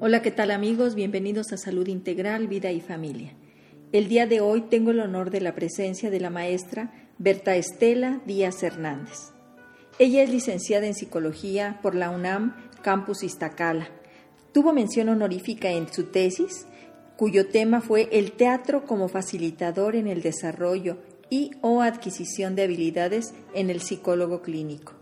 Hola, 0.00 0.22
¿qué 0.22 0.30
tal 0.30 0.52
amigos? 0.52 0.94
Bienvenidos 0.94 1.52
a 1.52 1.56
Salud 1.56 1.88
Integral, 1.88 2.46
Vida 2.46 2.70
y 2.70 2.80
Familia. 2.80 3.34
El 3.90 4.06
día 4.06 4.28
de 4.28 4.40
hoy 4.40 4.60
tengo 4.60 4.92
el 4.92 5.00
honor 5.00 5.30
de 5.30 5.40
la 5.40 5.56
presencia 5.56 6.08
de 6.08 6.20
la 6.20 6.30
maestra 6.30 7.10
Berta 7.18 7.56
Estela 7.56 8.20
Díaz 8.24 8.62
Hernández. 8.62 9.32
Ella 9.98 10.22
es 10.22 10.30
licenciada 10.30 10.86
en 10.86 10.94
Psicología 10.94 11.80
por 11.82 11.96
la 11.96 12.10
UNAM 12.10 12.54
Campus 12.80 13.24
Iztacala. 13.24 13.88
Tuvo 14.52 14.72
mención 14.72 15.08
honorífica 15.08 15.72
en 15.72 15.92
su 15.92 16.04
tesis, 16.04 16.68
cuyo 17.16 17.48
tema 17.48 17.80
fue 17.80 18.08
el 18.12 18.30
teatro 18.30 18.84
como 18.84 19.08
facilitador 19.08 19.96
en 19.96 20.06
el 20.06 20.22
desarrollo 20.22 20.98
y 21.28 21.50
o 21.60 21.82
adquisición 21.82 22.54
de 22.54 22.62
habilidades 22.62 23.34
en 23.52 23.68
el 23.68 23.80
psicólogo 23.80 24.42
clínico 24.42 24.97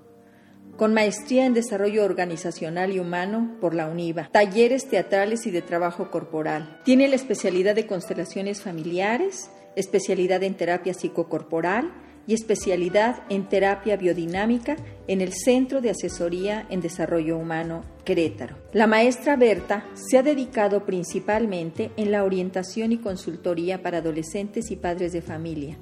con 0.76 0.94
maestría 0.94 1.46
en 1.46 1.54
desarrollo 1.54 2.04
organizacional 2.04 2.92
y 2.92 2.98
humano 2.98 3.56
por 3.60 3.74
la 3.74 3.88
UNIVA, 3.88 4.28
talleres 4.30 4.88
teatrales 4.88 5.46
y 5.46 5.50
de 5.50 5.62
trabajo 5.62 6.10
corporal. 6.10 6.80
Tiene 6.84 7.08
la 7.08 7.16
especialidad 7.16 7.74
de 7.74 7.86
constelaciones 7.86 8.62
familiares, 8.62 9.50
especialidad 9.74 10.42
en 10.42 10.54
terapia 10.54 10.94
psicocorporal 10.94 11.92
y 12.26 12.34
especialidad 12.34 13.22
en 13.28 13.48
terapia 13.48 13.96
biodinámica 13.96 14.76
en 15.06 15.20
el 15.20 15.32
Centro 15.32 15.80
de 15.80 15.90
Asesoría 15.90 16.66
en 16.70 16.80
Desarrollo 16.80 17.38
Humano 17.38 17.84
Querétaro. 18.04 18.56
La 18.72 18.86
maestra 18.86 19.36
Berta 19.36 19.86
se 19.94 20.18
ha 20.18 20.22
dedicado 20.22 20.84
principalmente 20.84 21.92
en 21.96 22.10
la 22.10 22.24
orientación 22.24 22.92
y 22.92 22.98
consultoría 22.98 23.82
para 23.82 23.98
adolescentes 23.98 24.70
y 24.70 24.76
padres 24.76 25.12
de 25.12 25.22
familia 25.22 25.78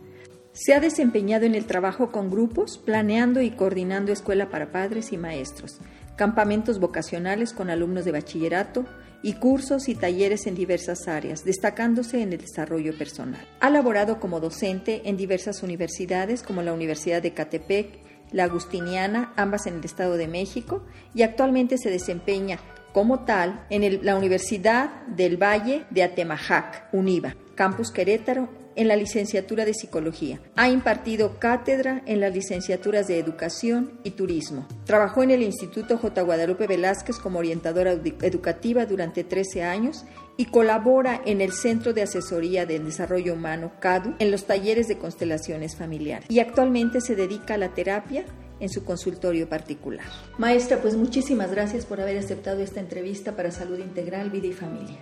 se 0.55 0.73
ha 0.73 0.79
desempeñado 0.79 1.47
en 1.47 1.57
el 1.57 1.67
trabajo 1.67 2.13
con 2.13 2.31
grupos, 2.31 2.79
planeando 2.79 3.43
y 3.43 3.51
coordinando 3.51 4.13
escuela 4.13 4.51
para 4.51 4.71
padres 4.71 5.13
y 5.13 5.19
maestros, 5.19 5.79
campamentos 6.17 6.79
vocacionales 6.79 7.53
con 7.53 7.71
alumnos 7.71 8.05
de 8.05 8.13
bachillerato 8.13 8.87
y 9.21 9.33
cursos 9.35 9.89
y 9.89 9.97
talleres 9.97 10.47
en 10.47 10.55
diversas 10.55 11.09
áreas, 11.09 11.45
destacándose 11.45 12.23
en 12.23 12.33
el 12.33 12.39
desarrollo 12.39 12.97
personal. 12.97 13.45
Ha 13.61 13.69
laborado 13.69 14.21
como 14.21 14.39
docente 14.39 15.03
en 15.07 15.17
diversas 15.17 15.65
universidades 15.65 16.45
como 16.45 16.63
la 16.63 16.73
Universidad 16.73 17.21
de 17.21 17.35
Catepec, 17.35 17.99
la 18.31 18.45
Agustiniana, 18.45 19.33
ambas 19.37 19.67
en 19.67 19.79
el 19.79 19.85
Estado 19.85 20.17
de 20.17 20.29
México, 20.29 20.85
y 21.15 21.23
actualmente 21.23 21.79
se 21.79 21.91
desempeña 21.91 22.61
como 22.93 23.25
tal 23.25 23.67
en 23.71 24.05
la 24.05 24.15
Universidad 24.15 25.05
del 25.07 25.37
Valle 25.37 25.85
de 25.91 26.05
Atemajac, 26.05 26.91
UNIVA, 26.93 27.35
Campus 27.57 27.91
Querétaro, 27.91 28.64
en 28.77 28.89
la 28.89 28.97
licenciatura 28.97 29.65
de 29.65 29.75
Psicología. 29.75 30.41
Ha 30.57 30.69
impartido 30.69 31.39
cátedra 31.39 32.03
en 32.07 32.21
las 32.21 32.35
licenciaturas 32.35 33.07
de 33.07 33.19
Educación 33.19 33.99
y 34.05 34.11
Turismo. 34.11 34.67
Trabajó 34.85 35.23
en 35.23 35.31
el 35.31 35.43
Instituto 35.43 35.99
J. 35.99 36.23
Guadalupe 36.23 36.67
Velázquez 36.67 37.19
como 37.19 37.39
orientadora 37.39 37.93
educativa 37.93 38.87
durante 38.87 39.25
13 39.25 39.63
años 39.63 40.05
y 40.37 40.47
colabora 40.47 41.21
en 41.25 41.41
el 41.41 41.53
Centro 41.53 41.93
de 41.93 42.03
Asesoría 42.03 42.67
del 42.67 42.85
Desarrollo 42.85 43.35
Humano, 43.35 43.73
CADU, 43.81 44.15
en 44.19 44.31
los 44.31 44.47
talleres 44.47 44.89
de 44.89 44.99
constelaciones 44.99 45.77
familiares. 45.77 46.27
Y 46.29 46.41
actualmente 46.41 47.01
se 47.01 47.15
dedica 47.15 47.55
a 47.55 47.59
la 47.59 47.75
terapia 47.75 48.25
en 48.61 48.69
su 48.69 48.85
consultorio 48.85 49.49
particular. 49.49 50.07
Maestra, 50.39 50.81
pues 50.81 50.97
muchísimas 50.97 51.51
gracias 51.51 51.87
por 51.87 52.01
haber 52.01 52.19
aceptado 52.19 52.61
esta 52.61 52.81
entrevista 52.81 53.37
para 53.37 53.51
Salud 53.51 53.79
Integral, 53.79 54.31
Vida 54.31 54.47
y 54.47 54.53
Familia. 54.53 54.99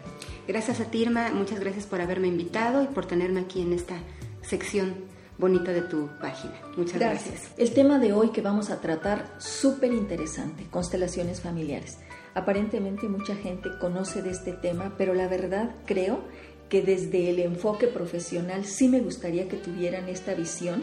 Gracias 0.48 0.80
a 0.80 0.86
ti, 0.86 1.02
Irma, 1.02 1.30
muchas 1.32 1.60
gracias 1.60 1.86
por 1.86 2.00
haberme 2.00 2.28
invitado 2.28 2.82
y 2.82 2.86
por 2.86 3.06
tenerme 3.06 3.40
aquí 3.40 3.62
en 3.62 3.72
esta 3.72 3.96
sección 4.42 4.94
bonita 5.38 5.72
de 5.72 5.82
tu 5.82 6.08
página. 6.20 6.54
Muchas 6.76 6.98
gracias. 6.98 7.28
gracias. 7.28 7.52
El 7.58 7.72
tema 7.72 7.98
de 7.98 8.12
hoy 8.12 8.30
que 8.30 8.42
vamos 8.42 8.70
a 8.70 8.80
tratar, 8.80 9.34
súper 9.38 9.92
interesante, 9.92 10.66
constelaciones 10.70 11.40
familiares. 11.40 11.98
Aparentemente 12.34 13.08
mucha 13.08 13.34
gente 13.34 13.70
conoce 13.80 14.22
de 14.22 14.30
este 14.30 14.52
tema, 14.52 14.94
pero 14.96 15.14
la 15.14 15.28
verdad 15.28 15.74
creo 15.84 16.20
que 16.68 16.80
desde 16.80 17.28
el 17.28 17.40
enfoque 17.40 17.86
profesional 17.86 18.64
sí 18.64 18.88
me 18.88 19.00
gustaría 19.00 19.46
que 19.48 19.58
tuvieran 19.58 20.08
esta 20.08 20.34
visión 20.34 20.82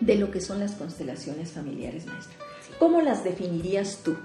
de 0.00 0.16
lo 0.16 0.30
que 0.30 0.40
son 0.40 0.60
las 0.60 0.72
constelaciones 0.72 1.52
familiares, 1.52 2.06
maestra. 2.06 2.36
¿Cómo 2.78 3.02
las 3.02 3.24
definirías 3.24 4.00
tú? 4.02 4.16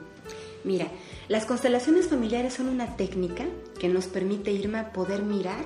Mira, 0.63 0.88
las 1.28 1.46
constelaciones 1.46 2.08
familiares 2.08 2.53
son 2.53 2.69
una 2.69 2.96
técnica 2.96 3.46
que 3.80 3.90
nos 3.90 4.08
permite, 4.08 4.52
Irma, 4.52 4.91
poder 4.94 5.22
mirar 5.22 5.66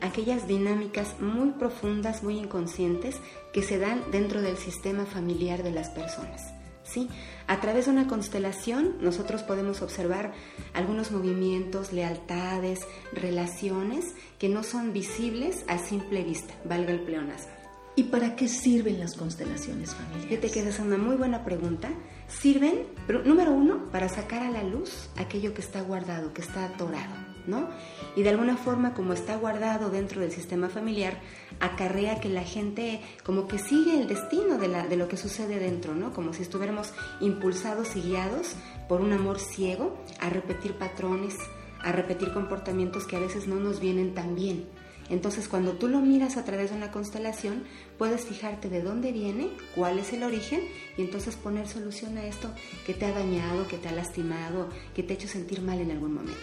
aquellas 0.00 0.46
dinámicas 0.46 1.20
muy 1.20 1.50
profundas, 1.52 2.22
muy 2.22 2.38
inconscientes 2.38 3.16
que 3.52 3.62
se 3.62 3.78
dan 3.78 4.02
dentro 4.10 4.42
del 4.42 4.56
sistema 4.56 5.06
familiar 5.06 5.62
de 5.62 5.70
las 5.70 5.88
personas. 5.90 6.52
¿sí? 6.82 7.08
A 7.46 7.60
través 7.60 7.86
de 7.86 7.92
una 7.92 8.06
constelación 8.06 8.96
nosotros 9.00 9.42
podemos 9.42 9.82
observar 9.82 10.32
algunos 10.72 11.10
movimientos, 11.10 11.92
lealtades, 11.92 12.80
relaciones 13.12 14.14
que 14.38 14.48
no 14.48 14.62
son 14.62 14.92
visibles 14.92 15.64
a 15.68 15.78
simple 15.78 16.22
vista, 16.22 16.54
valga 16.64 16.92
el 16.92 17.00
pleonasmo. 17.00 17.53
¿Y 17.96 18.04
para 18.04 18.34
qué 18.34 18.48
sirven 18.48 18.98
las 18.98 19.14
constelaciones 19.14 19.94
familiares? 19.94 20.26
Fíjate 20.28 20.50
que 20.50 20.60
esa 20.60 20.70
es 20.70 20.78
una 20.80 20.96
muy 20.96 21.14
buena 21.14 21.44
pregunta. 21.44 21.90
Sirven, 22.26 22.86
número 23.24 23.52
uno, 23.52 23.88
para 23.92 24.08
sacar 24.08 24.42
a 24.42 24.50
la 24.50 24.64
luz 24.64 25.10
aquello 25.16 25.54
que 25.54 25.60
está 25.60 25.80
guardado, 25.80 26.32
que 26.32 26.42
está 26.42 26.64
atorado, 26.64 27.14
¿no? 27.46 27.68
Y 28.16 28.22
de 28.22 28.30
alguna 28.30 28.56
forma, 28.56 28.94
como 28.94 29.12
está 29.12 29.36
guardado 29.36 29.90
dentro 29.90 30.20
del 30.20 30.32
sistema 30.32 30.68
familiar, 30.68 31.20
acarrea 31.60 32.18
que 32.18 32.28
la 32.28 32.42
gente 32.42 33.00
como 33.22 33.46
que 33.46 33.58
sigue 33.58 34.00
el 34.00 34.08
destino 34.08 34.58
de, 34.58 34.66
la, 34.66 34.88
de 34.88 34.96
lo 34.96 35.06
que 35.06 35.16
sucede 35.16 35.60
dentro, 35.60 35.94
¿no? 35.94 36.12
Como 36.12 36.32
si 36.32 36.42
estuviéramos 36.42 36.92
impulsados 37.20 37.94
y 37.94 38.00
guiados 38.00 38.56
por 38.88 39.02
un 39.02 39.12
amor 39.12 39.38
ciego 39.38 39.96
a 40.18 40.30
repetir 40.30 40.74
patrones, 40.74 41.36
a 41.80 41.92
repetir 41.92 42.32
comportamientos 42.32 43.06
que 43.06 43.14
a 43.14 43.20
veces 43.20 43.46
no 43.46 43.56
nos 43.56 43.78
vienen 43.78 44.14
tan 44.14 44.34
bien. 44.34 44.66
Entonces, 45.10 45.48
cuando 45.48 45.72
tú 45.72 45.88
lo 45.88 46.00
miras 46.00 46.36
a 46.36 46.44
través 46.44 46.70
de 46.70 46.76
una 46.76 46.90
constelación, 46.90 47.64
puedes 47.98 48.22
fijarte 48.22 48.68
de 48.68 48.82
dónde 48.82 49.12
viene, 49.12 49.50
cuál 49.74 49.98
es 49.98 50.12
el 50.12 50.22
origen 50.22 50.60
y 50.96 51.02
entonces 51.02 51.36
poner 51.36 51.68
solución 51.68 52.16
a 52.16 52.26
esto 52.26 52.50
que 52.86 52.94
te 52.94 53.04
ha 53.04 53.12
dañado, 53.12 53.68
que 53.68 53.76
te 53.76 53.88
ha 53.88 53.92
lastimado, 53.92 54.70
que 54.94 55.02
te 55.02 55.12
ha 55.12 55.16
hecho 55.16 55.28
sentir 55.28 55.60
mal 55.60 55.80
en 55.80 55.90
algún 55.90 56.14
momento. 56.14 56.40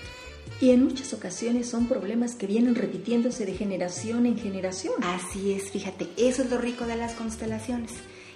Y 0.59 0.69
en 0.69 0.83
muchas 0.83 1.13
ocasiones 1.13 1.67
son 1.67 1.87
problemas 1.87 2.35
que 2.35 2.45
vienen 2.45 2.75
repitiéndose 2.75 3.45
de 3.45 3.53
generación 3.53 4.25
en 4.25 4.37
generación. 4.37 4.93
Así 5.03 5.53
es, 5.53 5.71
fíjate, 5.71 6.09
eso 6.17 6.43
es 6.43 6.51
lo 6.51 6.59
rico 6.59 6.85
de 6.85 6.97
las 6.97 7.13
constelaciones, 7.13 7.91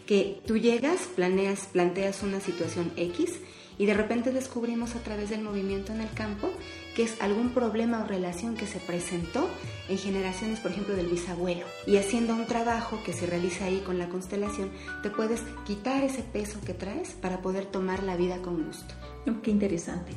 que 0.08 0.42
tú 0.46 0.58
llegas, 0.58 1.02
planeas, 1.16 1.68
planteas 1.72 2.24
una 2.24 2.40
situación 2.40 2.92
X 2.96 3.34
y 3.78 3.86
de 3.86 3.94
repente 3.94 4.32
descubrimos 4.32 4.96
a 4.96 5.00
través 5.00 5.30
del 5.30 5.42
movimiento 5.42 5.94
en 5.94 6.02
el 6.02 6.10
campo 6.12 6.52
que 6.96 7.04
es 7.04 7.22
algún 7.22 7.50
problema 7.50 8.02
o 8.02 8.08
relación 8.08 8.56
que 8.56 8.66
se 8.66 8.80
presentó 8.80 9.50
en 9.90 9.98
generaciones, 9.98 10.60
por 10.60 10.72
ejemplo, 10.72 10.96
del 10.96 11.08
bisabuelo. 11.08 11.66
Y 11.86 11.98
haciendo 11.98 12.34
un 12.34 12.46
trabajo 12.46 13.00
que 13.06 13.14
se 13.14 13.28
realiza 13.28 13.66
ahí 13.66 13.84
con 13.86 14.00
la 14.00 14.10
constelación, 14.10 14.72
te 15.04 15.10
puedes 15.10 15.42
quitar 15.66 16.04
ese 16.04 16.24
peso 16.24 16.60
que 16.66 16.74
traes 16.74 17.10
para 17.10 17.42
poder 17.42 17.66
tomar 17.66 18.02
la 18.02 18.16
vida 18.16 18.42
con 18.42 18.64
gusto. 18.64 18.96
qué 19.44 19.52
interesante. 19.52 20.14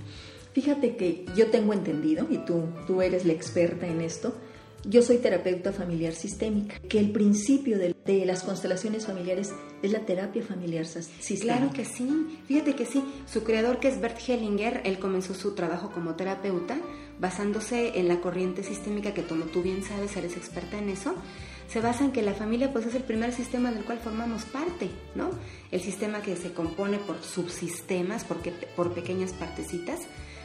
Fíjate 0.53 0.97
que 0.97 1.27
yo 1.37 1.51
tengo 1.51 1.73
entendido, 1.73 2.27
y 2.31 2.39
tú, 2.39 2.65
tú 2.87 3.03
eres 3.03 3.27
la 3.27 3.33
experta 3.33 3.87
en 3.87 4.01
esto, 4.01 4.35
yo 4.85 5.03
soy 5.03 5.19
terapeuta 5.19 5.73
familiar 5.73 6.15
sistémica, 6.15 6.79
que 6.89 6.99
el 6.99 7.11
principio 7.11 7.79
de, 7.79 7.95
las 8.25 8.43
constelaciones 8.43 9.07
familiares 9.07 9.53
es 9.83 9.93
la 9.93 10.01
terapia 10.01 10.43
familiar 10.43 10.87
sistémica. 10.87 11.59
Claro 11.59 11.73
que 11.73 11.85
sí, 11.85 12.39
fíjate 12.47 12.75
que 12.75 12.87
sí. 12.87 13.05
Su 13.27 13.45
creador, 13.45 13.81
que 13.81 13.89
es 13.89 14.01
Bert 14.01 14.19
Hellinger, 14.27 14.81
él 14.85 14.99
comenzó 14.99 15.35
su 15.35 15.55
trabajo 15.55 15.91
como 15.91 16.15
terapeuta 16.15 16.79
basándose 17.21 17.99
en 17.99 18.09
la 18.09 18.21
corriente 18.21 18.63
sistémica, 18.63 19.13
que 19.13 19.25
como 19.25 19.47
tú 19.47 19.63
bien 19.63 19.83
sabes, 19.83 20.17
eres 20.17 20.37
experta 20.37 20.79
en 20.79 20.89
eso, 20.89 21.15
se 21.69 21.81
basa 21.81 22.05
en 22.05 22.13
que 22.13 22.23
la 22.23 22.33
familia 22.33 22.73
pues 22.73 22.87
es 22.87 22.95
el 22.95 23.03
primer 23.03 23.33
sistema 23.33 23.71
del 23.71 23.85
cual 23.85 23.99
formamos 23.99 24.45
parte, 24.45 24.89
¿no? 25.15 25.31
El 25.71 25.81
sistema 25.81 26.23
que 26.23 26.37
se 26.37 26.53
compone 26.53 26.99
por 26.99 27.23
subsistemas, 27.23 28.25
porque, 28.25 28.53
por 28.75 28.95
pequeñas 28.95 29.33
partecitas, 29.33 30.01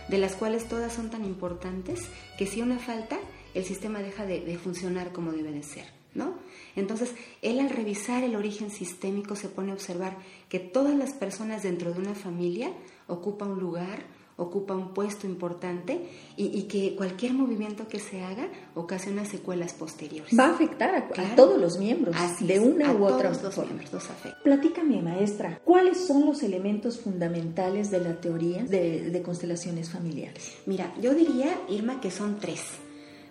de 0.09 0.17
las 0.17 0.35
cuales 0.35 0.67
todas 0.67 0.91
son 0.91 1.09
tan 1.09 1.23
importantes 1.23 2.01
que 2.37 2.45
si 2.45 2.61
una 2.61 2.77
falta, 2.77 3.17
el 3.53 3.63
sistema 3.63 3.99
deja 3.99 4.25
de, 4.25 4.57
funcionar 4.57 5.11
como 5.11 5.31
debe 5.31 5.51
de 5.51 5.63
ser, 5.63 5.85
¿no? 6.13 6.35
Entonces, 6.75 7.13
él 7.41 7.59
al 7.59 7.69
revisar 7.69 8.23
el 8.23 8.35
origen 8.35 8.71
sistémico 8.71 9.35
se 9.35 9.49
pone 9.49 9.71
a 9.71 9.75
observar 9.75 10.17
que 10.49 10.59
todas 10.59 10.95
las 10.95 11.13
personas 11.13 11.63
dentro 11.63 11.93
de 11.93 11.99
una 11.99 12.15
familia 12.15 12.71
ocupan 13.07 13.51
un 13.51 13.59
lugar, 13.59 14.05
ocupa 14.35 14.73
un 14.73 14.95
puesto 14.95 15.27
importante 15.27 16.09
y, 16.35 16.63
que 16.63 16.95
cualquier 16.95 17.33
movimiento 17.33 17.87
que 17.87 17.99
se 17.99 18.23
haga 18.23 18.47
ocasiona 18.73 19.25
secuelas 19.25 19.73
posteriores. 19.73 20.37
Va 20.37 20.45
a 20.45 20.53
afectar 20.53 20.95
a, 20.95 21.35
todos 21.35 21.61
los 21.61 21.77
miembros 21.77 22.15
de 22.39 22.59
una 22.59 22.91
u 22.91 23.05
otra 23.05 23.31
todos 23.31 23.57
los 23.57 23.65
miembros 23.67 23.93
los 23.93 24.09
afecta. 24.09 24.41
Platícame, 24.43 25.03
maestra, 25.03 25.61
¿cuáles 25.63 26.07
son 26.07 26.25
los 26.25 26.41
elementos 26.41 26.99
fundamentales 26.99 27.91
de 27.91 27.99
la 27.99 28.19
teoría 28.19 28.63
de 28.63 29.21
constelaciones 29.23 29.91
familiares? 29.91 30.57
Mira, 30.65 30.91
yo 30.99 31.13
diría, 31.13 31.55
Irma, 31.69 32.01
que 32.01 32.09
son 32.09 32.39
tres. 32.39 32.61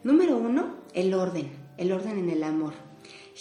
Número 0.04 0.36
uno, 0.36 0.74
el 0.94 1.14
orden, 1.14 1.52
el 1.76 1.92
orden 1.92 2.18
en 2.18 2.30
el 2.30 2.42
amor. 2.42 2.72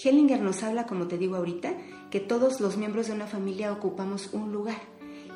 Hellinger 0.03 0.41
nos 0.41 0.61
habla, 0.61 0.85
como 0.85 1.07
te 1.07 1.17
digo 1.17 1.35
ahorita, 1.35 1.73
que 2.11 2.19
todos 2.19 2.61
los 2.61 2.77
miembros 2.77 3.07
de 3.07 3.13
una 3.13 3.25
familia 3.25 3.71
ocupamos 3.71 4.29
un 4.33 4.51
lugar 4.51 4.77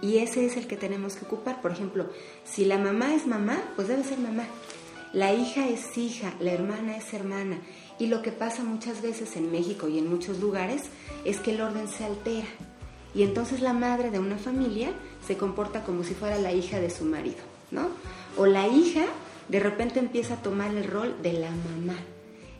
Y 0.01 0.18
ese 0.18 0.45
es 0.45 0.57
el 0.57 0.68
que 0.68 0.77
tenemos 0.77 1.16
que 1.16 1.25
ocupar. 1.25 1.62
Por 1.62 1.72
ejemplo, 1.72 2.07
si 2.44 2.66
la 2.66 2.77
mamá 2.77 3.16
es 3.16 3.25
mamá, 3.25 3.60
pues 3.75 3.88
debe 3.88 4.04
ser 4.04 4.19
mamá. 4.19 4.44
La 5.13 5.33
hija 5.33 5.68
es 5.68 5.98
hija, 5.98 6.33
la 6.39 6.51
hermana 6.51 6.98
es 6.98 7.13
hermana. 7.13 7.57
Y 7.98 8.07
lo 8.07 8.21
que 8.21 8.31
pasa 8.31 8.63
muchas 8.63 9.01
veces 9.01 9.36
en 9.36 9.51
México 9.51 9.88
y 9.88 9.98
en 9.98 10.10
muchos 10.10 10.39
lugares 10.39 10.83
es 11.24 11.39
que 11.39 11.51
el 11.51 11.62
orden 11.62 11.88
se 11.88 12.04
altera. 12.04 12.48
Y 13.16 13.24
entonces 13.24 13.62
la 13.62 13.74
madre 13.74 14.12
de 14.12 14.19
una 14.19 14.38
familia 14.38 14.92
se 15.25 15.38
comporta 15.38 15.83
como 15.83 16.04
si 16.04 16.13
fuera 16.13 16.38
la 16.38 16.51
hija 16.51 16.80
de 16.80 16.89
su 16.89 17.06
marido, 17.06 17.38
¿no? 17.71 17.88
O 18.38 18.45
la 18.45 18.68
hija 18.68 19.06
de 19.50 19.59
repente 19.59 20.00
empieza 20.00 20.36
a 20.36 20.42
tomar 20.42 20.74
el 20.74 20.86
rol 20.86 21.15
de 21.21 21.33
la 21.33 21.50
mamá. 21.50 21.97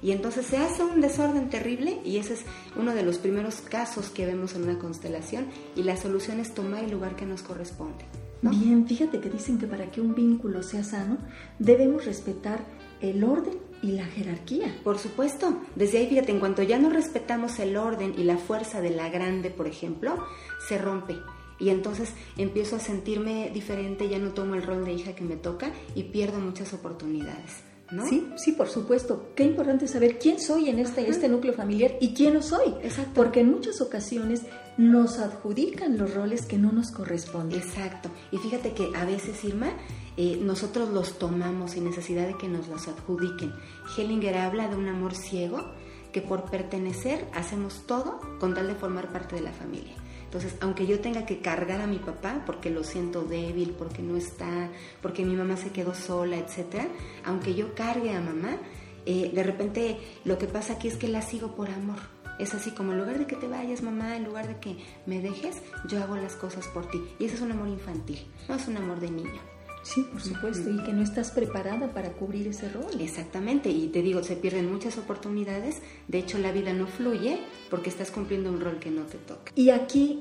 Y 0.02 0.12
entonces 0.12 0.46
se 0.46 0.58
hace 0.58 0.84
un 0.84 1.02
desorden 1.02 1.50
terrible 1.50 2.00
y 2.06 2.18
ese 2.18 2.36
es 2.36 2.42
uno 2.76 2.94
de 2.94 3.04
los 3.04 3.18
primeros 3.18 3.62
casos 3.62 4.10
que 4.10 4.26
vemos 4.26 4.54
en 4.54 4.64
una 4.64 4.78
constelación 4.78 5.48
y 5.76 5.84
la 5.84 5.98
solución 5.98 6.40
es 6.40 6.54
tomar 6.54 6.84
el 6.84 6.92
lugar 6.92 7.16
que 7.16 7.26
nos 7.26 7.42
corresponde. 7.42 8.06
Bien, 8.42 8.86
fíjate 8.86 9.20
que 9.20 9.30
dicen 9.30 9.58
que 9.58 9.66
para 9.66 9.90
que 9.90 10.02
un 10.02 10.14
vínculo 10.14 10.62
sea 10.62 10.84
sano 10.84 11.18
debemos 11.58 12.06
respetar 12.06 12.64
el 13.02 13.24
orden 13.24 13.58
y 13.82 13.94
la 13.94 14.06
jerarquía. 14.06 14.76
Por 14.84 15.00
supuesto, 15.00 15.62
desde 15.76 15.98
ahí 15.98 16.08
fíjate, 16.08 16.32
en 16.32 16.40
cuanto 16.40 16.62
ya 16.62 16.78
no 16.78 16.90
respetamos 16.90 17.58
el 17.60 17.76
orden 17.76 18.14
y 18.18 18.24
la 18.24 18.38
fuerza 18.38 18.82
de 18.82 18.92
la 18.92 19.10
grande, 19.10 19.50
por 19.50 19.68
ejemplo, 19.68 20.24
se 20.68 20.78
rompe. 20.78 21.16
Y 21.60 21.70
entonces 21.70 22.10
empiezo 22.38 22.76
a 22.76 22.80
sentirme 22.80 23.50
diferente, 23.54 24.10
ya 24.10 24.20
no 24.20 24.32
tomo 24.32 24.56
el 24.56 24.64
rol 24.64 24.86
de 24.86 24.94
hija 24.94 25.16
que 25.16 25.24
me 25.24 25.36
toca 25.36 25.72
y 25.96 26.04
pierdo 26.04 26.40
muchas 26.40 26.74
oportunidades. 26.74 27.64
Sí, 28.10 28.28
sí, 28.36 28.52
por 28.54 28.68
supuesto. 28.68 29.30
Qué 29.36 29.44
importante 29.44 29.88
saber 29.88 30.18
quién 30.18 30.40
soy 30.40 30.70
en 30.70 30.80
este, 30.80 31.08
este 31.08 31.30
núcleo 31.30 31.54
familiar 31.54 31.92
y 32.02 32.14
quién 32.14 32.34
no 32.34 32.42
soy. 32.42 32.74
Exacto. 32.82 33.12
Porque 33.14 33.42
en 33.42 33.52
muchas 33.52 33.80
ocasiones 33.80 34.42
nos 34.78 35.20
adjudican 35.20 35.98
los 35.98 36.14
roles 36.14 36.46
que 36.46 36.58
no 36.58 36.72
nos 36.72 36.92
corresponden. 36.92 37.60
Exacto. 37.60 38.10
Y 38.32 38.38
fíjate 38.38 38.74
que 38.74 38.90
a 38.96 39.06
veces, 39.06 39.44
Irma, 39.44 39.70
eh, 40.18 40.40
nosotros 40.42 40.90
los 40.90 41.20
tomamos 41.20 41.72
sin 41.72 41.86
necesidad 41.86 42.28
de 42.28 42.38
que 42.38 42.48
nos 42.48 42.68
los 42.68 42.88
adjudiquen. 42.88 43.54
Hellinger 43.96 44.38
habla 44.38 44.68
de 44.68 44.76
un 44.76 44.88
amor 44.88 45.14
ciego 45.14 45.64
que 46.12 46.22
por 46.22 46.50
pertenecer 46.50 47.28
hacemos 47.34 47.86
todo 47.86 48.20
con 48.40 48.54
tal 48.54 48.68
de 48.68 48.76
formar 48.76 49.12
parte 49.12 49.36
de 49.36 49.42
la 49.42 49.54
familia. 49.54 49.94
Entonces, 50.36 50.60
aunque 50.60 50.86
yo 50.86 51.00
tenga 51.00 51.26
que 51.26 51.40
cargar 51.40 51.80
a 51.80 51.88
mi 51.88 51.98
papá 51.98 52.44
porque 52.46 52.70
lo 52.70 52.84
siento 52.84 53.22
débil, 53.22 53.70
porque 53.70 54.02
no 54.02 54.18
está, 54.18 54.70
porque 55.02 55.24
mi 55.24 55.34
mamá 55.34 55.56
se 55.56 55.70
quedó 55.70 55.94
sola, 55.94 56.36
etcétera, 56.36 56.90
aunque 57.24 57.56
yo 57.56 57.74
cargue 57.74 58.14
a 58.14 58.20
mamá, 58.20 58.58
eh, 59.06 59.32
de 59.34 59.44
repente 59.44 59.98
lo 60.26 60.38
que 60.38 60.48
pasa 60.48 60.74
aquí 60.74 60.90
es 60.90 60.98
que 60.98 61.08
la 61.08 61.22
sigo 61.22 61.56
por 61.56 61.70
amor. 61.70 62.00
Es 62.38 62.54
así 62.54 62.72
como 62.72 62.92
en 62.92 63.00
lugar 63.00 63.18
de 63.18 63.28
que 63.28 63.38
te 63.38 63.48
vayas, 63.48 63.82
mamá, 63.82 64.18
en 64.18 64.26
lugar 64.26 64.50
de 64.50 64.60
que 64.60 64.76
me 65.06 65.22
dejes, 65.22 65.62
yo 65.88 66.04
hago 66.04 66.18
las 66.18 66.36
cosas 66.36 66.68
por 66.68 66.86
ti. 66.90 67.02
Y 67.18 67.28
ese 67.28 67.36
es 67.36 67.42
un 67.42 67.54
amor 67.54 67.70
infantil, 67.70 68.28
no 68.50 68.56
es 68.56 68.68
un 68.68 68.76
amor 68.76 69.00
de 69.00 69.12
niño. 69.12 69.55
Sí, 69.86 70.02
por 70.02 70.20
supuesto, 70.20 70.72
y 70.72 70.84
que 70.84 70.94
no 70.94 71.04
estás 71.04 71.30
preparada 71.30 71.88
para 71.94 72.12
cubrir 72.14 72.48
ese 72.48 72.70
rol. 72.70 73.00
Exactamente, 73.00 73.70
y 73.70 73.88
te 73.90 74.02
digo, 74.02 74.24
se 74.24 74.36
pierden 74.36 74.72
muchas 74.72 74.98
oportunidades, 74.98 75.80
de 76.08 76.18
hecho 76.18 76.40
la 76.40 76.52
vida 76.52 76.74
no 76.74 76.88
fluye 76.88 77.40
porque 77.70 77.92
estás 77.92 78.10
cumpliendo 78.10 78.50
un 78.50 78.60
rol 78.60 78.80
que 78.80 78.90
no 78.90 79.04
te 79.04 79.20
toca. 79.20 79.52
Y 79.54 79.70
aquí, 79.70 80.20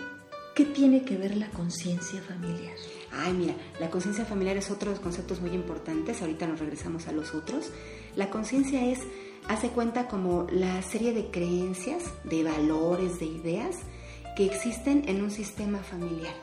¿qué 0.54 0.66
tiene 0.66 1.02
que 1.02 1.16
ver 1.16 1.38
la 1.38 1.48
conciencia 1.48 2.20
familiar? 2.20 2.76
Ay, 3.10 3.32
mira, 3.32 3.54
la 3.80 3.88
conciencia 3.88 4.26
familiar 4.26 4.58
es 4.58 4.70
otro 4.70 4.90
de 4.90 4.96
los 4.96 5.02
conceptos 5.02 5.40
muy 5.40 5.52
importantes, 5.52 6.20
ahorita 6.20 6.46
nos 6.46 6.60
regresamos 6.60 7.08
a 7.08 7.12
los 7.12 7.34
otros. 7.34 7.72
La 8.16 8.28
conciencia 8.28 8.84
es, 8.84 8.98
hace 9.48 9.70
cuenta 9.70 10.08
como 10.08 10.46
la 10.52 10.82
serie 10.82 11.14
de 11.14 11.30
creencias, 11.30 12.02
de 12.24 12.44
valores, 12.44 13.18
de 13.18 13.26
ideas 13.26 13.78
que 14.36 14.44
existen 14.44 15.08
en 15.08 15.22
un 15.22 15.30
sistema 15.30 15.78
familiar. 15.78 16.34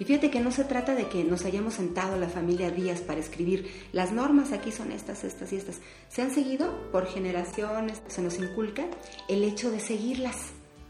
Y 0.00 0.06
fíjate 0.06 0.30
que 0.30 0.40
no 0.40 0.50
se 0.50 0.64
trata 0.64 0.94
de 0.94 1.08
que 1.08 1.22
nos 1.24 1.44
hayamos 1.44 1.74
sentado 1.74 2.16
la 2.16 2.30
familia 2.30 2.70
días 2.70 3.00
para 3.00 3.20
escribir 3.20 3.70
las 3.92 4.12
normas, 4.12 4.50
aquí 4.50 4.72
son 4.72 4.92
estas, 4.92 5.24
estas 5.24 5.52
y 5.52 5.56
estas. 5.56 5.76
Se 6.08 6.22
han 6.22 6.30
seguido 6.30 6.90
por 6.90 7.06
generaciones, 7.06 8.00
se 8.08 8.22
nos 8.22 8.38
inculca 8.38 8.86
el 9.28 9.44
hecho 9.44 9.70
de 9.70 9.78
seguirlas. 9.78 10.36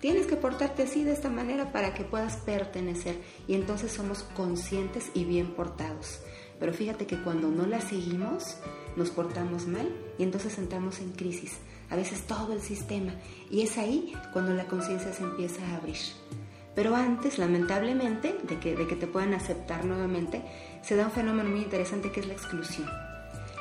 Tienes 0.01 0.29
que 0.29 0.37
portarte 0.37 0.85
así 0.85 1.03
de 1.03 1.13
esta 1.13 1.29
manera 1.29 1.73
para 1.73 1.93
que 1.93 2.05
puedas 2.05 2.37
pertenecer 2.37 3.17
y 3.49 3.55
entonces 3.55 3.91
somos 3.91 4.23
conscientes 4.23 5.11
y 5.13 5.25
bien 5.25 5.55
portados. 5.57 6.21
Pero 6.61 6.73
fíjate 6.73 7.09
que 7.09 7.21
cuando 7.21 7.49
no 7.49 7.67
las 7.67 7.85
seguimos, 7.85 8.59
nos 8.95 9.11
portamos 9.11 9.67
mal 9.67 9.91
y 10.19 10.23
entonces 10.23 10.57
entramos 10.57 11.01
en 11.01 11.11
crisis. 11.11 11.55
A 11.91 11.97
veces 11.97 12.23
todo 12.29 12.53
el 12.53 12.61
sistema. 12.61 13.13
Y 13.51 13.63
es 13.63 13.77
ahí 13.77 14.13
cuando 14.33 14.55
la 14.55 14.69
conciencia 14.69 15.13
se 15.13 15.25
empieza 15.25 15.67
a 15.67 15.79
abrir. 15.79 15.99
Pero 16.81 16.97
antes, 16.97 17.39
lamentablemente, 17.39 18.39
de 18.43 18.59
que, 18.59 18.75
de 18.75 18.87
que 18.87 18.97
te 18.97 19.07
puedan 19.07 19.35
aceptar 19.35 19.85
nuevamente, 19.85 20.41
se 20.81 20.97
da 20.97 21.05
un 21.05 21.13
fenómeno 21.13 21.51
muy 21.51 21.61
interesante 21.61 22.11
que 22.11 22.21
es 22.21 22.27
la 22.27 22.33
exclusión. 22.33 22.89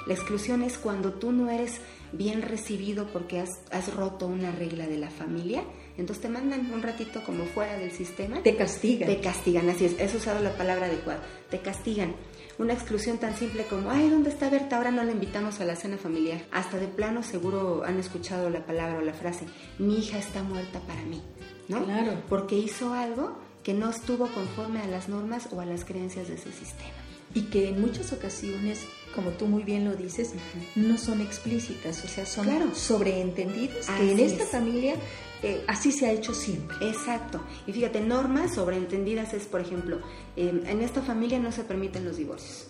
La 0.07 0.13
exclusión 0.13 0.63
es 0.63 0.77
cuando 0.77 1.11
tú 1.11 1.33
no 1.33 1.49
eres 1.49 1.81
bien 2.13 2.41
recibido 2.41 3.07
porque 3.07 3.41
has, 3.41 3.59
has, 3.71 3.93
roto 3.93 4.25
una 4.25 4.53
regla 4.53 4.87
de 4.87 4.97
la 4.97 5.09
familia, 5.09 5.65
entonces 5.97 6.21
te 6.21 6.29
mandan 6.29 6.71
un 6.71 6.81
ratito 6.81 7.21
como 7.25 7.43
fuera 7.43 7.77
del 7.77 7.91
sistema. 7.91 8.41
Te 8.41 8.55
castigan. 8.55 9.09
Te 9.09 9.19
castigan, 9.19 9.67
así 9.67 9.83
es, 9.83 9.99
eso 9.99 10.15
usado 10.15 10.41
la 10.41 10.53
palabra 10.53 10.85
adecuada, 10.85 11.21
te 11.49 11.59
castigan. 11.59 12.15
Una 12.57 12.71
exclusión 12.71 13.17
tan 13.17 13.35
simple 13.35 13.65
como, 13.65 13.91
ay, 13.91 14.09
¿dónde 14.09 14.29
está 14.29 14.49
Berta? 14.49 14.77
Ahora 14.77 14.91
no 14.91 15.03
la 15.03 15.11
invitamos 15.11 15.59
a 15.59 15.65
la 15.65 15.75
cena 15.75 15.97
familiar. 15.97 16.39
Hasta 16.51 16.77
de 16.77 16.87
plano 16.87 17.21
seguro 17.21 17.83
han 17.85 17.99
escuchado 17.99 18.49
la 18.49 18.65
palabra 18.65 18.99
o 18.99 19.01
la 19.01 19.13
frase, 19.13 19.43
mi 19.77 19.99
hija 19.99 20.19
está 20.19 20.41
muerta 20.41 20.79
para 20.87 21.01
mí. 21.01 21.21
¿No? 21.69 21.85
Claro. 21.85 22.21
Porque 22.27 22.57
hizo 22.57 22.93
algo 22.93 23.37
que 23.63 23.73
no 23.73 23.89
estuvo 23.89 24.27
conforme 24.27 24.81
a 24.81 24.87
las 24.87 25.07
normas 25.07 25.47
o 25.51 25.61
a 25.61 25.65
las 25.65 25.85
creencias 25.85 26.27
de 26.27 26.35
ese 26.35 26.51
sistema. 26.51 26.91
Y 27.33 27.43
que 27.43 27.69
en 27.69 27.79
muchas 27.79 28.11
ocasiones, 28.11 28.81
como 29.15 29.29
tú 29.31 29.45
muy 29.45 29.63
bien 29.63 29.85
lo 29.85 29.95
dices, 29.95 30.33
no 30.75 30.97
son 30.97 31.21
explícitas, 31.21 32.03
o 32.03 32.07
sea, 32.07 32.25
son 32.25 32.45
claro. 32.45 32.73
sobreentendidas, 32.73 33.87
que 33.87 34.11
en 34.11 34.19
esta 34.19 34.45
familia 34.45 34.95
eh, 35.43 35.63
así 35.67 35.91
se 35.91 36.07
ha 36.07 36.11
hecho 36.11 36.33
siempre. 36.33 36.75
Exacto. 36.81 37.41
Y 37.67 37.73
fíjate, 37.73 38.01
normas 38.01 38.55
sobreentendidas 38.55 39.33
es, 39.33 39.45
por 39.45 39.61
ejemplo, 39.61 39.99
eh, 40.35 40.63
en 40.65 40.81
esta 40.81 41.01
familia 41.01 41.39
no 41.39 41.51
se 41.51 41.63
permiten 41.63 42.03
los 42.03 42.17
divorcios. 42.17 42.67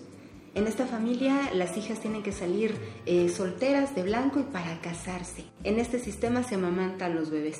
En 0.56 0.68
esta 0.68 0.86
familia 0.86 1.51
las 1.54 1.78
hijas 1.78 2.00
tienen 2.00 2.24
que 2.24 2.31
salir 2.31 2.75
eh, 3.06 3.30
solteras 3.30 3.96
de 3.96 4.04
blanco 4.04 4.40
y 4.40 4.44
para 4.44 4.81
casarse. 4.81 5.46
En 5.63 5.80
este 5.80 6.00
sistema 6.00 6.44
se 6.44 6.56
amamantan 6.56 7.16
los 7.16 7.30
bebés. 7.30 7.60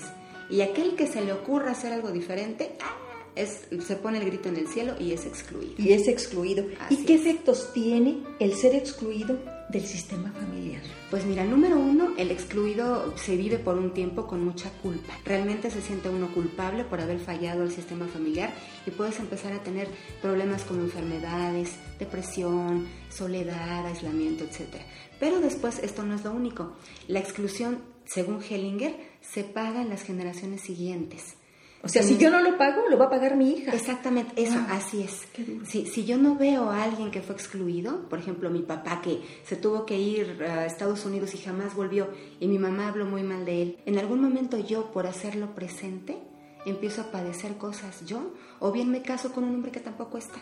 Y 0.50 0.62
aquel 0.62 0.96
que 0.96 1.08
se 1.08 1.22
le 1.22 1.34
ocurra 1.34 1.72
hacer 1.72 1.94
algo 1.94 2.12
diferente, 2.12 2.76
¡ah! 2.82 3.10
es, 3.36 3.68
se 3.86 3.96
pone 3.96 4.18
el 4.18 4.26
grito 4.26 4.50
en 4.50 4.58
el 4.58 4.68
cielo 4.68 4.96
y 5.00 5.14
es 5.14 5.26
excluido. 5.26 5.74
Y 5.78 5.94
es 5.94 6.08
excluido. 6.08 6.66
Así 6.80 6.96
¿Y 6.96 7.06
qué 7.06 7.16
es. 7.16 7.22
efectos 7.22 7.72
tiene 7.74 8.24
el 8.40 8.54
ser 8.54 8.76
excluido 8.76 9.38
del 9.70 9.86
sistema 9.86 10.32
familiar? 10.32 10.82
Pues 11.10 11.26
mira, 11.26 11.44
número 11.46 11.78
uno, 11.78 12.14
el 12.18 12.32
excluido 12.32 13.16
se 13.18 13.36
vive 13.36 13.58
por 13.58 13.78
un 13.78 13.94
tiempo 13.94 14.28
con 14.28 14.44
mucha 14.44 14.70
culpa. 14.82 15.14
Realmente 15.26 15.72
se 15.72 15.82
siente 15.82 16.10
uno 16.10 16.34
culpable 16.34 16.84
por 16.84 17.02
haber 17.02 17.20
fallado 17.20 17.64
al 17.64 17.72
sistema 17.72 18.08
familiar 18.08 18.52
y 18.86 18.92
puedes 18.92 19.20
empezar 19.20 19.54
a 19.54 19.64
tener 19.64 19.88
problemas 20.22 20.64
como 20.64 20.82
enfermedades, 20.82 21.76
depresión, 21.98 22.88
soledad, 23.10 23.86
aislamiento, 23.86 24.44
etc. 24.44 24.82
Pero 25.20 25.40
después 25.40 25.80
esto 25.80 26.04
no 26.04 26.16
es 26.16 26.24
lo 26.24 26.32
único. 26.32 26.74
La 27.08 27.20
exclusión, 27.20 27.80
según 28.06 28.42
Hellinger, 28.42 29.09
se 29.32 29.44
paga 29.44 29.82
en 29.82 29.90
las 29.90 30.04
generaciones 30.04 30.62
siguientes. 30.62 31.36
O 31.82 31.88
sea, 31.88 32.04
si 32.04 32.18
yo 32.18 32.30
no 32.30 32.42
lo 32.42 32.58
pago, 32.58 32.90
lo 32.90 32.98
va 32.98 33.06
a 33.06 33.10
pagar 33.10 33.38
mi 33.38 33.52
hija. 33.52 33.72
Exactamente, 33.72 34.34
eso, 34.42 34.58
Ah, 34.58 34.76
así 34.76 35.02
es. 35.02 35.22
Si, 35.66 35.86
si 35.86 36.04
yo 36.04 36.18
no 36.18 36.36
veo 36.36 36.70
a 36.70 36.84
alguien 36.84 37.10
que 37.10 37.22
fue 37.22 37.36
excluido, 37.36 38.10
por 38.10 38.20
ejemplo, 38.20 38.50
mi 38.50 38.62
papá 38.62 39.02
que 39.02 39.22
se 39.46 39.56
tuvo 39.56 39.86
que 39.86 39.98
ir 39.98 40.44
a 40.44 40.66
Estados 40.66 41.06
Unidos 41.06 41.34
y 41.36 41.38
jamás 41.38 41.76
volvió, 41.76 42.10
y 42.42 42.48
mi 42.48 42.60
mamá 42.60 42.90
habló 42.90 43.06
muy 43.06 43.24
mal 43.24 43.46
de 43.46 43.62
él, 43.62 43.78
en 43.86 43.98
algún 43.98 44.22
momento 44.22 44.58
yo, 44.58 44.92
por 44.92 45.08
hacerlo 45.08 45.56
presente, 45.56 46.18
empiezo 46.66 47.02
a 47.02 47.12
padecer 47.12 47.56
cosas 47.56 48.06
yo, 48.06 48.34
o 48.60 48.74
bien 48.74 48.92
me 48.92 49.02
caso 49.02 49.32
con 49.32 49.46
un 49.46 49.56
hombre 49.56 49.72
que 49.72 49.80
tampoco 49.80 50.18
está. 50.18 50.40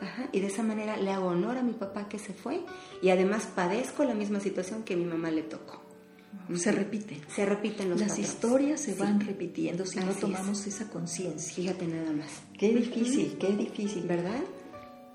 Ajá, 0.00 0.28
y 0.32 0.40
de 0.40 0.46
esa 0.46 0.62
manera 0.62 0.96
le 0.96 1.10
hago 1.10 1.28
honor 1.28 1.58
a 1.58 1.62
mi 1.62 1.72
papá 1.72 2.08
que 2.08 2.18
se 2.18 2.34
fue 2.34 2.60
y 3.00 3.08
además 3.08 3.46
padezco 3.46 4.04
la 4.04 4.12
misma 4.14 4.40
situación 4.40 4.82
que 4.84 4.94
mi 4.96 5.04
mamá 5.06 5.30
le 5.30 5.42
tocó. 5.42 5.85
Se 6.54 6.70
repite. 6.72 7.20
Se 7.34 7.44
repiten 7.44 7.90
los 7.90 7.98
Las 8.00 8.10
patrones. 8.10 8.30
historias 8.32 8.80
se 8.80 8.92
Sí. 8.94 8.98
van 9.00 9.20
repitiendo 9.20 9.84
si 9.86 9.98
no 9.98 10.10
es. 10.10 10.20
tomamos 10.20 10.66
esa 10.66 10.88
conciencia. 10.88 11.54
Fíjate 11.54 11.86
nada 11.86 12.12
más. 12.12 12.28
Qué 12.58 12.72
difícil, 12.72 13.36
qué 13.38 13.48
difícil. 13.48 14.04
¿Verdad? 14.06 14.40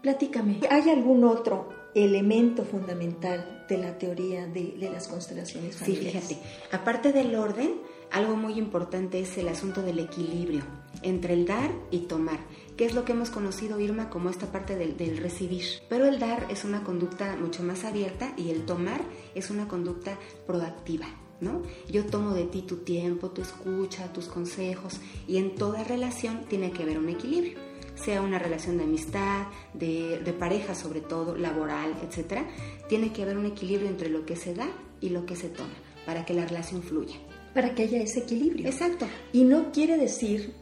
Platícame, 0.02 0.60
¿hay 0.70 0.90
algún 0.90 1.24
otro 1.24 1.70
elemento 1.94 2.64
fundamental 2.66 3.66
de 3.70 3.78
la 3.78 3.98
teoría 3.98 4.48
de, 4.48 4.76
de 4.80 4.90
las 4.90 5.08
constelaciones 5.08 5.76
Sí, 5.76 5.80
familiares? 5.96 6.24
fíjate. 6.28 6.42
Aparte 6.72 7.12
del 7.14 7.36
orden, 7.36 7.76
algo 8.12 8.36
muy 8.36 8.54
importante 8.54 9.20
es 9.20 9.38
el 9.38 9.48
asunto 9.48 9.82
del 9.84 10.00
equilibrio 10.00 10.64
entre 11.04 11.34
el 11.36 11.46
dar 11.46 11.72
y 11.92 12.00
tomar, 12.00 12.40
que 12.78 12.86
es 12.86 12.94
lo 12.94 13.06
que 13.06 13.12
hemos 13.12 13.30
conocido, 13.30 13.80
Irma, 13.80 14.10
como 14.10 14.30
esta 14.30 14.52
parte 14.52 14.76
del, 14.76 14.98
del 14.98 15.18
recibir. 15.18 15.66
Pero 15.90 16.06
el 16.06 16.20
dar 16.20 16.48
es 16.50 16.64
una 16.64 16.84
conducta 16.84 17.36
mucho 17.36 17.64
más 17.64 17.84
abierta 17.84 18.34
y 18.38 18.50
el 18.52 18.66
tomar 18.66 19.02
es 19.36 19.50
una 19.50 19.68
conducta 19.68 20.18
proactiva. 20.48 21.08
¿No? 21.40 21.64
Yo 21.90 22.06
tomo 22.06 22.36
de 22.36 22.44
ti 22.44 22.62
tu 22.62 22.78
tiempo, 22.78 23.32
tu 23.32 23.42
escucha, 23.42 24.14
tus 24.14 24.28
consejos 24.28 25.00
y 25.28 25.38
en 25.38 25.56
toda 25.56 25.84
relación 25.84 26.46
tiene 26.48 26.72
que 26.72 26.84
haber 26.84 27.00
un 27.00 27.10
equilibrio. 27.10 27.58
sea 27.96 28.22
una 28.22 28.38
relación 28.38 28.78
de 28.78 28.84
amistad, 28.84 29.48
de, 29.74 30.20
de 30.20 30.34
pareja 30.34 30.76
sobre 30.76 31.02
todo, 31.02 31.36
laboral, 31.36 31.96
etcétera, 32.04 32.48
tiene 32.88 33.12
que 33.12 33.24
haber 33.24 33.38
un 33.38 33.48
equilibrio 33.48 33.90
entre 33.90 34.10
lo 34.10 34.24
que 34.24 34.36
se 34.36 34.54
da 34.54 34.70
y 35.00 35.10
lo 35.10 35.26
que 35.26 35.36
se 35.36 35.50
toma 35.50 35.74
para 36.06 36.26
que 36.26 36.34
la 36.34 36.46
relación 36.46 36.84
fluya. 36.84 37.16
Para 37.54 37.76
que 37.76 37.84
haya 37.84 38.02
ese 38.02 38.20
equilibrio. 38.20 38.68
Exacto. 38.68 39.08
Y 39.34 39.44
no 39.44 39.72
quiere 39.72 39.98
decir 39.98 40.54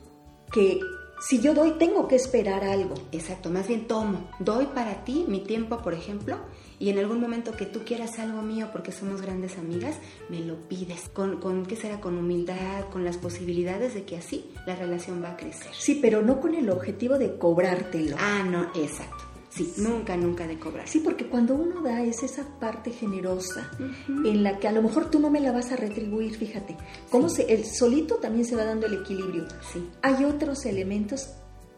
que 0.51 0.80
si 1.19 1.39
yo 1.41 1.53
doy, 1.53 1.71
tengo 1.71 2.07
que 2.07 2.15
esperar 2.15 2.63
algo. 2.63 2.95
Exacto, 3.11 3.49
más 3.49 3.67
bien 3.67 3.88
tomo. 3.88 4.29
Doy 4.39 4.67
para 4.67 5.03
ti 5.03 5.25
mi 5.27 5.41
tiempo, 5.41 5.79
por 5.79 5.93
ejemplo, 5.93 6.38
y 6.79 6.89
en 6.89 6.97
algún 6.97 7.19
momento 7.19 7.51
que 7.51 7.65
tú 7.65 7.81
quieras 7.85 8.19
algo 8.19 8.41
mío 8.41 8.69
porque 8.71 8.91
somos 8.91 9.21
grandes 9.21 9.57
amigas, 9.57 9.97
me 10.29 10.39
lo 10.39 10.55
pides. 10.69 11.09
Con, 11.09 11.39
con 11.39 11.65
¿qué 11.65 11.75
será? 11.75 11.99
Con 11.99 12.17
humildad, 12.17 12.85
con 12.91 13.03
las 13.03 13.17
posibilidades 13.17 13.93
de 13.93 14.03
que 14.03 14.17
así 14.17 14.49
la 14.65 14.75
relación 14.75 15.21
va 15.21 15.31
a 15.31 15.38
crecer. 15.38 15.71
Sí, 15.77 15.99
pero 16.01 16.21
no 16.21 16.39
con 16.39 16.55
el 16.55 16.69
objetivo 16.69 17.17
de 17.17 17.38
cobrártelo. 17.38 18.15
Ah, 18.17 18.43
no, 18.49 18.71
exacto. 18.75 19.28
Sí, 19.50 19.74
nunca, 19.77 20.15
nunca 20.15 20.46
de 20.46 20.60
cobrar. 20.60 20.88
Sí, 20.88 21.00
porque 21.00 21.25
cuando 21.27 21.56
uno 21.56 21.82
da 21.82 22.03
es 22.03 22.22
esa 22.22 22.46
parte 22.60 22.91
generosa 22.91 23.72
en 24.08 24.44
la 24.44 24.60
que 24.60 24.68
a 24.68 24.72
lo 24.72 24.82
mejor 24.84 25.10
tú 25.10 25.20
no 25.20 25.29
me 25.32 25.39
la 25.41 25.51
vas 25.51 25.72
a 25.72 25.75
retribuir, 25.75 26.36
fíjate. 26.36 26.77
Cómo 27.10 27.29
se, 27.29 27.51
el 27.51 27.65
solito 27.65 28.15
también 28.15 28.46
se 28.46 28.56
va 28.56 28.63
dando 28.63 28.86
el 28.86 28.94
equilibrio. 29.01 29.48
Sí. 29.74 29.89
Hay 30.03 30.24
otros 30.24 30.65
elementos 30.65 31.29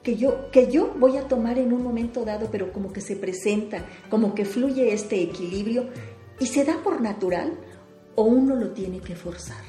que 0.03 0.17
yo, 0.17 0.51
que 0.51 0.69
yo 0.69 0.93
voy 0.99 1.15
a 1.17 1.27
tomar 1.29 1.57
en 1.59 1.71
un 1.71 1.81
momento 1.83 2.25
dado, 2.25 2.49
pero 2.51 2.73
como 2.73 2.91
que 2.91 2.99
se 3.01 3.15
presenta, 3.15 3.85
como 4.09 4.35
que 4.35 4.43
fluye 4.45 4.91
este 4.93 5.21
equilibrio 5.21 5.85
y 6.39 6.47
se 6.47 6.65
da 6.65 6.77
por 6.83 6.99
natural 6.99 7.53
o 8.15 8.23
uno 8.23 8.55
lo 8.55 8.71
tiene 8.71 8.99
que 8.99 9.15
forzar. 9.15 9.63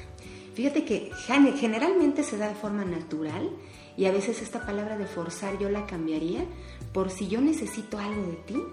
Fíjate 0.55 0.83
que 0.85 1.09
gene- 1.25 1.53
generalmente 1.53 2.23
se 2.23 2.37
da 2.37 2.49
de 2.49 2.55
forma 2.55 2.83
natural 2.83 3.49
y 3.97 4.05
a 4.05 4.11
veces 4.11 4.41
esta 4.41 4.65
palabra 4.65 4.97
de 4.97 5.05
forzar 5.05 5.57
yo 5.59 5.69
la 5.69 5.85
cambiaría 5.85 6.45
por 6.93 7.09
si 7.09 7.27
yo 7.27 7.41
necesito 7.41 7.97
algo 7.97 8.23
de 8.27 8.37
ti, 8.47 8.63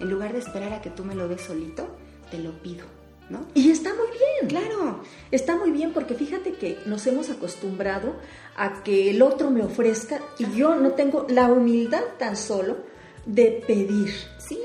en 0.00 0.10
lugar 0.10 0.32
de 0.32 0.38
esperar 0.40 0.72
a 0.72 0.82
que 0.82 0.90
tú 0.90 1.04
me 1.04 1.14
lo 1.14 1.28
des 1.28 1.40
solito, 1.42 1.86
te 2.30 2.38
lo 2.38 2.52
pido, 2.62 2.84
¿no? 3.30 3.46
Y 3.54 3.70
está 3.70 3.90
muy 3.94 4.08
bien. 4.08 4.48
Claro, 4.48 5.00
Está 5.30 5.56
muy 5.56 5.70
bien 5.70 5.92
porque 5.92 6.14
fíjate 6.14 6.52
que 6.54 6.78
nos 6.86 7.06
hemos 7.06 7.30
acostumbrado 7.30 8.14
a 8.56 8.82
que 8.82 9.10
el 9.10 9.22
otro 9.22 9.50
me 9.50 9.62
ofrezca 9.62 10.20
y 10.38 10.46
yo 10.56 10.74
no 10.76 10.92
tengo 10.92 11.26
la 11.28 11.46
humildad 11.52 12.02
tan 12.18 12.36
solo 12.36 12.76
de 13.26 13.62
pedir. 13.66 14.12
sí, 14.38 14.58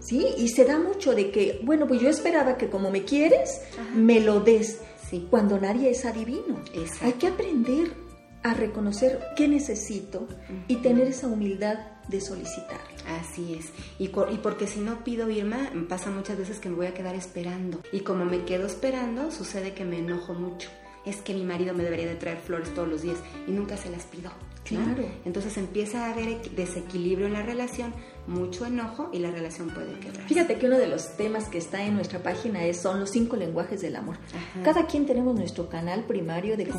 ¿Sí? 0.00 0.26
Y 0.38 0.48
se 0.48 0.64
da 0.64 0.78
mucho 0.78 1.14
de 1.14 1.30
que, 1.30 1.60
bueno, 1.64 1.86
pues 1.86 2.00
yo 2.00 2.08
esperaba 2.08 2.56
que 2.56 2.70
como 2.70 2.90
me 2.90 3.04
quieres, 3.04 3.60
Ajá. 3.74 3.90
me 3.94 4.20
lo 4.20 4.40
des. 4.40 4.80
Sí. 5.10 5.26
Cuando 5.28 5.58
nadie 5.60 5.90
es 5.90 6.04
adivino. 6.06 6.58
Exacto. 6.72 7.04
Hay 7.04 7.12
que 7.14 7.26
aprender 7.26 7.92
a 8.42 8.54
reconocer 8.54 9.20
qué 9.36 9.48
necesito 9.48 10.26
y 10.68 10.76
tener 10.76 11.06
esa 11.08 11.26
humildad 11.26 11.78
de 12.08 12.20
solicitar. 12.20 12.80
Así 13.20 13.54
es. 13.54 13.66
Y, 13.98 14.08
co- 14.08 14.28
y 14.30 14.38
porque 14.38 14.66
si 14.66 14.80
no 14.80 15.04
pido 15.04 15.28
Irma, 15.30 15.70
pasa 15.88 16.10
muchas 16.10 16.38
veces 16.38 16.58
que 16.58 16.68
me 16.68 16.76
voy 16.76 16.86
a 16.86 16.94
quedar 16.94 17.14
esperando. 17.14 17.80
Y 17.92 18.00
como 18.00 18.24
me 18.24 18.44
quedo 18.44 18.66
esperando, 18.66 19.30
sucede 19.30 19.74
que 19.74 19.84
me 19.84 19.98
enojo 19.98 20.34
mucho. 20.34 20.68
Es 21.04 21.16
que 21.16 21.34
mi 21.34 21.42
marido 21.44 21.74
me 21.74 21.84
debería 21.84 22.06
de 22.06 22.16
traer 22.16 22.38
flores 22.38 22.72
todos 22.74 22.88
los 22.88 23.02
días 23.02 23.16
y 23.46 23.50
nunca 23.52 23.76
se 23.76 23.90
las 23.90 24.04
pido. 24.04 24.30
¿no? 24.70 24.84
Claro. 24.84 25.08
Entonces 25.24 25.56
empieza 25.56 26.06
a 26.06 26.12
haber 26.12 26.28
equ- 26.28 26.50
desequilibrio 26.50 27.26
en 27.26 27.32
la 27.32 27.42
relación, 27.42 27.94
mucho 28.26 28.66
enojo 28.66 29.08
y 29.14 29.18
la 29.18 29.30
relación 29.30 29.70
puede 29.70 29.98
quebrar. 30.00 30.26
Fíjate 30.28 30.56
que 30.58 30.66
uno 30.66 30.76
de 30.76 30.86
los 30.86 31.16
temas 31.16 31.48
que 31.48 31.56
está 31.56 31.82
en 31.86 31.94
nuestra 31.94 32.22
página 32.22 32.64
es, 32.66 32.78
son 32.78 33.00
los 33.00 33.10
cinco 33.10 33.36
lenguajes 33.36 33.80
del 33.80 33.96
amor. 33.96 34.16
Ajá. 34.28 34.62
Cada 34.62 34.86
quien 34.86 35.06
tenemos 35.06 35.34
nuestro 35.34 35.70
canal 35.70 36.04
primario 36.04 36.56
de 36.58 36.66
Sí. 36.66 36.72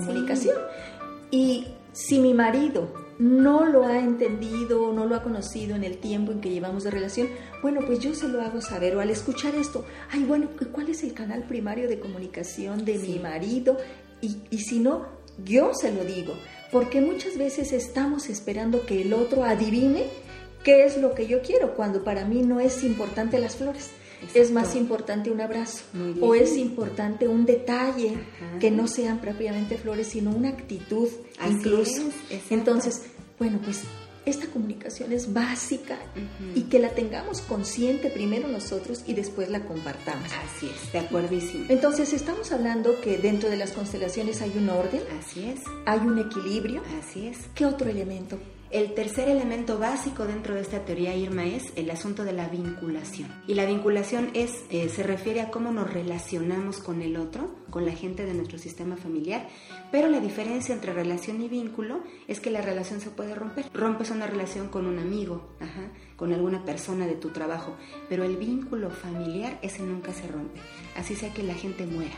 Y 1.31 1.67
si 1.93 2.19
mi 2.19 2.33
marido 2.33 2.93
no 3.19 3.65
lo 3.65 3.86
ha 3.86 4.00
entendido, 4.00 4.93
no 4.93 5.05
lo 5.05 5.15
ha 5.15 5.24
conocido 5.24 5.75
en 5.75 5.83
el 5.83 5.98
tiempo 5.98 6.31
en 6.31 6.39
que 6.39 6.50
llevamos 6.50 6.83
de 6.83 6.91
relación, 6.91 7.27
bueno, 7.62 7.81
pues 7.86 8.00
yo 8.00 8.15
se 8.15 8.27
lo 8.27 8.41
hago 8.41 8.62
saber. 8.62 8.95
O 8.95 9.01
al 9.01 9.09
escuchar 9.09 9.55
esto, 9.55 9.86
ay, 10.09 10.24
bueno, 10.24 10.50
¿cuál 10.71 10.89
es 10.89 11.03
el 11.03 11.13
canal 11.13 11.43
primario 11.43 11.88
de 11.88 12.00
comunicación 12.00 12.86
de 12.86 12.98
mi 12.98 13.19
marido? 13.19 13.77
Y, 14.21 14.38
y 14.50 14.59
si 14.59 14.79
no, 14.79 15.05
yo 15.43 15.74
se 15.74 15.91
lo 15.91 16.03
digo. 16.03 16.33
Porque 16.71 17.01
muchas 17.01 17.38
veces 17.38 17.74
estamos 17.74 18.29
esperando 18.29 18.86
que 18.86 19.01
el 19.01 19.13
otro 19.13 19.43
adivine 19.43 20.05
qué 20.63 20.86
es 20.86 20.98
lo 20.98 21.13
que 21.13 21.27
yo 21.27 21.41
quiero, 21.41 21.74
cuando 21.75 22.03
para 22.03 22.25
mí 22.25 22.41
no 22.41 22.59
es 22.59 22.83
importante 22.83 23.39
las 23.39 23.55
flores. 23.55 23.91
Es 24.21 24.35
Exacto. 24.35 24.53
más 24.53 24.75
importante 24.75 25.31
un 25.31 25.41
abrazo 25.41 25.83
o 26.21 26.35
es 26.35 26.55
importante 26.57 27.27
un 27.27 27.45
detalle 27.45 28.15
Ajá. 28.15 28.59
que 28.59 28.69
no 28.71 28.88
sean 28.88 29.19
propiamente 29.19 29.77
flores, 29.77 30.07
sino 30.07 30.31
una 30.31 30.49
actitud 30.49 31.07
Así 31.39 31.53
incluso. 31.53 32.01
es. 32.29 32.51
Entonces, 32.51 33.03
bueno, 33.38 33.59
pues 33.63 33.81
esta 34.25 34.45
comunicación 34.47 35.11
es 35.13 35.33
básica 35.33 35.97
Ujú. 36.15 36.59
y 36.59 36.63
que 36.63 36.77
la 36.77 36.89
tengamos 36.89 37.41
consciente 37.41 38.09
primero 38.11 38.47
nosotros 38.47 39.03
y 39.07 39.13
después 39.13 39.49
la 39.49 39.61
compartamos. 39.65 40.27
Así 40.45 40.67
es, 40.69 40.91
de 40.91 40.99
acuerdísimo. 40.99 41.65
Entonces, 41.69 42.13
estamos 42.13 42.51
hablando 42.51 42.99
que 43.01 43.17
dentro 43.17 43.49
de 43.49 43.55
las 43.57 43.71
constelaciones 43.71 44.41
hay 44.41 44.51
un 44.55 44.69
orden, 44.69 45.01
Así 45.19 45.45
es, 45.45 45.61
hay 45.85 45.99
un 45.99 46.19
equilibrio. 46.19 46.83
así 47.01 47.27
es. 47.27 47.38
¿Qué 47.55 47.65
otro 47.65 47.89
elemento? 47.89 48.38
El 48.71 48.93
tercer 48.93 49.27
elemento 49.29 49.79
básico 49.79 50.25
dentro 50.25 50.53
de 50.53 50.61
esta 50.61 50.85
teoría, 50.85 51.15
Irma, 51.15 51.43
es 51.43 51.73
el 51.75 51.89
asunto 51.89 52.23
de 52.23 52.33
la 52.33 52.47
vinculación. 52.49 53.27
Y 53.47 53.55
la 53.55 53.65
vinculación 53.65 54.29
es, 54.35 54.63
eh, 54.69 54.89
se 54.89 55.01
refiere 55.01 55.41
a 55.41 55.49
cómo 55.49 55.71
nos 55.71 55.91
relacionamos 55.91 56.77
con 56.77 57.01
el 57.01 57.17
otro, 57.17 57.49
con 57.71 57.83
la 57.83 57.93
gente 57.93 58.25
de 58.25 58.35
nuestro 58.35 58.59
sistema 58.59 58.95
familiar, 58.95 59.47
pero 59.91 60.07
la 60.07 60.19
diferencia 60.19 60.75
entre 60.75 60.93
relación 60.93 61.41
y 61.41 61.49
vínculo 61.49 62.03
es 62.27 62.39
que 62.39 62.51
la 62.51 62.61
relación 62.61 63.01
se 63.01 63.09
puede 63.09 63.33
romper. 63.33 63.65
Rompes 63.73 64.11
una 64.11 64.27
relación 64.27 64.67
con 64.67 64.85
un 64.85 64.99
amigo, 64.99 65.49
ajá, 65.59 65.91
con 66.15 66.31
alguna 66.31 66.63
persona 66.63 67.07
de 67.07 67.15
tu 67.15 67.29
trabajo, 67.29 67.75
pero 68.07 68.23
el 68.23 68.38
vínculo 68.38 68.91
familiar 68.91 69.57
ese 69.63 69.81
nunca 69.81 70.13
se 70.13 70.27
rompe, 70.27 70.59
así 70.95 71.15
sea 71.15 71.33
que 71.33 71.41
la 71.41 71.55
gente 71.55 71.88
muera. 71.88 72.15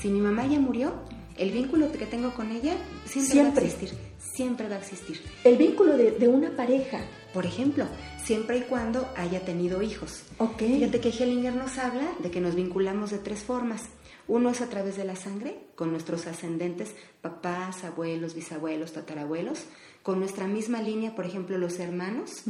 Si 0.00 0.08
mi 0.08 0.20
mamá 0.22 0.46
ya 0.46 0.58
murió, 0.58 0.94
el 1.36 1.50
vínculo 1.50 1.92
que 1.92 2.06
tengo 2.06 2.32
con 2.34 2.50
ella 2.50 2.74
siempre, 3.04 3.32
Siempre. 3.32 3.62
va 3.62 3.68
a 3.68 3.72
existir, 3.72 3.98
siempre 4.32 4.68
va 4.68 4.76
a 4.76 4.78
existir. 4.78 5.20
El 5.44 5.56
vínculo 5.56 5.96
de, 5.96 6.12
de 6.12 6.28
una 6.28 6.56
pareja. 6.56 7.00
Por 7.34 7.46
ejemplo, 7.46 7.86
siempre 8.22 8.58
y 8.58 8.62
cuando 8.62 9.08
haya 9.16 9.40
tenido 9.44 9.82
hijos. 9.82 10.22
Ok. 10.38 10.58
Fíjate 10.58 11.00
que 11.00 11.08
Hellinger 11.08 11.54
nos 11.54 11.78
habla 11.78 12.12
de 12.18 12.30
que 12.30 12.40
nos 12.40 12.54
vinculamos 12.54 13.10
de 13.10 13.18
tres 13.18 13.40
formas. 13.40 13.82
Uno 14.28 14.50
es 14.50 14.60
a 14.60 14.68
través 14.68 14.96
de 14.96 15.04
la 15.04 15.16
sangre, 15.16 15.58
con 15.74 15.90
nuestros 15.90 16.26
ascendentes, 16.26 16.94
papás, 17.20 17.84
abuelos, 17.84 18.34
bisabuelos, 18.34 18.92
tatarabuelos, 18.92 19.64
con 20.02 20.20
nuestra 20.20 20.46
misma 20.46 20.80
línea, 20.80 21.14
por 21.14 21.26
ejemplo, 21.26 21.58
los 21.58 21.78
hermanos, 21.80 22.42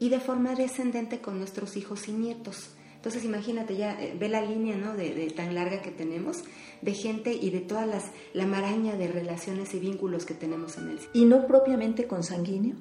y 0.00 0.08
de 0.08 0.20
forma 0.20 0.54
descendente 0.54 1.20
con 1.20 1.38
nuestros 1.38 1.76
hijos 1.76 2.08
y 2.08 2.12
nietos. 2.12 2.70
Entonces 3.02 3.24
imagínate 3.24 3.74
ya, 3.76 4.00
eh, 4.00 4.14
ve 4.16 4.28
la 4.28 4.40
línea 4.40 4.76
¿no? 4.76 4.94
de, 4.94 5.12
de 5.12 5.28
tan 5.30 5.56
larga 5.56 5.82
que 5.82 5.90
tenemos 5.90 6.44
de 6.82 6.94
gente 6.94 7.32
y 7.34 7.50
de 7.50 7.58
todas 7.58 7.88
las, 7.88 8.04
la 8.32 8.46
maraña 8.46 8.94
de 8.94 9.08
relaciones 9.08 9.74
y 9.74 9.80
vínculos 9.80 10.24
que 10.24 10.34
tenemos 10.34 10.78
en 10.78 10.90
el 10.90 10.98
Y 11.12 11.24
no 11.24 11.48
propiamente 11.48 12.06
consanguíneo. 12.06 12.76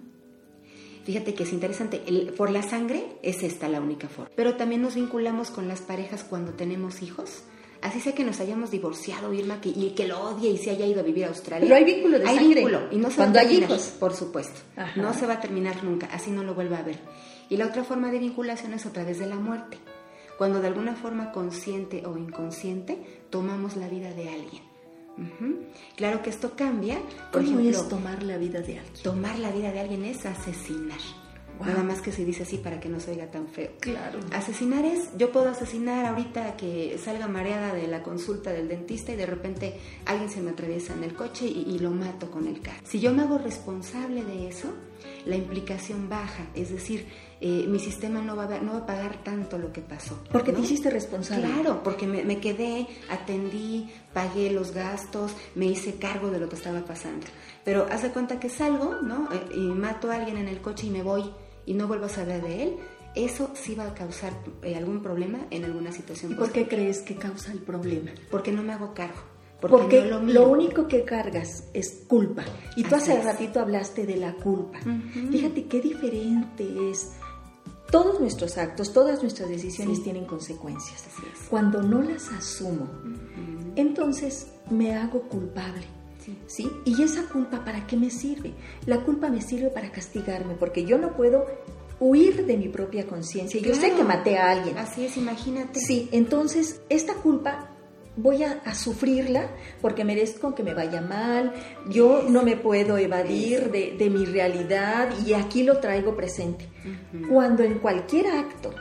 Fíjate 1.05 1.33
que 1.33 1.41
es 1.43 1.51
interesante, 1.53 2.03
el- 2.05 2.33
por 2.33 2.51
la 2.51 2.61
sangre 2.61 3.03
es 3.23 3.41
esta 3.41 3.67
la 3.67 3.81
única 3.81 4.07
forma. 4.09 4.29
Pero 4.35 4.55
también 4.57 4.83
nos 4.83 4.93
vinculamos 4.93 5.49
con 5.49 5.67
las 5.67 5.81
parejas 5.81 6.23
cuando 6.23 6.53
tenemos 6.53 7.01
hijos. 7.01 7.41
Así 7.81 7.99
sea 7.99 8.13
que 8.13 8.23
nos 8.23 8.39
hayamos 8.39 8.69
divorciado, 8.69 9.33
Irma, 9.33 9.59
que, 9.59 9.69
y 9.69 9.93
que 9.95 10.07
lo 10.07 10.19
odie 10.19 10.51
y 10.51 10.57
se 10.59 10.69
haya 10.69 10.85
ido 10.85 10.99
a 10.99 11.03
vivir 11.03 11.25
a 11.25 11.29
Australia. 11.29 11.61
Pero 11.67 11.75
hay 11.75 11.83
vínculo 11.83 12.19
de 12.19 12.27
Hay 12.27 12.35
sangre. 12.35 12.53
vínculo 12.61 12.81
y 12.91 12.97
no 12.97 13.09
se 13.09 13.15
Cuando 13.15 13.33
va 13.37 13.39
a 13.39 13.41
hay 13.41 13.47
terminar, 13.49 13.71
hijos. 13.71 13.87
por 13.99 14.13
supuesto. 14.13 14.59
Ajá. 14.75 15.01
No 15.01 15.13
se 15.15 15.25
va 15.25 15.33
a 15.33 15.41
terminar 15.41 15.83
nunca, 15.83 16.05
así 16.13 16.29
no 16.29 16.43
lo 16.43 16.53
vuelva 16.53 16.77
a 16.77 16.83
ver. 16.83 16.99
Y 17.49 17.57
la 17.57 17.65
otra 17.65 17.83
forma 17.83 18.11
de 18.11 18.19
vinculación 18.19 18.75
es 18.75 18.85
a 18.85 18.93
través 18.93 19.17
de 19.17 19.25
la 19.25 19.37
muerte. 19.37 19.79
Cuando 20.41 20.59
de 20.59 20.69
alguna 20.69 20.95
forma 20.95 21.31
consciente 21.31 22.03
o 22.07 22.17
inconsciente 22.17 22.97
tomamos 23.29 23.77
la 23.77 23.87
vida 23.87 24.11
de 24.11 24.27
alguien. 24.27 24.63
Claro 25.95 26.23
que 26.23 26.31
esto 26.31 26.55
cambia. 26.55 26.97
Por 27.31 27.43
¿Cómo 27.43 27.59
ejemplo, 27.59 27.79
es 27.79 27.87
tomar 27.87 28.23
la 28.23 28.37
vida 28.37 28.59
de 28.61 28.79
alguien? 28.79 29.03
Tomar 29.03 29.37
la 29.37 29.51
vida 29.51 29.71
de 29.71 29.81
alguien 29.81 30.03
es 30.03 30.25
asesinar. 30.25 30.97
Wow. 31.59 31.67
Nada 31.67 31.83
más 31.83 32.01
que 32.01 32.11
se 32.11 32.25
dice 32.25 32.41
así 32.41 32.57
para 32.57 32.79
que 32.79 32.89
no 32.89 32.99
se 32.99 33.11
oiga 33.11 33.29
tan 33.29 33.49
feo. 33.49 33.69
Claro. 33.81 34.19
Asesinar 34.33 34.83
es, 34.83 35.15
yo 35.15 35.31
puedo 35.31 35.47
asesinar 35.47 36.07
ahorita 36.07 36.57
que 36.57 36.97
salga 36.97 37.27
mareada 37.27 37.75
de 37.75 37.85
la 37.85 38.01
consulta 38.01 38.51
del 38.51 38.67
dentista 38.67 39.11
y 39.11 39.17
de 39.17 39.27
repente 39.27 39.79
alguien 40.07 40.31
se 40.31 40.41
me 40.41 40.49
atraviesa 40.49 40.93
en 40.95 41.03
el 41.03 41.13
coche 41.13 41.45
y, 41.45 41.69
y 41.69 41.77
lo 41.77 41.91
mato 41.91 42.31
con 42.31 42.47
el 42.47 42.61
carro. 42.61 42.79
Si 42.83 42.99
yo 42.99 43.13
me 43.13 43.21
hago 43.21 43.37
responsable 43.37 44.23
de 44.23 44.47
eso, 44.47 44.73
la 45.27 45.35
implicación 45.35 46.09
baja, 46.09 46.47
es 46.55 46.71
decir, 46.71 47.05
eh, 47.43 47.65
mi 47.67 47.79
sistema 47.79 48.21
no 48.21 48.35
va, 48.35 48.43
a, 48.43 48.47
ver- 48.47 48.61
no 48.63 48.73
va 48.73 48.77
a 48.79 48.85
pagar 48.85 49.23
tanto 49.23 49.57
lo 49.57 49.73
que 49.73 49.81
pasó. 49.81 50.19
Porque 50.31 50.51
¿no? 50.51 50.59
te 50.59 50.63
hiciste 50.65 50.89
responsable. 50.91 51.47
Claro, 51.47 51.81
porque 51.83 52.05
me, 52.05 52.23
me 52.23 52.39
quedé, 52.39 52.87
atendí, 53.09 53.89
pagué 54.13 54.51
los 54.51 54.71
gastos, 54.73 55.33
me 55.55 55.65
hice 55.65 55.95
cargo 55.95 56.29
de 56.29 56.39
lo 56.39 56.47
que 56.49 56.55
estaba 56.55 56.81
pasando. 56.81 57.25
Pero 57.65 57.87
haz 57.91 58.03
de 58.03 58.09
cuenta 58.11 58.39
que 58.39 58.49
salgo, 58.49 59.01
¿no? 59.01 59.27
Eh, 59.33 59.55
y 59.55 59.59
mato 59.59 60.11
a 60.11 60.15
alguien 60.15 60.37
en 60.37 60.47
el 60.47 60.61
coche 60.61 60.87
y 60.87 60.91
me 60.91 61.01
voy 61.03 61.31
y 61.65 61.73
no 61.73 61.87
vuelvo 61.87 62.05
a 62.05 62.09
saber 62.09 62.41
de 62.43 62.63
él. 62.63 62.75
Eso 63.15 63.51
sí 63.55 63.75
va 63.75 63.87
a 63.87 63.93
causar 63.93 64.31
eh, 64.61 64.75
algún 64.75 65.01
problema 65.01 65.39
en 65.49 65.65
alguna 65.65 65.91
situación. 65.91 66.31
¿Y 66.31 66.35
por 66.35 66.51
qué 66.51 66.67
crees 66.67 66.99
que 67.01 67.15
causa 67.15 67.51
el 67.51 67.59
problema? 67.59 68.11
Porque 68.29 68.51
no 68.51 68.63
me 68.63 68.73
hago 68.73 68.93
cargo. 68.93 69.19
Porque, 69.59 70.01
lo, 70.05 70.47
único 70.49 70.87
que 70.87 71.03
cargas 71.03 71.65
es 71.73 72.03
culpa. 72.07 72.43
Y 72.75 72.83
tú 72.83 72.95
hace 72.95 73.21
ratito 73.21 73.59
hablaste 73.59 74.07
de 74.07 74.15
la 74.15 74.33
culpa. 74.33 74.79
Fíjate 75.31 75.65
qué 75.65 75.79
diferente 75.81 76.65
es. 76.89 77.11
Todos 77.91 78.19
nuestros 78.19 78.57
actos, 78.57 78.93
todas 78.93 79.21
nuestras 79.21 79.49
decisiones 79.49 80.01
tienen 80.01 80.25
consecuencias. 80.25 81.03
Cuando 81.49 81.81
no 81.81 82.01
las 82.01 82.29
asumo, 82.31 82.87
entonces 83.75 84.47
me 84.69 84.95
hago 84.95 85.23
culpable. 85.23 85.83
Sí. 86.47 86.71
¿Y 86.85 87.01
esa 87.01 87.23
culpa 87.23 87.65
para 87.65 87.87
qué 87.87 87.97
me 87.97 88.09
sirve? 88.09 88.53
La 88.85 89.03
culpa 89.03 89.29
me 89.29 89.41
sirve 89.41 89.69
para 89.69 89.91
castigarme, 89.91 90.53
porque 90.55 90.85
yo 90.85 90.97
no 90.97 91.15
puedo 91.17 91.45
huir 91.99 92.45
de 92.45 92.57
mi 92.57 92.67
propia 92.67 93.07
conciencia. 93.07 93.59
Yo 93.61 93.75
sé 93.75 93.93
que 93.93 94.03
maté 94.03 94.37
a 94.37 94.51
alguien. 94.51 94.77
Así 94.77 95.05
es, 95.05 95.17
imagínate. 95.17 95.79
Sí, 95.79 96.09
entonces 96.11 96.81
esta 96.89 97.15
culpa 97.15 97.70
voy 98.15 98.43
a, 98.43 98.61
sufrirla 98.75 99.49
porque 99.81 100.03
merezco 100.03 100.55
que 100.55 100.63
me 100.63 100.73
vaya 100.73 101.01
mal, 101.01 101.53
yo 101.89 102.23
no 102.29 102.43
me 102.43 102.55
puedo 102.57 102.97
evadir 102.97 103.71
de, 103.71 104.09
mi 104.09 104.25
realidad 104.25 105.09
y 105.25 105.33
aquí 105.33 105.63
lo 105.63 105.79
traigo 105.79 106.15
presente. 106.15 106.67
Cuando 107.29 107.63
en 107.63 107.79
cualquier 107.79 108.27
acto 108.27 108.73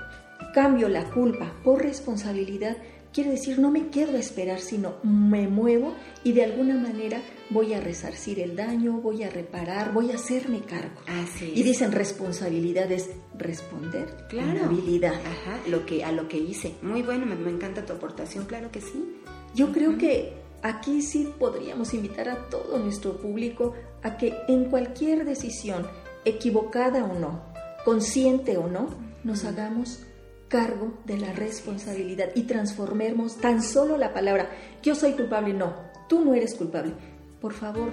cambio 0.52 0.88
la 0.88 1.04
culpa 1.10 1.52
por 1.62 1.82
responsabilidad, 1.82 2.76
quiere 3.12 3.30
decir 3.30 3.58
no 3.58 3.70
me 3.70 3.88
quedo 3.88 4.16
a 4.16 4.20
esperar, 4.20 4.60
sino 4.60 4.96
me 5.02 5.49
muevo 5.49 5.94
y 6.25 6.32
de 6.32 6.44
alguna 6.44 6.76
manera 6.76 7.20
voy 7.50 7.75
a 7.75 7.80
resarcir 7.80 8.38
el 8.40 8.56
daño, 8.56 9.00
voy 9.00 9.25
a 9.25 9.30
reparar, 9.30 9.92
voy 9.92 10.12
a 10.12 10.14
hacerme 10.14 10.60
cargo. 10.60 11.00
Así 11.06 11.52
Y 11.54 11.62
dicen 11.62 11.92
responsabilidad 11.92 12.90
es 12.92 13.10
responder, 13.37 14.26
claro. 14.28 14.66
habilidad. 14.66 15.14
Ajá, 15.14 15.58
lo 15.68 15.84
que, 15.84 16.04
a 16.04 16.12
lo 16.12 16.28
que 16.28 16.38
hice. 16.38 16.75
Muy 16.82 17.02
bueno, 17.02 17.26
me, 17.26 17.34
me 17.34 17.50
encanta 17.50 17.84
tu 17.84 17.92
aportación, 17.92 18.44
claro 18.44 18.70
que 18.70 18.80
sí. 18.80 19.19
Yo 19.54 19.73
creo 19.73 19.99
que 19.99 20.35
aquí 20.62 21.02
sí 21.02 21.33
podríamos 21.38 21.95
invitar 21.95 22.28
a 22.28 22.49
todo 22.49 22.78
nuestro 22.78 23.16
público 23.16 23.75
a 24.02 24.16
que 24.16 24.35
en 24.49 24.66
cualquier 24.66 25.25
decisión, 25.25 25.87
equivocada 26.25 27.04
o 27.04 27.19
no, 27.19 27.42
consciente 27.85 28.57
o 28.57 28.69
no, 28.69 28.88
nos 29.25 29.45
hagamos 29.45 30.00
cargo 30.49 30.95
de 31.04 31.16
la 31.16 31.33
responsabilidad 31.33 32.30
y 32.35 32.42
transformemos 32.42 33.37
tan 33.37 33.62
solo 33.62 33.97
la 33.97 34.12
palabra 34.12 34.50
yo 34.83 34.95
soy 34.95 35.12
culpable, 35.12 35.52
no, 35.52 35.75
tú 36.09 36.25
no 36.25 36.35
eres 36.35 36.54
culpable. 36.54 36.92
Por 37.40 37.52
favor, 37.52 37.92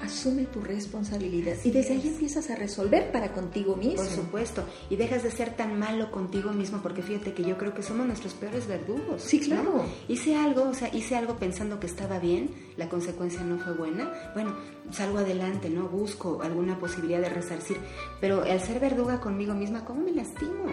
asume 0.00 0.44
tu 0.44 0.60
responsabilidad 0.60 1.56
y 1.64 1.70
desde 1.70 1.94
ahí 1.94 2.08
empiezas 2.08 2.50
a 2.50 2.56
resolver 2.56 3.10
para 3.12 3.32
contigo 3.32 3.76
mismo. 3.76 3.96
Por 3.96 4.06
supuesto, 4.06 4.64
y 4.90 4.96
dejas 4.96 5.22
de 5.22 5.30
ser 5.30 5.54
tan 5.56 5.78
malo 5.78 6.10
contigo 6.10 6.52
mismo 6.52 6.80
porque 6.82 7.02
fíjate 7.02 7.32
que 7.32 7.42
yo 7.42 7.56
creo 7.56 7.74
que 7.74 7.82
somos 7.82 8.06
nuestros 8.06 8.34
peores 8.34 8.66
verdugos. 8.66 9.22
Sí, 9.22 9.40
claro. 9.40 9.84
Hice 10.08 10.36
algo, 10.36 10.68
o 10.68 10.74
sea, 10.74 10.94
hice 10.94 11.16
algo 11.16 11.36
pensando 11.36 11.80
que 11.80 11.86
estaba 11.86 12.18
bien, 12.18 12.50
la 12.76 12.88
consecuencia 12.88 13.40
no 13.40 13.58
fue 13.58 13.74
buena. 13.74 14.32
Bueno, 14.34 14.54
salgo 14.90 15.18
adelante, 15.18 15.70
¿no? 15.70 15.88
Busco 15.88 16.42
alguna 16.42 16.78
posibilidad 16.78 17.20
de 17.20 17.30
resarcir, 17.30 17.78
pero 18.20 18.42
al 18.42 18.60
ser 18.60 18.80
verduga 18.80 19.20
conmigo 19.20 19.54
misma, 19.54 19.84
¿cómo 19.84 20.02
me 20.02 20.12
lastimo? 20.12 20.66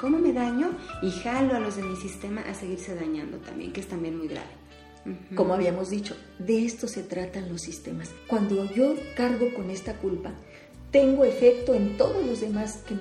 ¿Cómo 0.00 0.18
me 0.18 0.32
daño? 0.32 0.76
Y 1.02 1.10
jalo 1.10 1.56
a 1.56 1.60
los 1.60 1.76
de 1.76 1.82
mi 1.82 1.96
sistema 1.96 2.42
a 2.42 2.54
seguirse 2.54 2.94
dañando 2.94 3.38
también, 3.38 3.72
que 3.72 3.80
es 3.80 3.88
también 3.88 4.16
muy 4.16 4.28
grave. 4.28 4.65
Como 5.34 5.54
habíamos 5.54 5.90
dicho, 5.90 6.16
de 6.38 6.64
esto 6.64 6.88
se 6.88 7.02
tratan 7.02 7.48
los 7.48 7.62
sistemas. 7.62 8.10
Cuando 8.26 8.72
yo 8.72 8.94
cargo 9.16 9.52
con 9.54 9.70
esta 9.70 9.94
culpa, 9.94 10.32
tengo 10.90 11.24
efecto 11.24 11.74
en 11.74 11.96
todos 11.96 12.24
los 12.24 12.40
demás 12.40 12.80
que, 12.86 12.94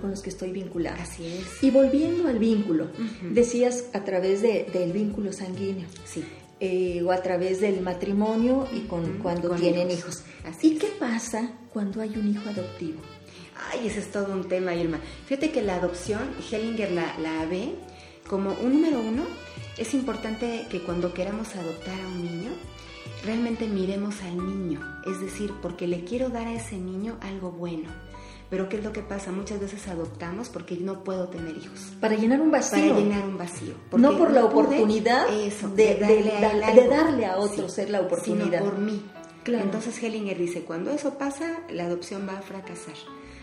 con 0.00 0.10
los 0.10 0.22
que 0.22 0.30
estoy 0.30 0.52
vinculada. 0.52 1.02
Así 1.02 1.26
es. 1.26 1.62
Y 1.62 1.70
volviendo 1.70 2.28
al 2.28 2.38
vínculo, 2.38 2.88
decías 3.30 3.84
a 3.92 4.04
través 4.04 4.42
del 4.42 4.92
vínculo 4.92 5.32
sanguíneo. 5.32 5.86
Sí. 6.04 6.24
Eh, 6.60 7.02
o 7.02 7.10
a 7.10 7.20
través 7.20 7.60
del 7.60 7.80
matrimonio 7.80 8.68
y 8.72 8.82
con, 8.82 9.18
cuando 9.18 9.50
tienen 9.50 9.90
hijos. 9.90 10.22
¿Y 10.62 10.76
qué 10.76 10.86
pasa 10.98 11.52
cuando 11.72 12.00
hay 12.00 12.16
un 12.16 12.30
hijo 12.30 12.48
adoptivo? 12.48 13.00
Ay, 13.70 13.88
ese 13.88 14.00
es 14.00 14.10
todo 14.10 14.32
un 14.32 14.48
tema, 14.48 14.74
Irma. 14.74 14.98
Fíjate 15.26 15.50
que 15.50 15.62
la 15.62 15.76
adopción, 15.76 16.22
Hellinger 16.50 16.92
la, 16.92 17.18
la 17.18 17.44
ve 17.46 17.74
como 18.28 18.52
un 18.62 18.74
número 18.74 19.00
uno 19.00 19.24
es 19.78 19.94
importante 19.94 20.66
que 20.70 20.80
cuando 20.80 21.12
queramos 21.12 21.54
adoptar 21.56 21.98
a 22.00 22.08
un 22.08 22.22
niño, 22.22 22.50
realmente 23.24 23.66
miremos 23.66 24.22
al 24.22 24.36
niño, 24.36 24.80
es 25.06 25.20
decir, 25.20 25.52
porque 25.62 25.86
le 25.86 26.04
quiero 26.04 26.28
dar 26.28 26.46
a 26.46 26.54
ese 26.54 26.76
niño 26.76 27.16
algo 27.20 27.50
bueno. 27.50 27.90
Pero 28.50 28.68
¿qué 28.68 28.76
es 28.76 28.84
lo 28.84 28.92
que 28.92 29.02
pasa? 29.02 29.32
Muchas 29.32 29.58
veces 29.58 29.88
adoptamos 29.88 30.48
porque 30.48 30.76
no 30.76 31.02
puedo 31.02 31.28
tener 31.28 31.56
hijos. 31.56 31.92
Para 32.00 32.14
llenar 32.14 32.40
un 32.40 32.50
vacío. 32.50 32.88
Para 32.90 33.00
llenar 33.00 33.26
un 33.26 33.38
vacío. 33.38 33.74
No 33.96 34.16
por 34.16 34.30
la 34.30 34.44
oportunidad 34.44 35.26
de, 35.28 36.86
darle 36.88 37.26
a, 37.26 37.38
otro 37.38 37.68
ser 37.68 37.90
la 37.90 38.02
oportunidad. 38.02 38.60
Sino 38.60 38.70
por 38.70 38.78
mí. 38.78 39.02
Entonces 39.46 40.00
Hellinger 40.02 40.38
dice, 40.38 40.62
cuando 40.62 40.90
eso 40.90 41.18
pasa, 41.18 41.60
la 41.70 41.86
adopción 41.86 42.26
va 42.28 42.38
a 42.38 42.42
fracasar. 42.42 42.94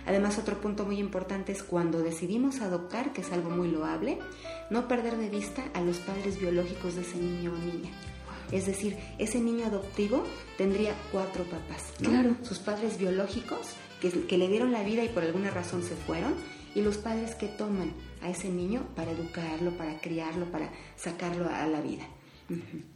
Además, 0.05 0.37
otro 0.37 0.59
punto 0.59 0.85
muy 0.85 0.99
importante 0.99 1.51
es 1.51 1.63
cuando 1.63 1.99
decidimos 1.99 2.61
adoptar, 2.61 3.13
que 3.13 3.21
es 3.21 3.31
algo 3.31 3.49
muy 3.49 3.69
loable, 3.69 4.19
no 4.69 4.87
perder 4.87 5.17
de 5.17 5.29
vista 5.29 5.63
a 5.73 5.81
los 5.81 5.97
padres 5.97 6.39
biológicos 6.39 6.95
de 6.95 7.01
ese 7.01 7.17
niño 7.17 7.53
o 7.53 7.57
niña. 7.57 7.91
Es 8.51 8.65
decir, 8.65 8.97
ese 9.17 9.39
niño 9.39 9.65
adoptivo 9.65 10.23
tendría 10.57 10.93
cuatro 11.11 11.45
papás. 11.45 11.93
Claro. 11.99 12.35
Sus 12.41 12.59
padres 12.59 12.97
biológicos, 12.97 13.75
que, 14.01 14.37
le 14.37 14.47
dieron 14.47 14.71
la 14.71 14.83
vida 14.83 15.03
y 15.03 15.09
por 15.09 15.23
alguna 15.23 15.51
razón 15.51 15.83
se 15.83 15.95
fueron, 15.95 16.33
y 16.75 16.81
los 16.81 16.97
padres 16.97 17.35
que 17.35 17.47
toman 17.47 17.93
a 18.21 18.29
ese 18.29 18.49
niño 18.49 18.87
para 18.95 19.11
educarlo, 19.11 19.71
para 19.77 19.99
criarlo, 19.99 20.45
para 20.51 20.71
sacarlo 20.95 21.49
a 21.49 21.65
la 21.67 21.81
vida. 21.81 22.03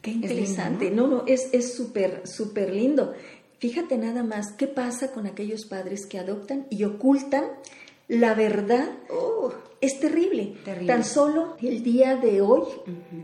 Qué 0.02 0.12
interesante. 0.12 0.91
¿no? 0.91 1.08
no, 1.08 1.24
es 1.26 1.74
súper, 1.74 2.28
súper 2.28 2.74
lindo. 2.74 3.13
Fíjate 3.65 3.97
nada 3.97 4.21
más 4.21 4.51
qué 4.51 4.67
pasa 4.67 5.12
con 5.12 5.25
aquellos 5.25 5.65
padres 5.65 6.06
que 6.06 6.19
adoptan 6.19 6.67
y 6.69 6.84
ocultan 6.84 7.45
la 8.08 8.36
verdad. 8.36 8.91
Oh, 9.10 9.51
es 9.82 9.99
terrible. 9.99 10.54
Tan 10.86 11.04
solo 11.04 11.58
el 11.60 11.82
día 11.82 12.15
de 12.15 12.41
hoy, 12.41 12.62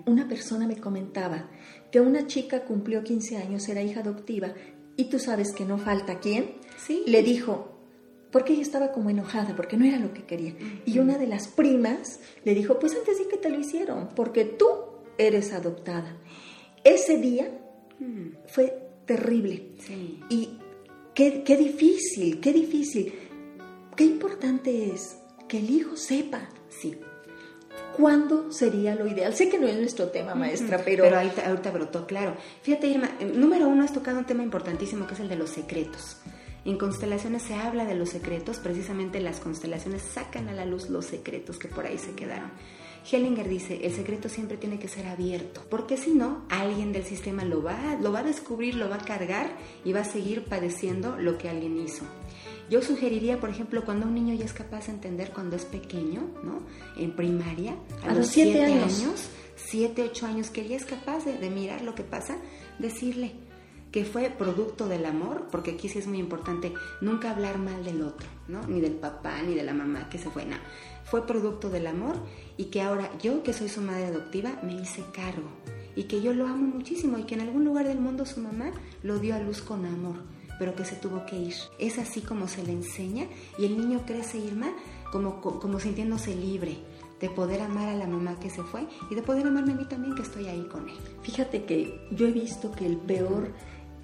una 0.07 0.27
persona 0.27 0.65
me 0.65 0.77
comentaba 0.77 1.47
que 1.91 1.99
una 2.01 2.25
chica 2.25 2.63
cumplió 2.63 3.03
15 3.03 3.37
años, 3.37 3.69
era 3.69 3.83
hija 3.83 3.99
adoptiva, 3.99 4.51
y 4.97 5.11
tú 5.11 5.19
sabes 5.19 5.51
que 5.51 5.63
no 5.63 5.77
falta 5.77 6.17
quién. 6.19 6.55
Sí. 6.75 7.03
Le 7.05 7.21
dijo, 7.21 7.77
porque 8.31 8.53
ella 8.53 8.63
estaba 8.63 8.91
como 8.91 9.11
enojada, 9.11 9.55
porque 9.55 9.77
no 9.77 9.85
era 9.85 9.99
lo 9.99 10.11
que 10.11 10.25
quería. 10.25 10.55
Y 10.87 10.97
una 10.97 11.19
de 11.19 11.27
las 11.27 11.49
primas 11.49 12.19
le 12.43 12.55
dijo, 12.55 12.79
pues 12.79 12.95
antes 12.95 13.15
sí 13.15 13.25
que 13.29 13.37
te 13.37 13.51
lo 13.51 13.59
hicieron, 13.59 14.09
porque 14.15 14.45
tú 14.45 14.65
eres 15.19 15.53
adoptada. 15.53 16.17
Ese 16.83 17.19
día 17.19 17.47
fue 18.47 18.87
terrible. 19.15 19.63
Y 20.29 20.57
qué, 21.13 21.43
qué 21.43 21.57
difícil, 21.57 22.39
qué 22.39 22.53
difícil. 22.53 23.13
Qué 23.95 24.05
importante 24.05 24.91
es 24.91 25.17
que 25.49 25.57
el 25.59 25.69
hijo 25.69 25.97
sepa. 25.97 26.47
Sí. 26.69 26.97
¿Cuándo 27.97 28.51
sería 28.53 28.95
lo 28.95 29.05
ideal? 29.05 29.35
Sé 29.35 29.49
que 29.49 29.59
no 29.59 29.67
es 29.67 29.77
nuestro 29.77 30.07
tema, 30.07 30.33
maestra, 30.33 30.81
pero... 30.83 31.03
Pero 31.03 31.17
ahorita, 31.17 31.45
ahorita 31.45 31.71
brotó, 31.71 32.07
claro. 32.07 32.37
Fíjate, 32.61 32.87
Irma, 32.87 33.11
eh, 33.19 33.25
número 33.25 33.67
uno 33.67 33.83
has 33.83 33.93
tocado 33.93 34.19
un 34.19 34.25
tema 34.25 34.43
importantísimo 34.43 35.05
que 35.07 35.13
es 35.13 35.19
el 35.19 35.27
de 35.27 35.35
los 35.35 35.49
secretos. 35.49 36.17
En 36.63 36.77
constelaciones 36.77 37.41
se 37.41 37.55
habla 37.55 37.85
de 37.85 37.95
los 37.95 38.09
secretos, 38.09 38.59
precisamente 38.59 39.19
las 39.19 39.39
constelaciones 39.39 40.03
sacan 40.03 40.47
a 40.47 40.53
la 40.53 40.65
luz 40.65 40.89
los 40.89 41.05
secretos 41.05 41.57
que 41.57 41.67
por 41.67 41.85
ahí 41.85 41.97
se 41.97 42.13
quedaron. 42.13 42.51
Hellinger 43.09 43.49
dice, 43.49 43.85
el 43.85 43.93
secreto 43.93 44.29
siempre 44.29 44.57
tiene 44.57 44.79
que 44.79 44.87
ser 44.87 45.07
abierto, 45.07 45.61
porque 45.69 45.97
si 45.97 46.11
no, 46.11 46.45
alguien 46.49 46.91
del 46.91 47.03
sistema 47.03 47.43
lo 47.43 47.63
va, 47.63 47.97
lo 48.01 48.11
va 48.11 48.19
a 48.19 48.23
descubrir, 48.23 48.75
lo 48.75 48.89
va 48.89 48.97
a 48.97 49.05
cargar 49.05 49.55
y 49.83 49.93
va 49.93 50.01
a 50.01 50.05
seguir 50.05 50.45
padeciendo 50.45 51.17
lo 51.17 51.37
que 51.37 51.49
alguien 51.49 51.79
hizo. 51.79 52.05
Yo 52.69 52.81
sugeriría, 52.81 53.39
por 53.39 53.49
ejemplo, 53.49 53.83
cuando 53.83 54.05
un 54.05 54.13
niño 54.13 54.33
ya 54.33 54.45
es 54.45 54.53
capaz 54.53 54.85
de 54.87 54.93
entender 54.93 55.31
cuando 55.33 55.55
es 55.55 55.65
pequeño, 55.65 56.21
¿no? 56.43 56.61
En 56.95 57.15
primaria, 57.15 57.75
a, 58.03 58.13
los 58.13 58.27
siete 58.27 58.63
años, 58.63 59.29
siete, 59.55 60.03
ocho 60.03 60.25
años, 60.25 60.49
que 60.49 60.67
ya 60.67 60.77
es 60.77 60.85
capaz 60.85 61.25
de, 61.25 61.37
de 61.37 61.49
mirar 61.49 61.81
lo 61.81 61.95
que 61.95 62.03
pasa, 62.03 62.37
decirle, 62.79 63.33
que 63.91 64.05
fue 64.05 64.29
producto 64.29 64.87
del 64.87 65.05
amor, 65.05 65.47
porque 65.51 65.71
aquí 65.71 65.89
sí 65.89 65.99
es 65.99 66.07
muy 66.07 66.19
importante 66.19 66.73
nunca 67.01 67.31
hablar 67.31 67.57
mal 67.57 67.83
del 67.83 68.01
otro, 68.01 68.27
¿no? 68.47 68.65
Ni 68.67 68.79
del 68.79 68.93
papá, 68.93 69.41
ni 69.41 69.53
de 69.53 69.63
la 69.63 69.73
mamá 69.73 70.07
que 70.09 70.17
se 70.17 70.29
fue, 70.29 70.45
no. 70.45 70.55
Fue 71.03 71.27
producto 71.27 71.69
del 71.69 71.87
amor 71.87 72.15
y 72.61 72.65
que 72.65 72.83
ahora 72.83 73.09
yo, 73.19 73.41
que 73.41 73.53
soy 73.53 73.69
su 73.69 73.81
madre 73.81 74.05
adoptiva, 74.05 74.59
me 74.61 74.75
hice 74.75 75.03
cargo 75.11 75.49
y 75.95 76.03
que 76.03 76.21
yo 76.21 76.31
lo 76.31 76.45
amo 76.45 76.75
muchísimo 76.75 77.17
y 77.17 77.23
que 77.23 77.33
en 77.33 77.41
algún 77.41 77.65
lugar 77.65 77.87
del 77.87 77.99
mundo 77.99 78.23
su 78.23 78.39
mamá 78.39 78.71
lo 79.01 79.17
dio 79.17 79.33
a 79.33 79.39
luz 79.39 79.63
con 79.63 79.83
amor, 79.83 80.17
pero 80.59 80.75
que 80.75 80.85
se 80.85 80.95
tuvo 80.95 81.25
que 81.25 81.39
ir. 81.39 81.55
Es 81.79 81.97
así 81.97 82.21
como 82.21 82.47
se 82.47 82.63
le 82.63 82.71
enseña 82.71 83.25
y 83.57 83.65
el 83.65 83.79
niño 83.79 84.03
crece, 84.05 84.37
Irma, 84.37 84.67
como, 85.11 85.41
como 85.41 85.79
sintiéndose 85.79 86.35
libre 86.35 86.77
de 87.19 87.31
poder 87.31 87.61
amar 87.61 87.89
a 87.89 87.95
la 87.95 88.05
mamá 88.05 88.39
que 88.39 88.51
se 88.51 88.61
fue 88.61 88.87
y 89.09 89.15
de 89.15 89.23
poder 89.23 89.47
amarme 89.47 89.73
a 89.73 89.75
mí 89.77 89.85
también 89.85 90.13
que 90.13 90.21
estoy 90.21 90.47
ahí 90.47 90.67
con 90.71 90.87
él. 90.87 90.97
Fíjate 91.23 91.65
que 91.65 92.07
yo 92.11 92.27
he 92.27 92.31
visto 92.31 92.71
que 92.71 92.85
el 92.85 92.97
peor 92.97 93.49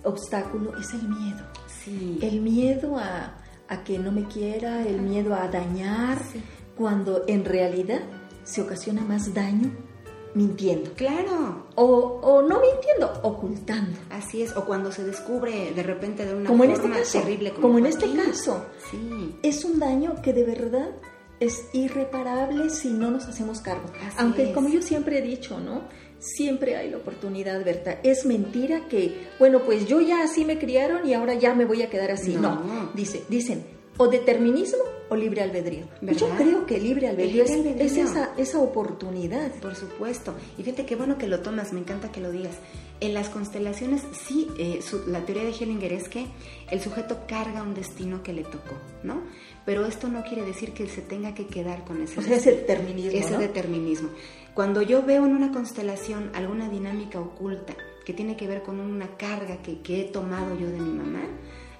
obstáculo 0.04 0.76
es 0.80 0.96
el 0.96 1.08
miedo. 1.08 1.46
Sí. 1.68 2.18
El 2.24 2.42
miedo 2.42 2.98
a, 2.98 3.38
que 3.86 4.00
no 4.00 4.12
me 4.12 4.24
quiera, 4.24 4.82
el 4.82 5.00
miedo 5.00 5.36
a 5.36 5.48
dañar, 5.48 6.18
cuando 6.76 7.24
en 7.28 7.46
realidad 7.46 8.02
se 8.48 8.62
ocasiona 8.62 9.02
más 9.02 9.34
daño 9.34 9.72
mintiendo. 10.34 10.92
Claro. 10.96 11.66
O, 11.76 11.86
o 12.22 12.42
no 12.44 12.60
mintiendo, 12.62 13.12
ocultando. 13.24 13.98
Así 14.10 14.42
es, 14.44 14.56
o 14.56 14.66
cuando 14.66 14.92
se 14.92 15.04
descubre 15.04 15.72
de 15.74 15.84
repente 15.84 16.26
de 16.26 16.36
una 16.36 16.48
como 16.50 16.64
en 16.64 16.72
este 16.72 16.82
forma 16.84 16.98
caso, 17.00 17.20
terrible. 17.20 17.54
Como, 17.54 17.78
en 17.78 17.86
este 17.88 18.12
caso. 18.14 18.66
Sí. 18.92 19.36
Es 19.44 19.66
un 19.66 19.80
daño 19.80 20.22
que 20.22 20.34
de 20.34 20.44
verdad 20.44 20.90
es 21.40 21.66
irreparable 21.74 22.70
si 22.70 22.90
no 22.90 23.12
nos 23.12 23.26
hacemos 23.26 23.62
cargo. 23.62 23.86
Así 24.06 24.16
Aunque 24.20 24.50
es. 24.50 24.54
como 24.54 24.70
yo 24.70 24.82
siempre 24.82 25.20
he 25.20 25.22
dicho, 25.22 25.60
¿no? 25.60 25.82
Siempre 26.20 26.76
hay 26.76 26.90
la 26.90 26.98
oportunidad, 26.98 27.64
Berta. 27.64 28.00
Es 28.04 28.26
mentira 28.26 28.88
que, 28.88 29.28
bueno, 29.40 29.62
pues 29.64 29.86
yo 29.88 30.02
ya 30.02 30.24
así 30.24 30.46
me 30.46 30.58
criaron 30.58 31.08
y 31.08 31.14
ahora 31.14 31.36
ya 31.36 31.54
me 31.54 31.66
voy 31.66 31.84
a 31.84 31.90
quedar 31.90 32.10
así. 32.12 32.34
No, 32.36 32.56
No. 32.64 32.90
dice, 32.96 33.24
dicen, 33.30 33.64
o 33.98 34.08
determinismo 34.08 34.84
o 35.10 35.16
libre 35.16 35.42
albedrío. 35.42 35.86
Pues 36.02 36.18
yo 36.18 36.28
creo 36.38 36.66
que 36.66 36.80
libre 36.80 37.08
albedrío, 37.08 37.46
libre 37.46 37.76
es- 37.86 37.96
esa, 37.98 38.32
esa 38.38 38.60
oportunidad. 38.60 39.52
Por 39.62 39.76
supuesto. 39.76 40.34
Y 40.58 40.64
fíjate 40.64 40.86
qué 40.86 40.96
bueno 40.98 41.18
que 41.18 41.28
lo 41.28 41.40
tomas, 41.40 41.72
me 41.74 41.80
encanta 41.80 42.12
que 42.12 42.20
lo 42.20 42.30
digas. 42.32 42.56
En 43.00 43.14
las 43.14 43.30
constelaciones, 43.30 44.02
sí, 44.28 44.50
eh, 44.58 44.80
su- 44.82 45.08
la 45.08 45.22
teoría 45.26 45.44
de 45.46 45.52
Hellinger 45.52 45.94
es 45.94 46.10
que 46.10 46.26
el 46.72 46.82
sujeto 46.82 47.20
carga 47.28 47.64
un 47.64 47.74
destino 47.74 48.22
que 48.22 48.34
le 48.34 48.44
tocó, 48.44 48.76
¿no? 49.04 49.22
Pero 49.66 49.86
esto 49.86 50.10
no 50.10 50.24
quiere 50.24 50.44
decir 50.44 50.74
que 50.74 50.88
se 50.88 51.02
tenga 51.02 51.34
que 51.34 51.46
quedar 51.48 51.86
con 51.86 52.02
ese 52.02 52.20
O 52.20 52.24
sea, 52.24 52.36
ese 52.36 52.52
determinismo, 52.52 53.18
ese 53.18 53.32
¿no? 53.32 53.40
determinismo. 53.40 54.10
Cuando 54.54 54.82
yo 54.82 55.04
veo 55.04 55.26
en 55.26 55.36
una 55.36 55.52
constelación 55.52 56.32
alguna 56.34 56.68
dinámica 56.70 57.20
oculta 57.20 57.76
que 58.04 58.14
tiene 58.14 58.36
que 58.36 58.48
ver 58.48 58.64
con 58.64 58.80
una 58.80 59.16
carga 59.18 59.62
que, 59.62 59.82
que 59.82 60.02
he 60.02 60.04
tomado 60.06 60.58
yo 60.60 60.66
de 60.68 60.80
mi 60.80 60.92
mamá, 60.92 61.22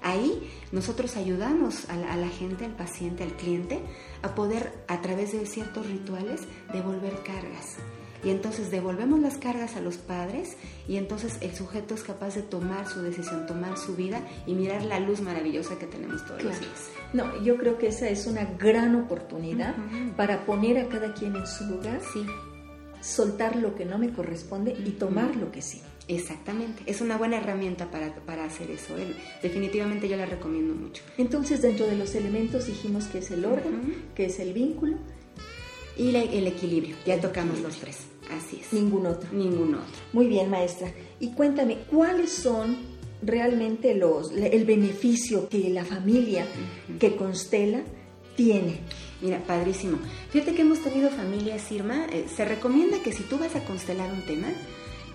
ahí 0.02 0.50
nosotros 0.72 1.16
ayudamos 1.16 1.88
a 1.88 1.96
la, 1.96 2.12
a 2.12 2.16
la 2.16 2.28
gente, 2.28 2.64
al 2.64 2.76
paciente, 2.76 3.22
al 3.24 3.32
cliente, 3.36 3.80
a 4.22 4.34
poder, 4.34 4.72
a 4.88 5.00
través 5.00 5.32
de 5.32 5.46
ciertos 5.46 5.86
rituales, 5.86 6.42
devolver 6.72 7.22
cargas. 7.22 7.76
Y 8.24 8.30
entonces 8.30 8.70
devolvemos 8.70 9.20
las 9.20 9.38
cargas 9.38 9.76
a 9.76 9.80
los 9.80 9.96
padres 9.96 10.56
y 10.88 10.96
entonces 10.96 11.38
el 11.40 11.54
sujeto 11.54 11.94
es 11.94 12.02
capaz 12.02 12.34
de 12.34 12.42
tomar 12.42 12.88
su 12.88 13.00
decisión, 13.00 13.46
tomar 13.46 13.78
su 13.78 13.94
vida 13.94 14.20
y 14.44 14.54
mirar 14.54 14.82
la 14.82 14.98
luz 14.98 15.20
maravillosa 15.20 15.78
que 15.78 15.86
tenemos 15.86 16.24
todos 16.26 16.42
los 16.42 16.58
días. 16.58 16.90
No, 17.12 17.40
yo 17.42 17.56
creo 17.56 17.78
que 17.78 17.88
esa 17.88 18.08
es 18.08 18.26
una 18.26 18.44
gran 18.44 18.96
oportunidad 18.96 19.76
para 20.16 20.44
poner 20.44 20.78
a 20.78 20.88
cada 20.88 21.14
quien 21.14 21.36
en 21.36 21.46
su 21.46 21.64
lugar, 21.64 22.00
Sí, 22.12 22.26
soltar 23.00 23.56
lo 23.56 23.74
que 23.74 23.84
no 23.84 23.98
me 23.98 24.12
corresponde 24.12 24.72
y 24.72 24.90
tomar 24.90 25.36
lo 25.36 25.52
que 25.52 25.62
sí. 25.62 25.80
Exactamente, 26.08 26.82
es 26.86 27.00
una 27.02 27.18
buena 27.18 27.36
herramienta 27.36 27.90
para, 27.90 28.14
para 28.16 28.44
hacer 28.44 28.70
eso. 28.70 28.94
Definitivamente 29.42 30.08
yo 30.08 30.16
la 30.16 30.24
recomiendo 30.26 30.74
mucho. 30.74 31.02
Entonces, 31.18 31.60
dentro 31.62 31.86
de 31.86 31.96
los 31.96 32.14
elementos 32.14 32.66
dijimos 32.66 33.04
que 33.04 33.18
es 33.18 33.30
el 33.30 33.44
Ujú. 33.44 33.58
que 34.14 34.24
es 34.26 34.38
el 34.40 34.52
vínculo, 34.54 34.96
Y 35.98 36.12
la- 36.12 36.22
el 36.22 36.46
equilibrio, 36.46 36.94
ya 37.04 37.14
El 37.14 37.20
tocamos 37.20 37.58
equilibrio. 37.58 37.68
los 37.68 37.76
tres, 37.78 37.96
así 38.30 38.60
es. 38.62 38.72
ningún 38.72 39.04
otro. 39.06 39.28
Ningún 39.32 39.74
otro. 39.74 39.86
Muy 40.12 40.28
bien, 40.28 40.48
maestra. 40.48 40.90
Y 41.18 41.32
cuéntame, 41.32 41.78
¿cuáles 41.90 42.30
son 42.32 42.76
realmente 43.20 43.94
los 43.96 44.30
el 44.30 44.64
beneficio 44.64 45.48
que 45.48 45.68
la 45.70 45.84
familia 45.84 46.46
que 47.00 47.16
constela 47.16 47.82
tiene? 48.36 48.78
Mira, 49.20 49.42
padrísimo. 49.44 49.98
Fíjate 50.30 50.54
que 50.54 50.62
hemos 50.62 50.78
tenido 50.78 51.10
familias, 51.10 51.70
Irma. 51.72 52.06
eh, 52.12 52.26
se 52.32 52.44
recomienda 52.44 53.02
que 53.02 53.12
si 53.12 53.24
tú 53.24 53.36
vas 53.36 53.56
a 53.56 53.64
constelar 53.64 54.12
un 54.12 54.22
tema, 54.22 54.46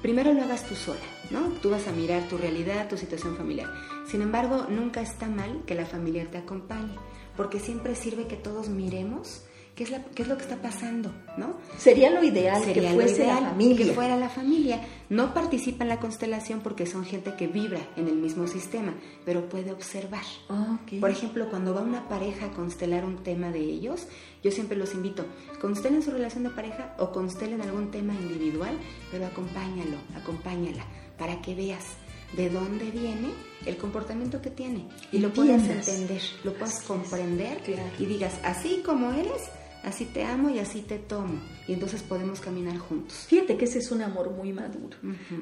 primero 0.03 0.33
lo 0.33 0.43
hagas 0.43 0.67
tú 0.67 0.75
sola, 0.75 0.99
¿no? 1.31 1.47
Tú 1.61 1.71
vas 1.71 1.87
a 1.87 1.93
mirar 1.93 2.27
tu 2.27 2.37
realidad, 2.37 2.89
tu 2.89 2.97
situación 2.97 3.37
familiar. 3.37 3.69
Sin 4.05 4.21
embargo, 4.21 4.67
nunca 4.69 5.01
está 5.01 5.27
mal 5.27 5.63
que 5.65 5.75
la 5.75 5.85
familiar 5.85 6.27
te 6.27 6.37
acompañe, 6.37 6.95
porque 7.37 7.59
siempre 7.59 7.95
sirve 7.95 8.27
que 8.27 8.35
todos 8.35 8.67
miremos 8.67 9.45
qué 9.75 9.83
es, 9.83 9.91
la- 9.91 10.03
qué 10.03 10.21
es 10.23 10.27
lo 10.27 10.35
que 10.37 10.43
está 10.43 10.57
pasando, 10.61 11.11
¿no? 11.37 11.55
Sería 11.77 12.09
lo 12.11 12.23
ideal 12.23 12.63
Sería 12.63 12.89
que 12.89 12.95
fuese 12.95 13.23
ideal 13.23 13.41
la 13.43 13.49
familia. 13.49 13.77
Que 13.87 13.93
fuera 13.93 14.17
la 14.17 14.29
familia. 14.29 14.81
No 15.09 15.33
participa 15.33 15.83
en 15.83 15.89
la 15.89 15.99
constelación 15.99 16.61
porque 16.61 16.85
son 16.85 17.05
gente 17.05 17.33
que 17.37 17.47
vibra 17.47 17.79
en 17.95 18.07
el 18.07 18.15
mismo 18.15 18.47
sistema, 18.47 18.93
pero 19.25 19.49
puede 19.49 19.71
observar. 19.71 20.23
Ah, 20.49 20.79
ok. 20.83 20.99
Por 20.99 21.09
ejemplo, 21.09 21.49
cuando 21.49 21.73
va 21.73 21.81
una 21.81 22.07
pareja 22.07 22.47
a 22.47 22.51
constelar 22.51 23.03
un 23.05 23.23
tema 23.23 23.51
de 23.51 23.59
ellos, 23.59 24.07
yo 24.43 24.51
siempre 24.51 24.77
los 24.77 24.93
invito, 24.93 25.25
constelen 25.61 26.01
su 26.03 26.11
relación 26.11 26.43
de 26.43 26.49
pareja 26.51 26.95
o 26.99 27.11
constelen 27.11 27.61
algún 27.61 27.89
tema 27.91 28.13
individual, 28.13 28.77
pero 29.11 29.25
acompáñalo, 29.25 29.97
acompáñala, 30.15 30.85
para 31.17 31.41
que 31.41 31.55
veas 31.55 31.85
de 32.35 32.49
dónde 32.49 32.85
viene 32.89 33.29
el 33.67 33.77
comportamiento 33.77 34.41
que 34.41 34.49
tiene 34.49 34.87
y 35.11 35.19
lo 35.19 35.31
puedas 35.31 35.61
entender, 35.69 36.19
lo 36.43 36.53
puedas 36.53 36.81
comprender 36.81 37.59
Claro. 37.59 37.83
y 37.99 38.05
digas, 38.07 38.33
así 38.43 38.81
como 38.83 39.11
eres, 39.13 39.43
así 39.83 40.05
te 40.05 40.23
amo 40.23 40.49
y 40.49 40.59
así 40.59 40.81
te 40.81 40.97
tomo. 40.97 41.39
Y 41.67 41.73
entonces 41.73 42.01
podemos 42.01 42.39
caminar 42.41 42.77
juntos. 42.77 43.25
Fíjate 43.27 43.57
que 43.57 43.65
ese 43.65 43.79
es 43.79 43.91
un 43.91 44.01
amor 44.01 44.31
muy 44.31 44.51
maduro. 44.53 44.97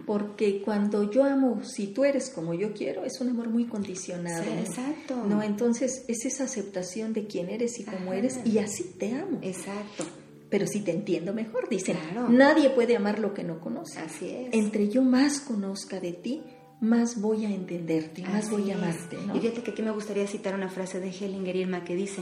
Porque 0.06 0.62
cuando 0.64 1.10
yo 1.12 1.24
amo, 1.24 1.62
si 1.64 1.88
tú 1.88 2.04
eres 2.04 2.30
como 2.30 2.54
yo 2.54 2.74
quiero, 2.74 3.04
es 3.06 3.20
un 3.22 3.30
amor 3.30 3.50
muy 3.50 3.66
condicionado. 3.66 4.44
Sí, 4.44 4.50
¿no? 4.54 4.60
exacto. 4.62 5.16
No, 5.28 5.42
entonces 5.44 6.06
es 6.08 6.26
esa 6.26 6.44
aceptación 6.46 7.14
de 7.14 7.26
quién 7.28 7.50
eres 7.50 7.80
y 7.80 7.84
cómo 7.86 8.12
Ajá. 8.12 8.18
eres 8.18 8.40
y 8.46 8.58
así 8.60 8.84
te 9.00 9.14
amo. 9.14 9.40
Exacto, 9.42 10.06
Pero 10.50 10.68
si 10.68 10.82
te 10.82 10.92
entiendo 10.92 11.34
mejor, 11.34 11.70
dicen, 11.70 11.98
Claro. 12.12 12.30
nadie 12.30 12.70
puede 12.72 12.96
amar 12.98 13.20
lo 13.20 13.34
que 13.34 13.44
no 13.44 13.60
conoce. 13.62 14.00
así 14.00 14.30
es. 14.30 14.54
Entre 14.54 14.90
yo 14.90 15.02
más 15.02 15.40
conozca 15.40 16.00
de 16.02 16.12
ti, 16.14 16.42
más 16.82 17.22
voy 17.22 17.46
a 17.46 17.50
entenderte, 17.50 18.24
más 18.24 18.46
Así 18.46 18.50
voy 18.52 18.72
a 18.72 18.76
amarte, 18.76 19.16
¿no? 19.28 19.36
Y 19.36 19.40
fíjate 19.40 19.62
que 19.62 19.72
aquí 19.72 19.82
me 19.84 19.92
gustaría 19.92 20.26
citar 20.28 20.56
una 20.56 20.68
frase 20.68 21.00
de 21.00 21.10
Hellinger 21.10 21.56
Irma 21.56 21.84
que 21.84 21.96
dice, 21.96 22.22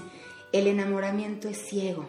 el 0.51 0.67
enamoramiento 0.67 1.47
es 1.49 1.57
ciego, 1.57 2.05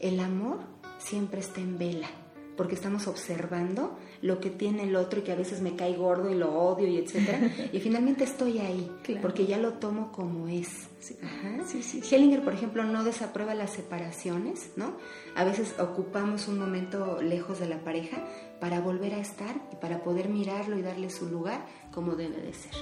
el 0.00 0.20
amor 0.20 0.58
siempre 0.98 1.40
está 1.40 1.60
en 1.60 1.78
vela, 1.78 2.08
porque 2.56 2.74
estamos 2.74 3.06
observando 3.06 3.98
lo 4.22 4.40
que 4.40 4.48
tiene 4.48 4.84
el 4.84 4.96
otro 4.96 5.20
y 5.20 5.22
que 5.22 5.32
a 5.32 5.36
veces 5.36 5.60
me 5.60 5.76
cae 5.76 5.94
gordo 5.94 6.30
y 6.30 6.34
lo 6.34 6.52
odio 6.58 6.86
y 6.86 6.96
etcétera, 6.96 7.38
y 7.72 7.80
finalmente 7.80 8.24
estoy 8.24 8.58
ahí, 8.60 8.90
Claro. 9.02 9.20
porque 9.20 9.44
ya 9.46 9.58
lo 9.58 9.74
tomo 9.74 10.10
como 10.10 10.48
es. 10.48 10.68
Sí. 10.98 11.16
Ajá. 11.22 11.58
Sí, 11.66 11.82
sí, 11.82 12.00
sí. 12.02 12.14
Hellinger, 12.14 12.42
por 12.42 12.54
ejemplo, 12.54 12.82
no 12.82 13.04
desaprueba 13.04 13.54
las 13.54 13.70
separaciones, 13.70 14.70
¿no? 14.76 14.96
A 15.36 15.44
veces 15.44 15.74
ocupamos 15.78 16.48
un 16.48 16.58
momento 16.58 17.20
lejos 17.22 17.60
de 17.60 17.68
la 17.68 17.78
pareja 17.84 18.24
para 18.58 18.80
volver 18.80 19.14
a 19.14 19.18
estar 19.20 19.54
y 19.72 19.76
para 19.76 20.02
poder 20.02 20.28
mirarlo 20.30 20.78
y 20.78 20.82
darle 20.82 21.10
su 21.10 21.28
lugar 21.28 21.64
como 21.92 22.16
debe 22.16 22.38
de 22.40 22.54
ser. 22.54 22.72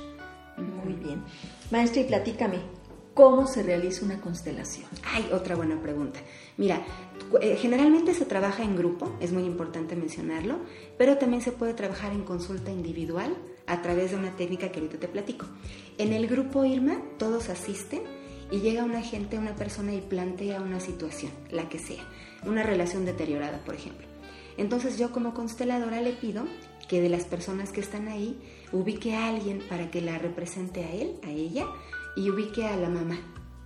Muy 0.57 0.95
bien. 0.95 1.23
Maestra, 1.73 2.03
y 2.03 2.05
platícame, 2.05 2.61
¿cómo 3.15 3.47
se 3.47 3.63
realiza 3.63 4.05
una 4.05 4.21
constelación? 4.21 4.87
Ay, 5.05 5.29
otra 5.33 5.57
buena 5.57 5.81
pregunta. 5.81 6.21
Mira, 6.57 6.85
eh, 7.41 7.57
generalmente 7.57 8.13
se 8.13 8.25
trabaja 8.25 8.63
en 8.63 8.77
grupo, 8.77 9.17
es 9.21 9.33
muy 9.33 9.45
importante 9.45 9.97
mencionarlo, 9.97 10.59
pero 10.99 11.17
también 11.17 11.43
se 11.43 11.53
puede 11.53 11.75
trabajar 11.75 12.13
en 12.13 12.25
consulta 12.25 12.71
individual 12.71 13.35
a 13.67 13.81
través 13.81 14.11
de 14.11 14.17
una 14.17 14.37
técnica 14.37 14.71
que 14.71 14.81
ahorita 14.81 14.99
te 14.99 15.09
platico. 15.09 15.47
En 15.97 16.13
el 16.13 16.27
grupo 16.27 16.65
Irma, 16.65 17.01
todos 17.19 17.49
asisten 17.49 18.03
y 18.51 18.61
llega 18.61 18.85
una 18.85 19.03
gente, 19.03 19.39
una 19.39 19.55
persona 19.55 19.95
y 19.95 20.01
plantea 20.01 20.61
una 20.61 20.81
situación, 20.81 21.33
la 21.51 21.69
que 21.69 21.79
sea, 21.79 22.03
una 22.45 22.63
relación 22.63 23.05
deteriorada, 23.05 23.63
por 23.65 23.75
ejemplo. 23.75 24.07
Entonces 24.57 24.99
yo 24.99 25.11
como 25.11 25.35
consteladora 25.35 26.01
le 26.01 26.13
pido 26.13 26.45
que 26.89 27.01
de 27.01 27.09
las 27.09 27.25
personas 27.25 27.73
que 27.73 27.81
están 27.81 28.09
ahí 28.09 28.39
ubique 28.73 29.15
a 29.15 29.29
alguien 29.29 29.63
para 29.69 29.91
que 29.91 30.01
la 30.01 30.19
represente 30.19 30.85
a 30.85 30.93
él, 30.93 31.17
a 31.25 31.31
ella, 31.31 31.67
y 32.17 32.31
ubique 32.31 32.67
a 32.67 32.77
la 32.77 32.89
mamá, 32.89 33.19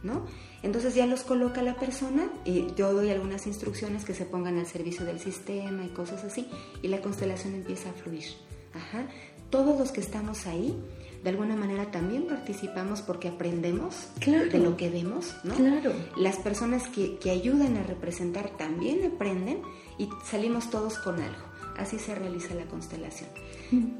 ¿no? 0.02 0.24
Entonces 0.62 0.94
ya 0.94 1.06
los 1.06 1.22
coloca 1.22 1.62
la 1.62 1.76
persona 1.76 2.28
y 2.44 2.66
yo 2.74 2.92
doy 2.92 3.10
algunas 3.10 3.46
instrucciones 3.46 4.04
que 4.04 4.14
se 4.14 4.24
pongan 4.24 4.58
al 4.58 4.66
servicio 4.66 5.04
del 5.04 5.20
sistema 5.20 5.84
y 5.84 5.88
cosas 5.88 6.24
así, 6.24 6.48
y 6.82 6.88
la 6.88 7.00
constelación 7.00 7.54
empieza 7.54 7.90
a 7.90 7.92
fluir. 7.92 8.24
Ajá. 8.74 9.06
Todos 9.50 9.78
los 9.78 9.92
que 9.92 10.00
estamos 10.00 10.46
ahí, 10.46 10.76
de 11.22 11.30
alguna 11.30 11.56
manera 11.56 11.90
también 11.90 12.26
participamos 12.26 13.00
porque 13.02 13.28
aprendemos 13.28 14.08
Claro. 14.20 14.50
de 14.50 14.58
lo 14.58 14.76
que 14.76 14.90
vemos, 14.90 15.34
¿no? 15.44 15.54
Claro. 15.54 15.92
Las 16.16 16.36
personas 16.36 16.88
que, 16.88 17.18
que 17.18 17.30
ayudan 17.30 17.76
a 17.76 17.82
representar 17.82 18.50
también 18.56 19.04
aprenden 19.14 19.62
y 19.96 20.08
salimos 20.24 20.70
todos 20.70 20.98
con 20.98 21.20
algo. 21.20 21.47
Así 21.78 21.98
se 21.98 22.14
realiza 22.14 22.54
la 22.54 22.64
constelación. 22.64 23.30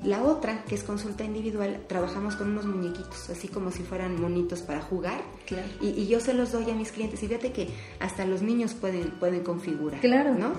La 0.03 0.25
otra, 0.25 0.65
que 0.65 0.75
es 0.75 0.83
consulta 0.83 1.25
individual, 1.25 1.85
trabajamos 1.87 2.37
con 2.37 2.51
unos 2.51 2.67
muñequitos, 2.67 3.31
así 3.31 3.49
como 3.49 3.71
si 3.71 3.83
fueran 3.83 4.21
monitos 4.21 4.63
para 4.63 4.81
jugar. 4.81 5.23
Claro. 5.47 5.69
Y, 5.81 5.91
y 5.91 6.09
yo 6.09 6.21
se 6.21 6.35
los 6.35 6.53
doy 6.53 6.71
a 6.71 6.75
mis 6.75 6.91
clientes. 6.91 7.23
Y 7.23 7.29
fíjate 7.29 7.53
que 7.53 7.69
hasta 8.01 8.25
los 8.25 8.43
niños 8.43 8.75
pueden, 8.75 9.13
pueden 9.19 9.45
configurar. 9.45 10.01
Claro. 10.01 10.35
¿no? 10.35 10.53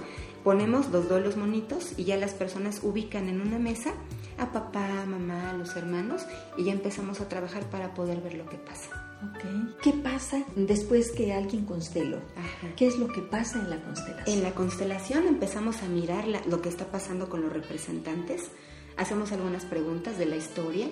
Ponemos 0.43 0.89
los 0.89 1.09
dos 1.09 1.21
los 1.21 1.35
monitos 1.35 1.93
y 1.97 2.05
ya 2.05 2.15
las 2.15 2.33
personas 2.33 2.79
ubican 2.83 3.27
en 3.27 3.41
una 3.41 3.59
mesa 3.59 3.93
a 4.37 4.51
papá, 4.51 5.05
mamá, 5.05 5.49
a 5.49 5.53
los 5.53 5.75
hermanos 5.75 6.25
y 6.57 6.63
ya 6.63 6.71
empezamos 6.71 7.19
a 7.19 7.27
trabajar 7.27 7.69
para 7.69 7.93
poder 7.93 8.21
ver 8.21 8.35
lo 8.35 8.47
que 8.47 8.57
pasa. 8.57 9.08
Ok. 9.21 9.81
¿Qué 9.81 9.91
pasa 9.93 10.43
después 10.55 11.11
que 11.11 11.33
alguien 11.33 11.65
consteló? 11.65 12.17
Ajá. 12.37 12.73
¿Qué 12.77 12.87
es 12.87 12.97
lo 12.97 13.07
que 13.07 13.21
pasa 13.21 13.59
en 13.59 13.69
la 13.69 13.81
constelación? 13.81 14.37
En 14.37 14.43
la 14.43 14.51
constelación 14.51 15.27
empezamos 15.27 15.81
a 15.83 15.87
mirar 15.87 16.27
la- 16.27 16.41
lo 16.45 16.61
que 16.61 16.69
está 16.69 16.85
pasando 16.85 17.27
con 17.29 17.41
los 17.41 17.51
representantes, 17.51 18.49
hacemos 18.95 19.31
algunas 19.31 19.65
preguntas 19.65 20.17
de 20.17 20.25
la 20.25 20.35
historia, 20.37 20.87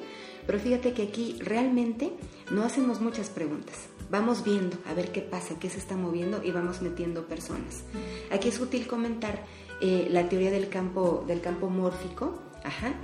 pero 0.46 0.60
fíjate 0.60 0.94
que 0.94 1.04
aquí 1.04 1.38
realmente 1.42 2.12
no 2.52 2.63
hacemos 2.63 3.00
muchas 3.02 3.30
preguntas. 3.30 3.76
Vamos 4.10 4.44
viendo 4.44 4.78
a 4.86 4.94
ver 4.94 5.12
qué 5.12 5.22
pasa, 5.22 5.60
qué 5.60 5.70
se 5.70 5.78
está 5.80 5.96
moviendo 5.98 6.42
y 6.44 6.52
vamos 6.52 6.82
metiendo 6.82 7.28
personas. 7.28 7.84
Aquí 8.32 8.48
es 8.50 8.60
útil 8.60 8.88
comentar 8.88 9.46
eh, 9.82 10.08
la 10.10 10.28
teoría 10.28 10.50
del 10.52 10.70
campo, 10.70 11.24
del 11.28 11.40
campo 11.42 11.70
mórfico, 11.70 12.40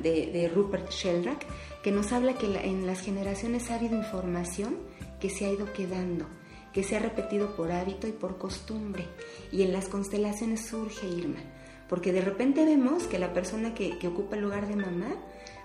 de, 0.01 0.51
Rupert 0.53 0.89
Sheldrake, 0.91 1.45
que 1.83 1.91
nos 1.91 2.12
habla 2.12 2.33
que 2.33 2.47
en 2.65 2.86
las 2.86 2.99
generaciones 3.01 3.69
ha 3.71 3.75
habido 3.75 3.95
información 3.95 4.77
que 5.23 5.29
se 5.29 5.45
ha 5.45 5.53
ido 5.53 5.71
quedando, 5.71 6.25
que 6.73 6.83
se 6.83 6.97
ha 6.97 6.99
repetido 6.99 7.55
por 7.55 7.71
hábito 7.71 8.07
y 8.07 8.12
por 8.12 8.38
costumbre. 8.38 9.05
Y 9.53 9.62
en 9.62 9.71
las 9.71 9.88
constelaciones 9.88 10.65
surge 10.65 11.07
Irma, 11.07 11.39
porque 11.88 12.12
de 12.12 12.19
repente 12.19 12.65
vemos 12.65 13.03
que 13.03 13.19
la 13.19 13.31
persona 13.31 13.73
que, 13.73 13.97
ocupa 14.05 14.36
el 14.36 14.41
lugar 14.41 14.67
de 14.67 14.75
mamá, 14.75 15.15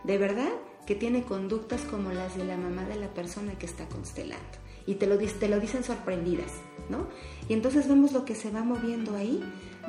de 0.05 0.17
verdad 0.17 0.53
que 0.87 0.95
tiene 0.95 1.25
conductas 1.25 1.81
como 1.81 2.13
las 2.13 2.37
de 2.37 2.45
la 2.45 2.57
mamá 2.57 2.85
de 2.85 3.01
la 3.01 3.13
persona 3.13 3.59
que 3.59 3.67
está 3.67 3.89
constelando. 3.89 4.47
Y 4.87 4.95
te 4.95 5.09
lo, 5.09 5.19
te 5.19 5.49
lo 5.49 5.59
dicen 5.59 5.83
sorprendidas, 5.83 6.53
¿no? 6.89 7.09
Y 7.49 7.55
entonces 7.55 7.89
vemos 7.89 8.13
lo 8.13 8.25
que 8.25 8.37
se 8.37 8.53
va 8.53 8.63
moviendo 8.63 9.17
ahí, 9.17 9.43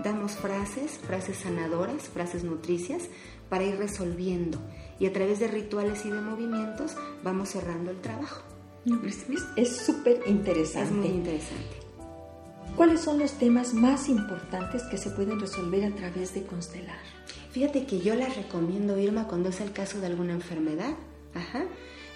damos 0.04 0.32
frases, 0.32 0.98
frases 0.98 1.38
sanadoras, 1.38 2.10
frases 2.10 2.44
nutricias, 2.44 3.08
para 3.50 3.66
ir 3.66 3.78
resolviendo. 3.78 4.58
Y 5.00 5.06
a 5.06 5.14
través 5.14 5.38
de 5.40 5.48
rituales 5.48 6.06
y 6.06 6.10
de 6.10 6.22
movimientos 6.22 6.96
vamos 7.24 7.50
cerrando 7.50 7.92
el 7.92 8.02
trabajo. 8.02 8.42
Pues, 8.98 9.26
es 9.56 9.78
súper 9.78 10.22
interesante. 10.26 10.90
Es 10.90 10.96
muy 10.96 11.08
interesante. 11.08 11.80
¿Cuáles 12.76 13.02
son 13.02 13.20
los 13.20 13.34
temas 13.34 13.74
más 13.74 14.08
importantes 14.08 14.84
que 14.84 14.98
se 14.98 15.10
pueden 15.10 15.40
resolver 15.40 15.84
a 15.84 15.96
través 15.96 16.34
de 16.34 16.44
constelar? 16.44 17.00
Fíjate 17.52 17.86
que 17.86 18.00
yo 18.00 18.16
las 18.16 18.36
recomiendo, 18.38 18.98
Irma, 18.98 19.28
cuando 19.28 19.50
es 19.50 19.60
el 19.60 19.74
caso 19.74 20.00
de 20.00 20.08
alguna 20.08 20.34
enfermedad, 20.34 20.94
ajá, 21.34 21.66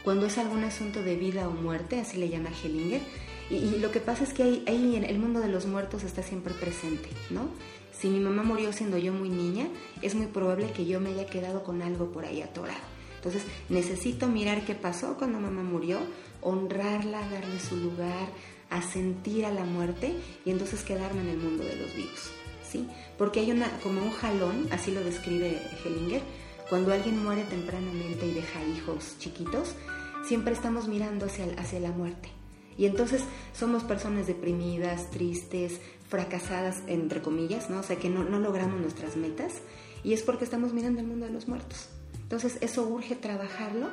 cuando 0.04 0.26
es 0.26 0.38
algún 0.38 0.64
asunto 0.64 1.02
de 1.02 1.16
vida 1.16 1.48
o 1.48 1.52
muerte, 1.52 2.00
así 2.00 2.18
le 2.18 2.30
llama 2.30 2.50
Hellinger. 2.50 3.02
Y, 3.50 3.80
lo 3.80 3.92
que 3.92 4.00
pasa 4.00 4.24
es 4.24 4.34
que 4.34 4.44
ahí, 4.44 4.64
ahí 4.68 4.96
en 4.96 5.04
el 5.04 5.20
mundo 5.20 5.40
de 5.42 5.50
los 5.50 5.66
muertos 5.66 6.04
está 6.04 6.24
siempre 6.24 6.54
presente, 6.54 7.10
¿no? 7.30 7.50
Si 7.92 8.08
mi 8.08 8.20
mamá 8.20 8.44
murió 8.44 8.72
siendo 8.74 8.98
yo 8.98 9.14
muy 9.14 9.30
niña, 9.30 9.68
es 10.02 10.16
muy 10.16 10.28
probable 10.28 10.72
que 10.72 10.86
yo 10.86 11.00
me 11.00 11.10
haya 11.10 11.26
quedado 11.26 11.64
con 11.64 11.82
algo 11.82 12.12
por 12.12 12.26
ahí 12.26 12.42
atorado. 12.42 12.93
Entonces 13.24 13.44
necesito 13.70 14.28
mirar 14.28 14.66
qué 14.66 14.76
pasó 14.76 15.16
cuando 15.18 15.40
mamá 15.40 15.64
murió, 15.64 16.00
honrarla, 16.42 17.22
darle 17.30 17.58
su 17.58 17.78
lugar, 17.78 18.28
asentir 18.70 19.46
a 19.46 19.52
la 19.52 19.64
muerte 19.64 20.14
y 20.46 20.52
entonces 20.52 20.84
quedarme 20.84 21.22
en 21.22 21.30
el 21.30 21.38
mundo 21.38 21.64
de 21.64 21.78
los 21.78 21.96
vivos. 21.96 22.32
¿sí? 22.70 22.86
Porque 23.18 23.40
hay 23.40 23.52
una, 23.52 23.70
como 23.80 24.02
un 24.02 24.12
jalón, 24.12 24.68
así 24.72 24.92
lo 24.92 25.02
describe 25.02 25.58
Hellinger, 25.86 26.22
cuando 26.70 26.92
alguien 26.92 27.24
muere 27.24 27.44
tempranamente 27.44 28.26
y 28.26 28.34
deja 28.34 28.62
hijos 28.76 29.16
chiquitos, 29.20 29.76
siempre 30.28 30.54
estamos 30.54 30.90
mirando 30.90 31.28
hacia, 31.28 31.46
hacia 31.58 31.80
la 31.80 31.92
muerte. 31.92 32.28
Y 32.78 32.88
entonces 32.88 33.22
somos 33.54 33.84
personas 33.84 34.28
deprimidas, 34.28 35.12
tristes, 35.12 35.80
fracasadas, 36.10 36.82
entre 36.88 37.22
comillas, 37.22 37.70
¿no? 37.70 37.80
O 37.80 37.84
sea, 37.84 37.96
que 37.96 38.10
no, 38.10 38.26
no 38.26 38.40
logramos 38.40 38.82
nuestras 38.82 39.16
metas 39.16 39.62
y 40.04 40.12
es 40.12 40.24
porque 40.24 40.44
estamos 40.44 40.74
mirando 40.74 41.00
el 41.00 41.08
mundo 41.08 41.26
de 41.26 41.32
los 41.32 41.48
muertos. 41.48 41.88
Entonces, 42.34 42.60
eso 42.64 42.88
urge 42.88 43.16
trabajarlo 43.16 43.90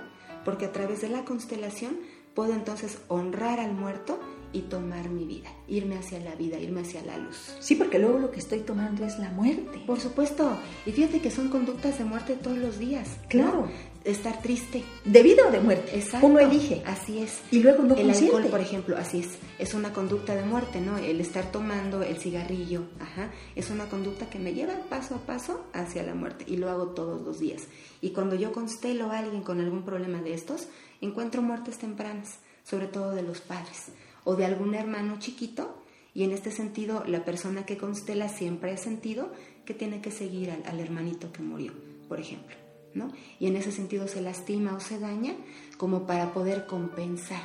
porque 0.47 0.65
a 0.65 0.73
través 0.73 1.03
de 1.03 1.11
la 1.11 1.27
constelación 1.27 1.99
puedo 2.35 2.55
entonces 2.55 2.97
honrar 3.09 3.61
al 3.61 3.75
muerto 3.75 4.19
y 4.53 4.63
tomar 4.63 5.09
mi 5.09 5.25
vida, 5.25 5.51
irme 5.69 5.97
hacia 5.97 6.19
la 6.21 6.35
vida, 6.35 6.59
irme 6.59 6.81
hacia 6.81 7.03
la 7.03 7.17
luz. 7.19 7.57
Sí, 7.61 7.77
porque 7.77 7.99
luego 7.99 8.19
lo 8.19 8.31
que 8.31 8.41
estoy 8.41 8.61
tomando 8.61 9.05
es 9.05 9.19
la 9.19 9.31
muerte. 9.31 9.81
Por 9.87 10.01
supuesto. 10.01 10.57
Y 10.87 10.93
fíjate 10.93 11.21
que 11.21 11.31
son 11.31 11.49
conductas 11.49 11.99
de 11.99 12.05
muerte 12.05 12.35
todos 12.35 12.59
los 12.59 12.79
días. 12.79 13.09
Claro. 13.29 13.69
Estar 14.05 14.41
triste. 14.41 14.83
¿De 15.05 15.23
vida 15.23 15.43
o 15.47 15.53
de 15.53 15.61
muerte? 15.61 15.95
Exacto. 15.95 16.27
Uno 16.27 16.39
elige. 16.39 16.83
Así 16.87 17.19
es. 17.19 17.43
Y 17.51 17.61
luego 17.61 17.83
no 17.83 17.95
El 17.95 18.11
alcohol, 18.11 18.47
por 18.47 18.61
ejemplo, 18.61 18.97
así 18.97 19.21
es. 19.21 19.39
Es 19.59 19.75
una 19.75 19.93
conducta 19.93 20.35
de 20.35 20.43
muerte, 20.43 20.81
¿no? 20.81 20.97
El 20.97 21.21
estar 21.21 21.53
tomando 21.53 22.03
el 22.03 22.17
cigarrillo, 22.17 22.85
ajá. 22.99 23.31
Es 23.55 23.71
una 23.71 23.91
conducta 23.91 24.31
que 24.31 24.39
me 24.39 24.55
lleva 24.55 24.75
paso 24.89 25.17
a 25.17 25.19
paso 25.19 25.67
hacia 25.75 26.03
la 26.03 26.15
muerte. 26.15 26.47
Y 26.49 26.57
lo 26.57 26.71
hago 26.71 26.89
todos 26.89 27.21
los 27.21 27.39
días. 27.39 27.65
Y 28.01 28.11
cuando 28.11 28.37
yo 28.37 28.53
constelo 28.53 29.11
a 29.11 29.19
alguien 29.19 29.43
con 29.43 29.61
algún 29.61 29.85
problema 29.85 30.23
de 30.23 30.33
estos, 30.33 30.69
encuentro 31.03 31.43
muertes 31.43 31.77
tempranas, 31.77 32.39
sobre 32.65 32.87
todo 32.87 33.15
de 33.15 33.23
los 33.23 33.43
padres 33.43 33.93
o 34.25 34.37
de 34.37 34.45
algún 34.45 34.75
hermano 34.75 35.19
chiquito 35.19 35.83
y 36.15 36.25
en 36.25 36.33
este 36.33 36.51
sentido 36.51 37.05
la 37.07 37.25
persona 37.25 37.65
que 37.65 37.77
constela 37.77 38.29
siempre 38.29 38.73
ha 38.73 38.77
sentido 38.77 39.33
que 39.65 39.75
tiene 39.75 40.01
que 40.01 40.11
seguir 40.11 40.51
al, 40.51 40.81
hermanito 40.81 41.33
que 41.33 41.43
murió, 41.43 41.73
por 42.09 42.21
ejemplo. 42.21 42.57
¿no? 42.95 43.13
Y 43.39 43.47
en 43.47 43.57
ese 43.57 43.71
sentido 43.71 44.09
se 44.09 44.21
lastima 44.21 44.75
o 44.75 44.81
se 44.81 44.99
daña 44.99 45.35
como 45.77 46.07
para 46.07 46.33
poder 46.33 46.67
compensar. 46.67 47.43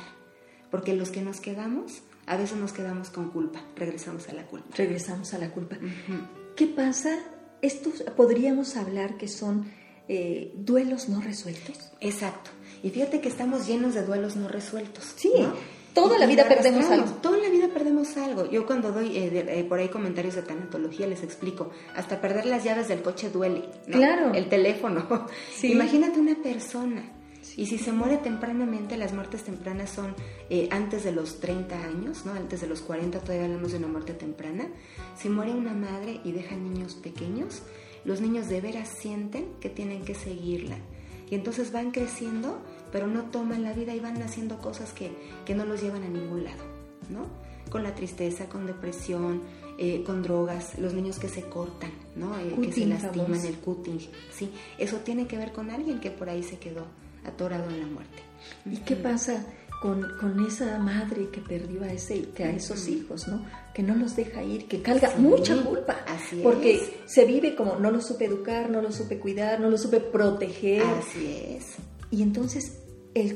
Porque 0.70 0.94
los 0.94 1.10
que 1.10 1.22
nos 1.22 1.40
quedamos, 1.40 2.02
a 2.26 2.36
veces 2.36 2.58
nos 2.58 2.72
quedamos 2.72 3.10
con 3.10 3.30
culpa, 3.30 3.62
regresamos 3.76 4.28
a 4.28 4.32
la 4.32 4.46
culpa. 4.46 4.74
Regresamos 4.76 5.32
a 5.34 5.38
la 5.38 5.52
culpa. 5.52 5.76
¿Qué 6.56 6.66
pasa? 6.66 7.16
Estos 7.62 8.02
podríamos 8.16 8.76
hablar 8.76 9.16
que 9.16 9.28
son 9.28 9.70
eh, 10.08 10.52
duelos 10.56 11.08
no 11.08 11.20
resueltos. 11.20 11.92
Exacto. 12.00 12.50
Y 12.82 12.90
fíjate 12.90 13.20
que 13.20 13.28
estamos 13.28 13.66
llenos 13.68 13.94
de 13.94 14.04
duelos 14.04 14.34
no 14.34 14.48
resueltos. 14.48 15.04
Sí. 15.16 15.32
Toda 15.96 16.18
la 16.18 16.26
vida 16.26 16.46
perdemos 16.46 16.84
algo. 16.90 17.06
Toda 17.22 17.38
la 17.38 17.48
vida 17.48 17.68
perdemos 17.72 18.16
algo. 18.18 18.50
Yo 18.50 18.66
cuando 18.66 18.92
doy 18.92 19.16
eh, 19.16 19.46
eh, 19.48 19.64
por 19.64 19.78
ahí 19.78 19.88
comentarios 19.88 20.34
de 20.34 20.42
tanatología 20.42 21.06
les 21.06 21.22
explico, 21.22 21.70
hasta 21.94 22.20
perder 22.20 22.44
las 22.44 22.64
llaves 22.64 22.88
del 22.88 23.00
coche 23.00 23.30
duele. 23.30 23.64
Claro. 23.90 24.34
El 24.34 24.50
teléfono. 24.50 25.06
Imagínate 25.62 26.20
una 26.20 26.34
persona. 26.34 27.02
Y 27.56 27.64
si 27.64 27.78
se 27.78 27.92
muere 27.92 28.18
tempranamente, 28.18 28.98
las 28.98 29.14
muertes 29.14 29.44
tempranas 29.44 29.88
son 29.88 30.14
eh, 30.50 30.68
antes 30.70 31.02
de 31.02 31.12
los 31.12 31.40
30 31.40 31.74
años, 31.84 32.26
¿no? 32.26 32.32
Antes 32.32 32.60
de 32.60 32.66
los 32.66 32.82
40 32.82 33.20
todavía 33.20 33.46
hablamos 33.46 33.72
de 33.72 33.78
una 33.78 33.88
muerte 33.88 34.12
temprana. 34.12 34.68
Si 35.16 35.30
muere 35.30 35.52
una 35.52 35.72
madre 35.72 36.20
y 36.24 36.32
deja 36.32 36.56
niños 36.56 36.94
pequeños, 36.94 37.62
los 38.04 38.20
niños 38.20 38.50
de 38.50 38.60
veras 38.60 38.90
sienten 39.00 39.54
que 39.60 39.70
tienen 39.70 40.04
que 40.04 40.14
seguirla. 40.14 40.76
Y 41.30 41.34
entonces 41.34 41.72
van 41.72 41.90
creciendo 41.90 42.60
pero 42.92 43.06
no 43.06 43.24
toman 43.24 43.62
la 43.62 43.72
vida 43.72 43.94
y 43.94 44.00
van 44.00 44.20
haciendo 44.22 44.58
cosas 44.58 44.92
que, 44.92 45.10
no 45.54 45.64
los 45.64 45.82
llevan 45.82 46.02
a 46.02 46.08
ningún 46.08 46.44
lado, 46.44 46.64
¿no? 47.10 47.26
Con 47.70 47.82
la 47.82 47.94
tristeza, 47.94 48.48
con 48.48 48.66
depresión, 48.66 49.42
eh, 49.78 50.02
con 50.04 50.22
drogas, 50.22 50.78
los 50.78 50.94
niños 50.94 51.18
que 51.18 51.28
se 51.28 51.42
cortan, 51.42 51.90
¿no? 52.14 52.38
Eh, 52.38 52.54
que 52.62 52.72
se 52.72 52.86
lastiman, 52.86 53.44
el 53.44 53.56
cutting, 53.56 53.98
¿sí? 54.32 54.52
Eso 54.78 54.98
tiene 54.98 55.26
que 55.26 55.36
ver 55.36 55.52
con 55.52 55.70
alguien 55.70 56.00
que 56.00 56.10
por 56.10 56.28
ahí 56.28 56.42
se 56.42 56.58
quedó 56.58 56.86
atorado 57.24 57.70
en 57.70 57.80
la 57.80 57.86
muerte. 57.86 58.22
¿Y 58.64 58.76
qué 58.78 58.94
pasa 58.94 59.44
con, 59.80 60.46
esa 60.46 60.78
madre 60.78 61.28
que 61.30 61.40
perdió 61.40 61.82
a, 61.82 61.92
ese, 61.92 62.28
que 62.30 62.44
a 62.44 62.50
esos 62.50 62.88
hijos, 62.88 63.28
¿no? 63.28 63.44
Que 63.74 63.82
no 63.82 63.94
los 63.94 64.16
deja 64.16 64.42
ir, 64.42 64.66
que 64.66 64.82
carga 64.82 65.12
mucha 65.18 65.56
culpa. 65.62 65.96
Así 66.06 66.40
porque 66.42 66.80
se 67.06 67.24
vive 67.24 67.54
como 67.54 67.76
no 67.76 67.90
lo 67.90 68.00
supe 68.00 68.24
educar, 68.24 68.70
no 68.70 68.80
lo 68.80 68.90
supe 68.90 69.18
cuidar, 69.18 69.60
no 69.60 69.68
lo 69.68 69.78
supe 69.78 70.00
proteger. 70.00 70.82
Así 70.82 71.56
es. 71.56 71.76
Y 72.16 72.22
entonces 72.22 72.78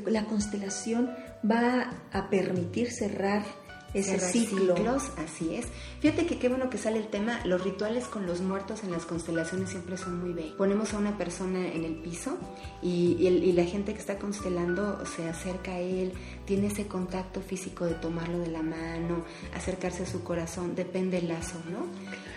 la 0.07 0.25
constelación 0.25 1.11
va 1.49 1.91
a 2.13 2.31
permitir 2.31 2.91
cerrar 2.91 3.45
ese 3.95 4.19
ciclo. 4.19 4.77
Ciclos, 4.77 5.11
así 5.17 5.55
es. 5.55 5.67
Fíjate 6.01 6.27
que 6.27 6.39
qué 6.39 6.49
bueno 6.49 6.71
que 6.71 6.79
sale 6.79 6.99
el 6.99 7.09
tema, 7.09 7.41
los 7.45 7.63
rituales 7.63 8.07
con 8.07 8.27
los 8.27 8.41
muertos 8.41 8.85
en 8.85 8.91
las 8.91 9.05
constelaciones 9.05 9.71
siempre 9.71 9.97
son 9.97 10.21
muy 10.21 10.33
bellos. 10.33 10.57
Ponemos 10.57 10.95
a 10.95 10.99
una 10.99 11.19
persona 11.19 11.69
en 11.69 11.85
el 11.85 11.97
piso 11.97 12.39
y, 12.83 13.17
y, 13.21 13.53
la 13.53 13.65
gente 13.65 13.93
que 13.93 14.01
está 14.01 14.19
constelando 14.19 15.05
se 15.05 15.29
acerca 15.29 15.73
a 15.73 15.79
él, 15.81 16.13
tiene 16.47 16.69
ese 16.69 16.87
contacto 16.87 17.41
físico 17.41 17.85
de 17.85 17.95
tomarlo 17.95 18.39
de 18.39 18.49
la 18.49 18.63
mano, 18.63 19.25
acercarse 19.55 20.05
a 20.05 20.07
su 20.07 20.23
corazón, 20.23 20.75
depende 20.75 21.19
el 21.19 21.29
lazo, 21.29 21.59
¿no? 21.71 21.87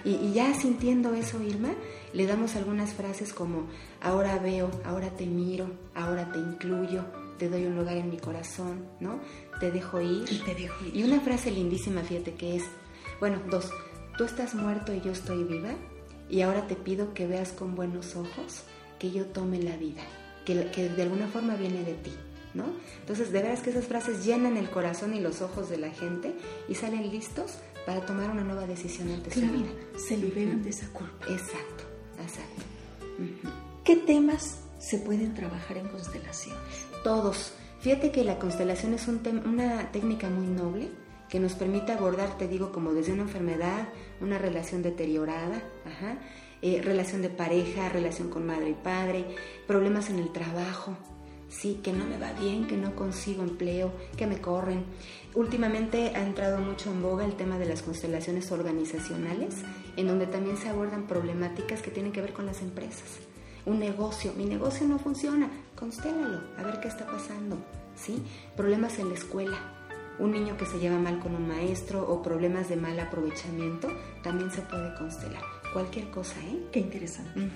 Y, 0.03 0.15
y 0.15 0.33
ya 0.33 0.53
sintiendo 0.53 1.13
eso, 1.13 1.41
Irma, 1.41 1.73
le 2.13 2.25
damos 2.25 2.55
algunas 2.55 2.93
frases 2.93 3.33
como, 3.33 3.67
ahora 4.01 4.37
veo, 4.39 4.69
ahora 4.85 5.09
te 5.11 5.25
miro, 5.25 5.67
ahora 5.95 6.31
te 6.31 6.39
incluyo, 6.39 7.05
te 7.37 7.49
doy 7.49 7.65
un 7.65 7.75
lugar 7.75 7.97
en 7.97 8.09
mi 8.09 8.17
corazón, 8.17 8.85
¿no? 8.99 9.19
Te 9.59 9.71
dejo 9.71 10.01
ir. 10.01 10.31
Y 10.31 10.37
te 10.39 10.55
dejo 10.55 10.85
ir. 10.85 10.95
Y 10.95 11.03
una 11.03 11.19
frase 11.21 11.51
lindísima, 11.51 12.01
fíjate, 12.01 12.33
que 12.33 12.57
es, 12.57 12.63
bueno, 13.19 13.39
dos, 13.49 13.69
tú 14.17 14.23
estás 14.23 14.55
muerto 14.55 14.93
y 14.93 15.01
yo 15.01 15.11
estoy 15.11 15.43
viva, 15.43 15.71
y 16.29 16.41
ahora 16.41 16.67
te 16.67 16.75
pido 16.75 17.13
que 17.13 17.27
veas 17.27 17.51
con 17.51 17.75
buenos 17.75 18.15
ojos 18.15 18.63
que 18.99 19.11
yo 19.11 19.25
tome 19.25 19.61
la 19.61 19.77
vida, 19.77 20.01
que, 20.45 20.69
que 20.71 20.89
de 20.89 21.03
alguna 21.03 21.27
forma 21.27 21.55
viene 21.55 21.83
de 21.83 21.93
ti. 21.93 22.11
¿No? 22.53 22.65
Entonces, 22.99 23.31
de 23.31 23.41
veras 23.41 23.61
que 23.61 23.71
esas 23.71 23.87
frases 23.87 24.23
llenan 24.23 24.57
el 24.57 24.69
corazón 24.69 25.15
y 25.15 25.19
los 25.19 25.41
ojos 25.41 25.71
de 25.71 25.77
la 25.77 25.89
gente 25.89 26.35
y 26.69 26.75
salen 26.75 27.09
listos 27.09 27.55
para 27.87 28.05
tomar 28.05 28.29
una 28.29 28.43
nueva 28.43 28.67
decisión 28.67 29.09
ante 29.09 29.31
su 29.31 29.41
vida. 29.41 29.69
Se 29.97 30.15
liberan 30.15 30.61
de 30.61 30.69
esa 30.69 30.87
culpa. 30.89 31.25
Exacto, 31.31 31.83
exacto. 32.21 32.63
¿Qué 33.83 33.95
temas 33.95 34.59
se 34.77 34.99
pueden 34.99 35.33
trabajar 35.33 35.77
en 35.77 35.87
constelaciones? 35.87 36.61
todos. 37.03 37.53
Fíjate 37.83 38.11
que 38.11 38.23
la 38.23 38.39
constelación 38.39 38.93
es 38.93 39.09
una 39.09 39.91
técnica 39.91 40.29
muy 40.29 40.47
noble 40.47 40.89
que 41.27 41.37
nos 41.37 41.51
permite 41.51 41.91
abordar, 41.91 42.37
te 42.37 42.47
digo, 42.47 42.71
como 42.71 42.93
desde 42.93 43.11
una 43.11 43.23
enfermedad, 43.23 43.89
una 44.21 44.37
relación 44.37 44.81
deteriorada, 44.81 45.61
eh, 46.61 46.81
relación 46.81 47.21
de 47.21 47.27
pareja, 47.27 47.89
relación 47.89 48.29
con 48.29 48.45
madre 48.45 48.69
y 48.69 48.73
padre, 48.73 49.25
problemas 49.67 50.09
en 50.09 50.19
el 50.19 50.31
trabajo, 50.31 50.95
sí, 51.49 51.81
que 51.83 51.91
no 51.91 52.05
me 52.05 52.17
va 52.17 52.31
bien, 52.31 52.67
que 52.67 52.77
no 52.77 52.95
consigo 52.95 53.43
empleo, 53.43 53.91
que 54.15 54.27
me 54.27 54.39
corren. 54.39 54.85
Últimamente 55.35 56.13
ha 56.15 56.23
entrado 56.25 56.59
mucho 56.59 56.89
en 56.89 57.01
boga 57.01 57.25
el 57.25 57.35
tema 57.35 57.59
de 57.59 57.65
las 57.65 57.81
constelaciones 57.81 58.49
organizacionales, 58.53 59.55
en 59.97 60.07
donde 60.07 60.27
también 60.27 60.55
se 60.55 60.69
abordan 60.69 61.05
problemáticas 61.05 61.81
que 61.81 61.91
tienen 61.91 62.13
que 62.13 62.21
ver 62.21 62.31
con 62.31 62.45
las 62.45 62.61
empresas. 62.61 63.19
Un 63.65 63.79
negocio, 63.79 64.33
mi 64.35 64.45
negocio 64.45 64.87
no 64.87 64.99
funciona, 64.99 65.49
constélalo, 65.75 66.41
a 66.57 66.63
ver 66.63 66.81
qué 66.81 66.89
está 66.89 67.05
pasando, 67.05 67.57
¿sí? 67.95 68.21
Problemas 68.57 68.99
en 68.99 69.09
la 69.09 69.15
escuela, 69.15 69.57
un 70.19 70.31
niño 70.31 70.57
que 70.57 70.65
se 70.65 70.79
lleva 70.79 70.97
mal 70.99 71.19
con 71.19 71.33
un 71.33 71.47
maestro 71.47 72.07
o 72.07 72.21
problemas 72.21 72.67
de 72.67 72.75
mal 72.75 72.99
aprovechamiento, 72.99 73.87
también 74.21 74.51
se 74.51 74.61
puede 74.61 74.93
constelar. 74.95 75.43
Cualquier 75.71 76.09
cosa, 76.11 76.35
¿eh? 76.41 76.67
Qué 76.71 76.79
interesante. 76.79 77.49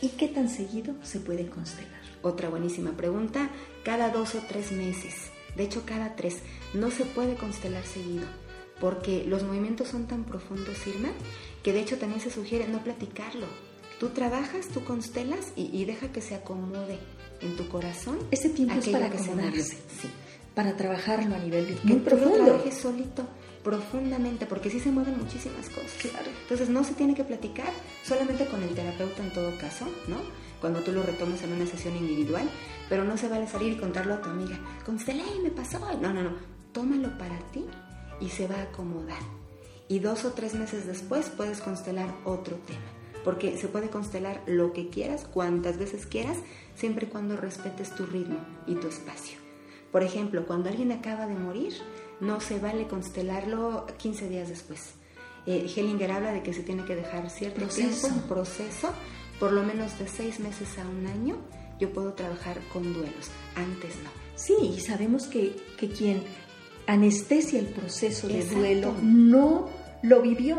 ¿Y 0.00 0.08
qué 0.10 0.28
tan 0.28 0.48
seguido 0.48 0.94
se 1.02 1.20
puede 1.20 1.46
constelar? 1.48 2.00
Otra 2.22 2.48
buenísima 2.48 2.92
pregunta, 2.92 3.50
cada 3.84 4.08
dos 4.08 4.34
o 4.34 4.38
tres 4.48 4.72
meses. 4.72 5.30
De 5.56 5.64
hecho, 5.64 5.82
cada 5.86 6.16
tres. 6.16 6.38
No 6.72 6.90
se 6.90 7.04
puede 7.04 7.36
constelar 7.36 7.84
seguido, 7.84 8.26
porque 8.80 9.24
los 9.24 9.44
movimientos 9.44 9.88
son 9.88 10.06
tan 10.06 10.24
profundos, 10.24 10.86
Irma, 10.86 11.10
que 11.62 11.72
de 11.72 11.80
hecho 11.80 11.98
también 11.98 12.20
se 12.20 12.30
sugiere 12.30 12.66
no 12.66 12.82
platicarlo. 12.82 13.46
Tú 14.04 14.10
trabajas, 14.10 14.68
tú 14.68 14.84
constelas 14.84 15.54
y, 15.56 15.82
deja 15.86 16.12
que 16.12 16.20
se 16.20 16.34
acomode 16.34 16.98
en 17.40 17.56
tu 17.56 17.66
corazón. 17.70 18.18
Ese 18.30 18.50
tiempo 18.50 18.74
es 18.78 18.88
para 18.88 19.08
que 19.08 19.16
acomodarse. 19.16 19.78
Sí. 19.98 20.10
Para 20.54 20.76
trabajarlo 20.76 21.34
a 21.34 21.38
nivel 21.38 21.68
de, 21.68 21.78
muy 21.84 22.00
profundo. 22.00 22.62
Que 22.62 22.70
solito 22.70 23.26
profundamente, 23.62 24.44
porque 24.44 24.68
sí 24.68 24.78
se 24.78 24.90
mueven 24.90 25.16
muchísimas 25.16 25.70
cosas. 25.70 25.90
Claro. 26.02 26.30
Entonces 26.42 26.68
no 26.68 26.84
se 26.84 26.92
tiene 26.92 27.14
que 27.14 27.24
platicar 27.24 27.72
solamente 28.02 28.44
con 28.44 28.62
el 28.62 28.74
terapeuta 28.74 29.24
en 29.24 29.32
todo 29.32 29.56
caso, 29.56 29.86
¿no? 30.06 30.18
Cuando 30.60 30.80
tú 30.80 30.92
lo 30.92 31.02
retomes 31.02 31.42
en 31.42 31.54
una 31.54 31.66
sesión 31.66 31.96
individual, 31.96 32.46
pero 32.90 33.04
no 33.04 33.16
se 33.16 33.30
vale 33.30 33.48
salir 33.48 33.72
y 33.72 33.78
contarlo 33.78 34.12
a 34.12 34.20
tu 34.20 34.28
amiga. 34.28 34.60
Constelé 34.84 35.22
y 35.34 35.40
me 35.40 35.50
pasó. 35.50 35.78
No, 35.78 36.12
no, 36.12 36.22
no. 36.22 36.36
Tómalo 36.72 37.16
para 37.16 37.38
ti 37.52 37.64
y 38.20 38.28
se 38.28 38.48
va 38.48 38.56
a 38.56 38.62
acomodar. 38.64 39.22
Y 39.88 40.00
dos 40.00 40.26
o 40.26 40.32
tres 40.32 40.52
meses 40.52 40.86
después 40.86 41.30
puedes 41.30 41.62
constelar 41.62 42.14
otro 42.26 42.56
tema. 42.66 43.03
Porque 43.24 43.56
se 43.56 43.68
puede 43.68 43.88
constelar 43.88 44.42
lo 44.46 44.72
que 44.72 44.90
quieras, 44.90 45.24
cuantas 45.24 45.78
veces 45.78 46.06
quieras, 46.06 46.36
siempre 46.76 47.06
y 47.06 47.10
cuando 47.10 47.36
respetes 47.36 47.94
tu 47.94 48.04
ritmo 48.04 48.38
y 48.66 48.74
tu 48.74 48.88
espacio. 48.88 49.38
Por 49.90 50.02
ejemplo, 50.02 50.46
cuando 50.46 50.68
alguien 50.68 50.92
acaba 50.92 51.26
de 51.26 51.34
morir, 51.34 51.72
no 52.20 52.40
se 52.40 52.58
vale 52.58 52.86
constelarlo 52.86 53.86
15 53.98 54.28
días 54.28 54.48
después. 54.48 54.94
Eh, 55.46 55.70
Hellinger 55.74 56.10
habla 56.10 56.32
de 56.32 56.42
que 56.42 56.52
se 56.52 56.62
tiene 56.62 56.84
que 56.84 56.96
dejar 56.96 57.30
cierto 57.30 57.60
proceso. 57.60 58.08
tiempo, 58.08 58.08
un 58.08 58.28
proceso, 58.28 58.90
por 59.38 59.52
lo 59.52 59.62
menos 59.62 59.98
de 59.98 60.08
seis 60.08 60.40
meses 60.40 60.78
a 60.78 60.88
un 60.88 61.06
año, 61.06 61.36
yo 61.78 61.92
puedo 61.92 62.14
trabajar 62.14 62.58
con 62.72 62.92
duelos, 62.92 63.30
antes 63.54 63.96
no. 64.02 64.10
Sí, 64.36 64.54
y 64.76 64.80
sabemos 64.80 65.26
que, 65.26 65.56
quien 65.96 66.22
anestesia 66.86 67.60
el 67.60 67.66
proceso 67.66 68.26
de 68.26 68.44
duelo 68.44 68.94
no 69.02 69.68
lo 70.02 70.22
vivió. 70.22 70.58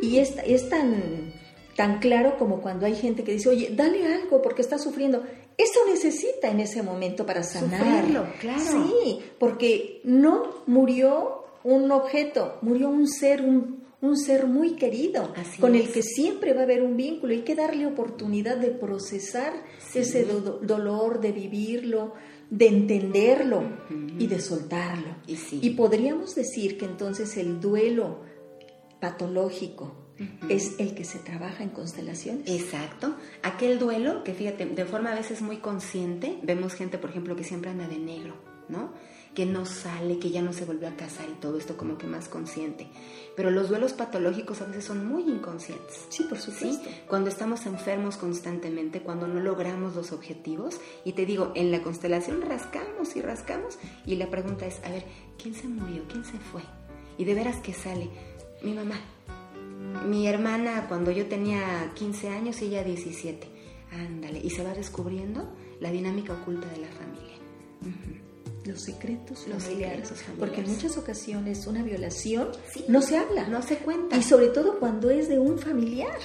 Y 0.00 0.18
es, 0.18 0.34
es 0.44 0.68
tan, 0.68 1.32
tan 1.76 2.00
claro 2.00 2.36
como 2.38 2.60
cuando 2.60 2.86
hay 2.86 2.94
gente 2.94 3.24
que 3.24 3.32
dice, 3.32 3.48
oye, 3.48 3.70
dale 3.74 4.06
algo 4.06 4.42
porque 4.42 4.62
está 4.62 4.78
sufriendo. 4.78 5.22
Eso 5.56 5.80
necesita 5.88 6.48
en 6.48 6.60
ese 6.60 6.82
momento 6.82 7.24
para 7.24 7.42
sanarlo. 7.42 8.26
claro. 8.40 8.60
Sí, 8.60 9.20
porque 9.38 10.00
no 10.04 10.62
murió 10.66 11.44
un 11.64 11.90
objeto, 11.90 12.58
murió 12.62 12.88
un 12.88 13.06
ser, 13.06 13.42
un, 13.42 14.16
ser 14.16 14.46
muy 14.46 14.72
querido, 14.72 15.32
con 15.60 15.74
el 15.74 15.90
que 15.90 16.02
siempre 16.02 16.52
va 16.52 16.60
a 16.60 16.64
haber 16.64 16.82
un 16.82 16.96
vínculo. 16.96 17.32
Hay 17.32 17.42
que 17.42 17.54
darle 17.54 17.86
oportunidad 17.86 18.56
de 18.56 18.70
procesar 18.70 19.52
ese 19.94 20.24
dolor, 20.24 21.20
de 21.20 21.32
vivirlo, 21.32 22.14
de 22.50 22.66
entenderlo 22.66 23.62
y 24.18 24.26
de 24.26 24.40
soltarlo. 24.40 25.16
y 25.26 25.70
podríamos 25.70 26.34
decir 26.34 26.76
que 26.76 26.84
entonces 26.84 27.36
el 27.36 27.60
duelo 27.60 28.20
patológico, 29.00 30.01
es 30.48 30.78
el 30.78 30.94
que 30.94 31.04
se 31.04 31.18
trabaja 31.18 31.62
en 31.62 31.70
constelaciones. 31.70 32.48
Exacto. 32.48 33.14
Aquel 33.42 33.78
duelo 33.78 34.24
que, 34.24 34.34
fíjate, 34.34 34.66
de 34.66 34.84
forma 34.84 35.12
a 35.12 35.14
veces 35.14 35.42
muy 35.42 35.58
consciente, 35.58 36.38
vemos 36.42 36.74
gente, 36.74 36.98
por 36.98 37.10
ejemplo, 37.10 37.36
que 37.36 37.44
siempre 37.44 37.70
anda 37.70 37.88
de 37.88 37.98
negro, 37.98 38.34
¿no? 38.68 38.92
Que 39.34 39.46
no 39.46 39.64
sale, 39.64 40.18
que 40.18 40.30
ya 40.30 40.42
no 40.42 40.52
se 40.52 40.66
vuelve 40.66 40.86
a 40.86 40.94
casar 40.94 41.26
y 41.30 41.40
todo 41.40 41.56
esto 41.56 41.76
como 41.76 41.96
que 41.96 42.06
más 42.06 42.28
consciente. 42.28 42.86
Pero 43.34 43.50
los 43.50 43.70
duelos 43.70 43.94
patológicos 43.94 44.60
a 44.60 44.66
veces 44.66 44.84
son 44.84 45.06
muy 45.06 45.22
inconscientes. 45.22 46.06
Sí, 46.10 46.24
por 46.24 46.38
supuesto. 46.38 46.88
Cuando 47.08 47.30
estamos 47.30 47.64
enfermos 47.64 48.18
constantemente, 48.18 49.00
cuando 49.00 49.26
no 49.26 49.40
logramos 49.40 49.96
los 49.96 50.12
objetivos, 50.12 50.78
y 51.04 51.12
te 51.12 51.24
digo, 51.24 51.52
en 51.54 51.70
la 51.70 51.82
constelación 51.82 52.42
rascamos 52.42 53.16
y 53.16 53.22
rascamos, 53.22 53.78
y 54.04 54.16
la 54.16 54.28
pregunta 54.28 54.66
es, 54.66 54.80
a 54.84 54.90
ver, 54.90 55.04
¿quién 55.42 55.54
se 55.54 55.66
murió? 55.66 56.04
¿Quién 56.08 56.24
se 56.24 56.38
fue? 56.38 56.60
Y 57.16 57.24
de 57.24 57.34
veras 57.34 57.56
que 57.56 57.72
sale, 57.72 58.10
mi 58.62 58.74
mamá, 58.74 59.00
mi 60.06 60.26
hermana 60.26 60.86
cuando 60.88 61.10
yo 61.10 61.26
tenía 61.26 61.92
15 61.94 62.28
años 62.28 62.62
y 62.62 62.66
ella 62.66 62.84
17. 62.84 63.48
Ándale, 63.92 64.40
y 64.42 64.50
se 64.50 64.64
va 64.64 64.72
descubriendo 64.72 65.52
la 65.80 65.90
dinámica 65.90 66.32
oculta 66.32 66.66
de 66.68 66.78
la 66.78 66.88
familia. 66.88 67.32
Los 68.64 68.82
secretos 68.82 69.46
los 69.48 69.64
familiares, 69.64 70.12
Porque 70.38 70.60
en 70.60 70.70
muchas 70.70 70.96
ocasiones 70.96 71.66
una 71.66 71.82
violación 71.82 72.48
no 72.88 73.02
se 73.02 73.18
habla. 73.18 73.48
No 73.48 73.60
se 73.60 73.78
cuenta. 73.78 74.16
Y 74.16 74.22
sobre 74.22 74.48
todo 74.48 74.78
cuando 74.78 75.10
es 75.10 75.28
de 75.28 75.38
un 75.38 75.58
familiar. 75.58 76.16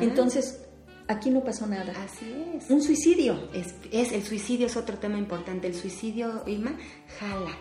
Entonces, 0.00 0.60
aquí 1.06 1.30
no 1.30 1.44
pasó 1.44 1.66
nada. 1.66 1.94
Así 2.02 2.26
es. 2.56 2.68
Un 2.68 2.82
suicidio. 2.82 3.48
Es, 3.54 3.74
es, 3.92 4.12
el 4.12 4.24
suicidio 4.24 4.66
es 4.66 4.76
otro 4.76 4.98
tema 4.98 5.18
importante. 5.18 5.68
El 5.68 5.74
suicidio, 5.74 6.42
Irma, 6.46 6.76
jala 7.20 7.56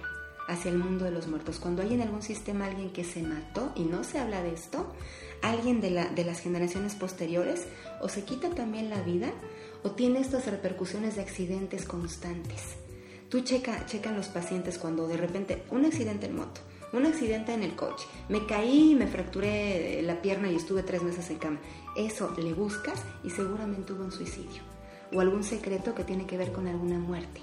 hacia 0.48 0.72
el 0.72 0.78
mundo 0.78 1.06
de 1.06 1.12
los 1.12 1.28
muertos. 1.28 1.60
Cuando 1.60 1.84
hay 1.84 1.94
en 1.94 2.02
algún 2.02 2.22
sistema 2.22 2.66
alguien 2.66 2.92
que 2.92 3.04
se 3.04 3.22
mató 3.22 3.72
y 3.76 3.84
no 3.84 4.04
se 4.04 4.20
habla 4.20 4.42
de 4.42 4.54
esto, 4.54 4.94
alguien 5.44 5.82
de, 5.82 5.92
la, 5.92 6.08
de 6.08 6.24
las 6.24 6.40
generaciones 6.40 6.96
posteriores 6.96 7.68
o 8.02 8.10
se 8.10 8.24
quita 8.24 8.50
también 8.50 8.90
la 8.90 9.02
vida 9.02 9.32
o 9.84 9.92
tiene 9.92 10.20
estas 10.20 10.48
repercusiones 10.48 11.16
de 11.16 11.22
accidentes 11.22 11.86
constantes. 11.86 12.78
Tú 13.30 13.42
checa, 13.42 13.86
checan 13.86 14.16
los 14.16 14.28
pacientes 14.28 14.78
cuando 14.78 15.08
de 15.08 15.18
repente 15.18 15.64
un 15.72 15.86
accidente 15.86 16.28
en 16.28 16.36
moto, 16.36 16.62
un 16.94 17.06
accidente 17.06 17.54
en 17.54 17.64
el 17.64 17.76
coche, 17.76 18.06
me 18.30 18.46
caí, 18.46 18.96
me 18.96 19.08
fracturé 19.08 20.02
la 20.04 20.22
pierna 20.22 20.50
y 20.52 20.56
estuve 20.56 20.84
tres 20.84 21.04
meses 21.04 21.30
en 21.30 21.38
cama. 21.38 21.60
Eso 21.96 22.34
le 22.38 22.54
buscas 22.54 23.02
y 23.24 23.30
seguramente 23.30 23.94
hubo 23.94 24.04
un 24.04 24.12
suicidio 24.12 24.62
o 25.12 25.20
algún 25.20 25.44
secreto 25.44 25.94
que 25.94 26.04
tiene 26.04 26.26
que 26.26 26.38
ver 26.38 26.52
con 26.52 26.68
alguna 26.68 26.98
muerte. 27.00 27.42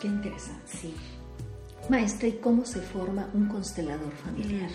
Qué 0.00 0.06
interesante. 0.06 0.76
Sí. 0.76 0.94
Maestra, 1.88 2.28
¿y 2.28 2.32
cómo 2.32 2.66
se 2.66 2.82
forma 2.82 3.30
un 3.32 3.48
constelador 3.48 4.12
familiar? 4.12 4.68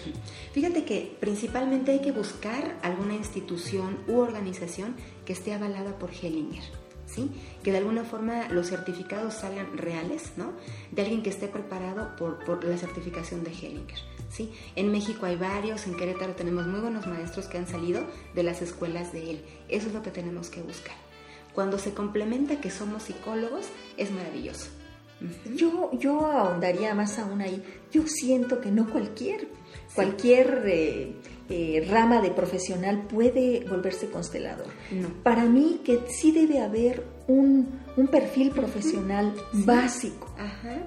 Fíjate 0.52 0.84
que 0.84 1.16
principalmente 1.20 1.92
hay 1.92 2.02
que 2.02 2.12
buscar 2.12 2.80
alguna 2.82 3.14
institución 3.14 4.00
u 4.08 4.18
organización 4.18 4.96
que 5.24 5.34
esté 5.34 5.54
avalada 5.54 6.00
por 6.00 6.10
Hellinger. 6.10 6.64
¿Sí? 7.06 7.30
Que 7.62 7.72
de 7.72 7.78
alguna 7.78 8.06
forma 8.06 8.48
los 8.50 8.70
certificados 8.70 9.36
salgan 9.36 9.78
reales, 9.78 10.32
¿no? 10.36 10.54
De 10.90 11.04
alguien 11.04 11.22
que 11.22 11.30
esté 11.30 11.48
preparado 11.48 12.16
por, 12.16 12.64
la 12.64 12.78
certificación 12.78 13.44
de 13.44 13.52
Hellinger, 13.52 14.00
¿sí? 14.32 14.52
En 14.76 14.92
México 14.92 15.28
hay 15.28 15.36
varios, 15.36 15.86
en 15.86 15.96
Querétaro 15.96 16.34
tenemos 16.34 16.66
muy 16.66 16.80
buenos 16.80 17.06
maestros 17.06 17.46
que 17.46 17.60
han 17.60 17.68
salido 17.68 18.02
de 18.34 18.42
las 18.42 18.64
escuelas 18.64 19.14
de 19.14 19.30
él. 19.30 19.46
Eso 19.70 19.90
es 19.90 19.94
lo 19.94 20.02
que 20.02 20.10
tenemos 20.10 20.50
que 20.50 20.64
buscar. 20.64 20.96
Cuando 21.54 21.78
se 21.78 21.94
complementa 21.94 22.60
que 22.60 22.72
somos 22.72 23.04
psicólogos, 23.04 23.68
es 23.98 24.10
maravilloso. 24.10 24.70
Yo, 25.56 25.92
yo 25.98 26.26
ahondaría 26.26 26.94
más 26.94 27.20
aún 27.20 27.42
ahí. 27.42 27.64
Yo 27.92 28.04
siento 28.08 28.60
que 28.62 28.72
no 28.72 28.90
cualquier, 28.90 29.48
cualquier 29.96 30.64
eh, 30.66 31.14
eh, 31.50 31.88
rama 31.90 32.22
de 32.22 32.32
profesional 32.32 33.08
puede 33.08 33.66
volverse 33.70 34.10
constelador. 34.10 34.68
Para 35.24 35.46
mí 35.46 35.82
que 35.84 36.00
sí 36.08 36.32
debe 36.32 36.60
haber 36.60 37.04
un, 37.28 37.82
perfil 38.12 38.52
profesional 38.52 39.34
básico, 39.52 40.34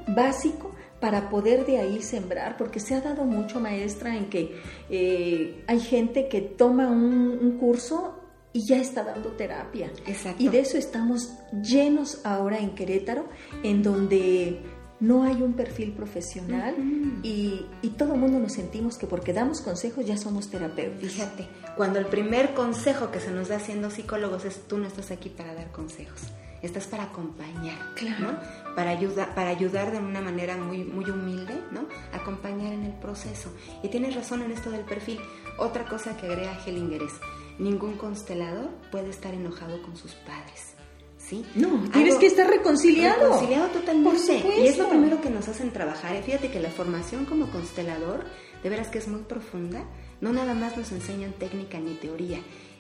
básico 0.09 0.72
para 1.01 1.29
poder 1.29 1.66
de 1.66 1.79
ahí 1.79 2.03
sembrar, 2.03 2.57
porque 2.57 2.81
se 2.81 2.94
ha 2.94 3.01
dado 3.01 3.25
mucho, 3.25 3.61
maestra, 3.61 4.16
en 4.16 4.27
que 4.31 4.57
eh, 4.88 5.62
hay 5.66 5.81
gente 5.81 6.29
que 6.29 6.40
toma 6.40 6.90
un, 6.90 7.38
un 7.40 7.59
curso 7.59 8.14
y 8.57 8.64
ya 8.64 8.79
está 8.79 9.05
dando 9.05 9.33
terapia. 9.33 9.92
Exacto. 10.07 10.42
Y 10.42 10.49
de 10.49 10.61
eso 10.61 10.79
estamos 10.79 11.31
llenos 11.62 12.23
ahora 12.25 12.59
en 12.59 12.75
Querétaro, 12.75 13.29
en 13.62 13.83
donde 13.83 14.62
no 14.99 15.25
hay 15.25 15.42
un 15.42 15.53
perfil 15.53 15.92
profesional 15.92 16.75
y, 17.23 17.66
y, 17.83 17.90
todo 17.90 18.14
el 18.14 18.21
mundo 18.21 18.38
nos 18.38 18.55
sentimos 18.55 18.96
que 18.96 19.07
porque 19.07 19.35
damos 19.35 19.61
consejos 19.61 20.07
ya 20.07 20.17
somos 20.17 20.48
terapeutas. 20.48 21.13
Fíjate, 21.13 21.46
cuando 21.77 21.98
el 21.98 22.07
primer 22.07 22.54
consejo 22.54 23.11
que 23.11 23.21
se 23.21 23.31
nos 23.31 23.48
da 23.48 23.61
siendo 23.61 23.90
psicólogos 23.90 24.46
es 24.46 24.67
tú 24.67 24.79
no 24.79 24.87
estás 24.87 25.11
aquí 25.11 25.29
para 25.29 25.52
dar 25.52 25.71
consejos, 25.71 26.23
estás 26.63 26.87
para 26.87 27.04
acompañar, 27.04 27.94
claro. 27.94 28.38
Para 28.75 28.90
ayudar, 28.90 29.35
para 29.35 29.50
ayudar 29.50 29.92
de 29.92 29.98
una 29.98 30.23
manera 30.23 30.57
muy, 30.57 30.83
muy 30.83 31.11
humilde, 31.11 31.61
¿no? 31.73 31.87
Acompañar 32.13 32.73
en 32.73 32.85
el 32.85 32.92
proceso. 32.92 33.52
Y 33.83 33.88
tienes 33.88 34.15
razón 34.15 34.40
en 34.40 34.52
esto 34.52 34.71
del 34.71 34.87
perfil. 34.87 35.21
Otra 35.59 35.85
cosa 35.85 36.17
que 36.17 36.27
agrega 36.27 36.59
Hellinger 36.65 37.02
es, 37.02 37.13
Ningún 37.59 37.96
constelador 37.96 38.71
puede 38.90 39.11
estar 39.11 39.35
enojado 39.35 39.83
con 39.83 39.96
sus 39.96 40.13
padres. 40.13 40.77
¿sí? 41.19 41.44
No, 41.54 41.88
tienes 41.90 42.17
que 42.17 42.27
estar 42.27 42.48
reconciliado. 42.48 43.25
Reconciliado 43.25 43.69
totalmente. 43.69 44.44
y 44.59 44.67
es 44.67 44.79
lo 44.79 44.88
primero 44.88 45.21
que 45.21 45.31
nos 45.31 45.48
hacen 45.48 45.73
trabajar. 45.73 46.23
Fíjate 46.23 46.50
que 46.50 46.61
la 46.61 46.71
formación 46.71 47.25
como 47.25 47.50
constelador, 47.50 48.25
de 48.63 48.69
veras 48.69 48.88
que 48.88 48.98
es 48.98 49.09
muy 49.09 49.23
profunda, 49.23 49.85
no 50.21 50.33
nada 50.33 50.54
más 50.54 50.77
nos 50.77 50.92
enseñan 50.92 51.33
técnica 51.33 51.79
ni 51.79 51.94
teoría. 51.94 52.38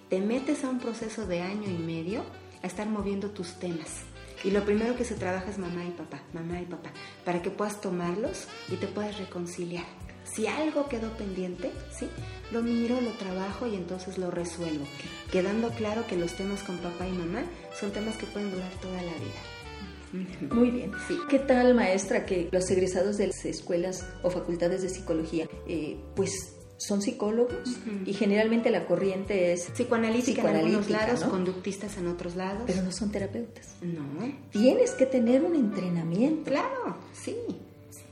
Te 0.08 0.20
metes 0.20 0.64
a 0.64 0.70
un 0.70 0.78
proceso 0.78 1.26
de 1.26 1.40
año 1.42 1.68
y 1.68 1.78
medio 1.78 2.22
a 2.62 2.66
estar 2.66 2.88
moviendo 2.88 3.30
tus 3.30 3.54
temas. 3.58 4.02
Y 4.44 4.50
lo 4.50 4.64
primero 4.64 4.96
que 4.96 5.04
se 5.04 5.14
trabaja 5.14 5.50
es 5.50 5.58
mamá 5.58 5.84
y 5.84 5.90
papá, 5.90 6.20
mamá 6.32 6.60
y 6.60 6.66
papá, 6.66 6.90
para 7.24 7.42
que 7.42 7.50
puedas 7.50 7.80
tomarlos 7.80 8.46
y 8.70 8.76
te 8.76 8.86
puedas 8.86 9.18
reconciliar. 9.18 9.86
Si 10.34 10.46
algo 10.46 10.88
quedó 10.88 11.10
pendiente, 11.16 11.70
¿sí? 11.96 12.08
Lo 12.52 12.62
miro, 12.62 13.00
lo 13.00 13.10
trabajo 13.12 13.66
y 13.66 13.74
entonces 13.74 14.18
lo 14.18 14.30
resuelvo, 14.30 14.84
quedando 15.32 15.70
claro 15.70 16.06
que 16.06 16.16
los 16.16 16.34
temas 16.34 16.62
con 16.62 16.78
papá 16.78 17.06
y 17.06 17.12
mamá 17.12 17.44
son 17.78 17.92
temas 17.92 18.16
que 18.16 18.26
pueden 18.26 18.50
durar 18.50 18.70
toda 18.80 18.96
la 18.96 19.12
vida. 19.14 20.54
Muy 20.54 20.70
bien. 20.70 20.92
Sí. 21.08 21.18
¿Qué 21.28 21.38
tal, 21.38 21.74
maestra, 21.74 22.24
que 22.24 22.48
los 22.52 22.70
egresados 22.70 23.16
de 23.16 23.28
las 23.28 23.44
escuelas 23.44 24.06
o 24.22 24.30
facultades 24.30 24.82
de 24.82 24.88
psicología, 24.88 25.48
eh, 25.66 25.96
pues 26.14 26.56
son 26.78 27.00
psicólogos 27.00 27.78
y 28.04 28.12
generalmente 28.12 28.70
la 28.70 28.86
corriente 28.86 29.52
es 29.52 29.70
psicoanalítica, 29.70 30.42
en 30.50 30.56
algunos 30.56 30.90
lados, 30.90 31.24
conductistas 31.24 31.96
en 31.96 32.06
otros 32.06 32.36
lados. 32.36 32.64
Pero 32.66 32.82
no 32.82 32.92
son 32.92 33.10
terapeutas. 33.10 33.76
No. 33.80 34.04
Tienes 34.50 34.92
que 34.92 35.06
tener 35.06 35.42
un 35.42 35.54
entrenamiento. 35.54 36.50
Claro, 36.50 36.98
sí. 37.12 37.36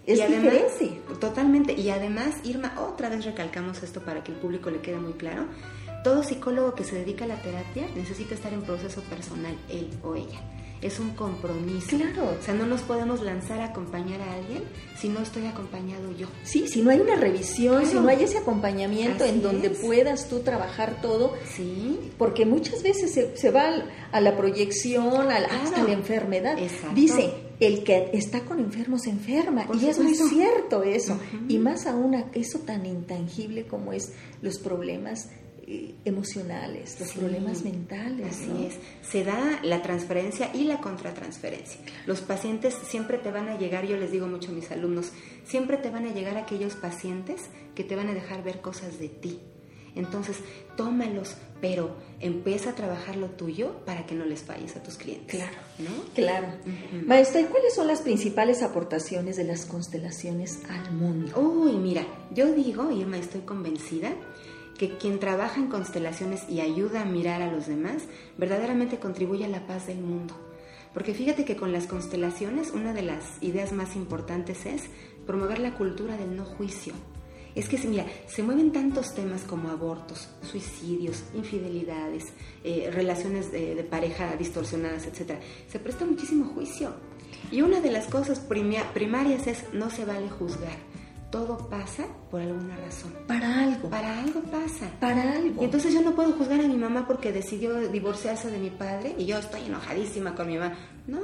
Es 0.06 0.18
y 0.18 0.22
además, 0.22 0.52
diferente. 0.52 1.00
Totalmente. 1.20 1.72
Y 1.72 1.90
además, 1.90 2.34
Irma, 2.44 2.74
otra 2.80 3.08
vez 3.08 3.24
recalcamos 3.24 3.82
esto 3.82 4.00
para 4.00 4.22
que 4.22 4.32
el 4.32 4.38
público 4.38 4.70
le 4.70 4.80
quede 4.80 4.98
muy 4.98 5.14
claro. 5.14 5.46
Todo 6.02 6.22
psicólogo 6.22 6.74
que 6.74 6.84
se 6.84 6.96
dedica 6.96 7.24
a 7.24 7.28
la 7.28 7.40
terapia 7.40 7.88
necesita 7.94 8.34
estar 8.34 8.52
en 8.52 8.62
proceso 8.62 9.00
personal, 9.02 9.56
él 9.70 9.88
o 10.02 10.14
ella 10.14 10.40
es 10.84 11.00
un 11.00 11.10
compromiso. 11.14 11.96
Claro. 11.96 12.36
O 12.38 12.42
sea, 12.42 12.52
no 12.52 12.66
nos 12.66 12.82
podemos 12.82 13.22
lanzar 13.22 13.60
a 13.60 13.66
acompañar 13.66 14.20
a 14.20 14.34
alguien 14.34 14.62
si 14.98 15.08
no 15.08 15.20
estoy 15.20 15.46
acompañado 15.46 16.12
yo. 16.12 16.26
Sí, 16.44 16.68
si 16.68 16.82
no 16.82 16.90
hay 16.90 17.00
una 17.00 17.16
revisión, 17.16 17.86
si 17.86 17.94
no 17.94 18.06
hay 18.08 18.22
ese 18.22 18.38
acompañamiento 18.38 19.24
en 19.24 19.42
donde 19.42 19.70
puedas 19.70 20.28
tú 20.28 20.40
trabajar 20.40 21.00
todo. 21.00 21.32
Sí. 21.56 22.12
Porque 22.18 22.44
muchas 22.44 22.82
veces 22.82 23.18
se, 23.34 23.50
va 23.50 23.72
a 24.12 24.20
la 24.20 24.36
proyección, 24.36 25.30
a 25.30 25.40
la, 25.40 25.46
hasta 25.46 25.82
la 25.82 25.92
enfermedad. 25.92 26.58
Exacto. 26.58 26.94
Dice, 26.94 27.32
el 27.60 27.84
que 27.84 28.10
está 28.12 28.44
con 28.44 28.58
enfermos 28.60 29.02
se 29.02 29.10
enferma. 29.10 29.66
y 29.80 29.86
es 29.86 29.98
muy 29.98 30.14
cierto 30.14 30.82
eso. 30.82 31.18
Y 31.48 31.58
más 31.58 31.86
aún 31.86 32.24
eso 32.34 32.60
tan 32.60 32.86
intangible 32.86 33.66
como 33.66 33.92
es 33.92 34.12
los 34.42 34.58
problemas 34.58 35.28
eh, 35.66 35.94
emocionales, 36.04 37.00
los 37.00 37.12
problemas 37.12 37.64
mentales. 37.64 38.26
Así 38.26 38.66
es. 38.66 38.74
Se 39.08 39.24
da 39.24 39.60
la 39.62 39.80
transferencia 39.80 40.50
y 40.52 40.64
la 40.64 40.80
contratransferencia. 40.80 41.80
Los 42.06 42.20
pacientes 42.20 42.74
siempre 42.86 43.16
te 43.16 43.30
van 43.30 43.48
a 43.48 43.56
llegar, 43.56 43.86
yo 43.86 43.96
les 43.96 44.10
digo 44.10 44.26
mucho 44.26 44.50
a 44.50 44.54
mis 44.54 44.70
alumnos, 44.70 45.12
siempre 45.46 45.78
te 45.78 45.88
van 45.88 46.04
a 46.04 46.12
llegar 46.12 46.36
aquellos 46.36 46.74
pacientes 46.74 47.48
que 47.74 47.82
te 47.82 47.96
van 47.96 48.08
a 48.08 48.14
dejar 48.14 48.44
ver 48.44 48.60
cosas 48.60 48.98
de 48.98 49.08
ti. 49.08 49.40
Entonces, 49.94 50.38
tómalos, 50.76 51.36
pero 51.60 51.96
empieza 52.20 52.70
a 52.70 52.74
trabajar 52.74 53.16
lo 53.16 53.30
tuyo 53.30 53.84
para 53.84 54.06
que 54.06 54.14
no 54.14 54.24
les 54.24 54.42
falles 54.42 54.76
a 54.76 54.82
tus 54.82 54.96
clientes. 54.96 55.36
Claro, 55.36 55.56
¿no? 55.78 55.90
Claro. 56.14 56.48
Maestra, 57.06 57.40
¿y 57.40 57.44
cuáles 57.44 57.74
son 57.74 57.86
las 57.86 58.02
principales 58.02 58.62
aportaciones 58.62 59.36
de 59.36 59.44
las 59.44 59.66
constelaciones 59.66 60.60
al 60.68 60.92
mundo? 60.92 61.38
Uy, 61.38 61.76
mira, 61.76 62.04
yo 62.32 62.52
digo, 62.52 62.90
Irma, 62.90 63.18
estoy 63.18 63.42
convencida 63.42 64.12
que 64.78 64.96
quien 64.96 65.20
trabaja 65.20 65.60
en 65.60 65.68
constelaciones 65.68 66.48
y 66.48 66.60
ayuda 66.60 67.02
a 67.02 67.04
mirar 67.04 67.42
a 67.42 67.52
los 67.52 67.66
demás, 67.66 68.02
verdaderamente 68.36 68.98
contribuye 68.98 69.44
a 69.44 69.48
la 69.48 69.66
paz 69.66 69.86
del 69.86 70.00
mundo. 70.00 70.34
Porque 70.92 71.14
fíjate 71.14 71.44
que 71.44 71.56
con 71.56 71.72
las 71.72 71.86
constelaciones 71.86 72.70
una 72.70 72.92
de 72.92 73.02
las 73.02 73.42
ideas 73.42 73.72
más 73.72 73.96
importantes 73.96 74.66
es 74.66 74.82
promover 75.26 75.58
la 75.58 75.74
cultura 75.74 76.16
del 76.16 76.36
no 76.36 76.44
juicio. 76.44 76.94
Es 77.54 77.68
que, 77.68 77.78
mira, 77.86 78.04
se 78.26 78.42
mueven 78.42 78.72
tantos 78.72 79.14
temas 79.14 79.42
como 79.42 79.68
abortos, 79.68 80.28
suicidios, 80.42 81.24
infidelidades, 81.34 82.32
eh, 82.64 82.90
relaciones 82.92 83.52
de, 83.52 83.86
pareja 83.88 84.34
distorsionadas, 84.36 85.06
etc. 85.06 85.38
Se 85.68 85.78
presta 85.78 86.04
muchísimo 86.04 86.46
juicio. 86.46 86.92
Y 87.50 87.62
una 87.62 87.80
de 87.80 87.92
las 87.92 88.06
cosas 88.06 88.40
primarias 88.40 89.46
es 89.46 89.72
no 89.72 89.90
se 89.90 90.04
vale 90.04 90.28
juzgar 90.30 90.94
todo 91.34 91.58
pasa 91.68 92.06
por 92.30 92.40
alguna 92.40 92.76
razón. 92.76 93.12
Para 93.26 93.64
algo. 93.64 93.90
Para 93.90 94.20
algo 94.20 94.40
pasa. 94.42 94.88
Para 95.00 95.32
algo. 95.32 95.62
Y 95.62 95.64
entonces 95.64 95.92
yo 95.92 96.00
no 96.00 96.14
puedo 96.14 96.30
juzgar 96.34 96.60
a 96.60 96.68
mi 96.68 96.76
mamá 96.76 97.08
porque 97.08 97.32
decidió 97.32 97.76
divorciarse 97.88 98.52
de 98.52 98.58
mi 98.58 98.70
padre 98.70 99.16
y 99.18 99.26
yo 99.26 99.38
estoy 99.38 99.62
enojadísima 99.62 100.36
con 100.36 100.46
mi 100.46 100.58
mamá. 100.58 100.76
No, 101.08 101.18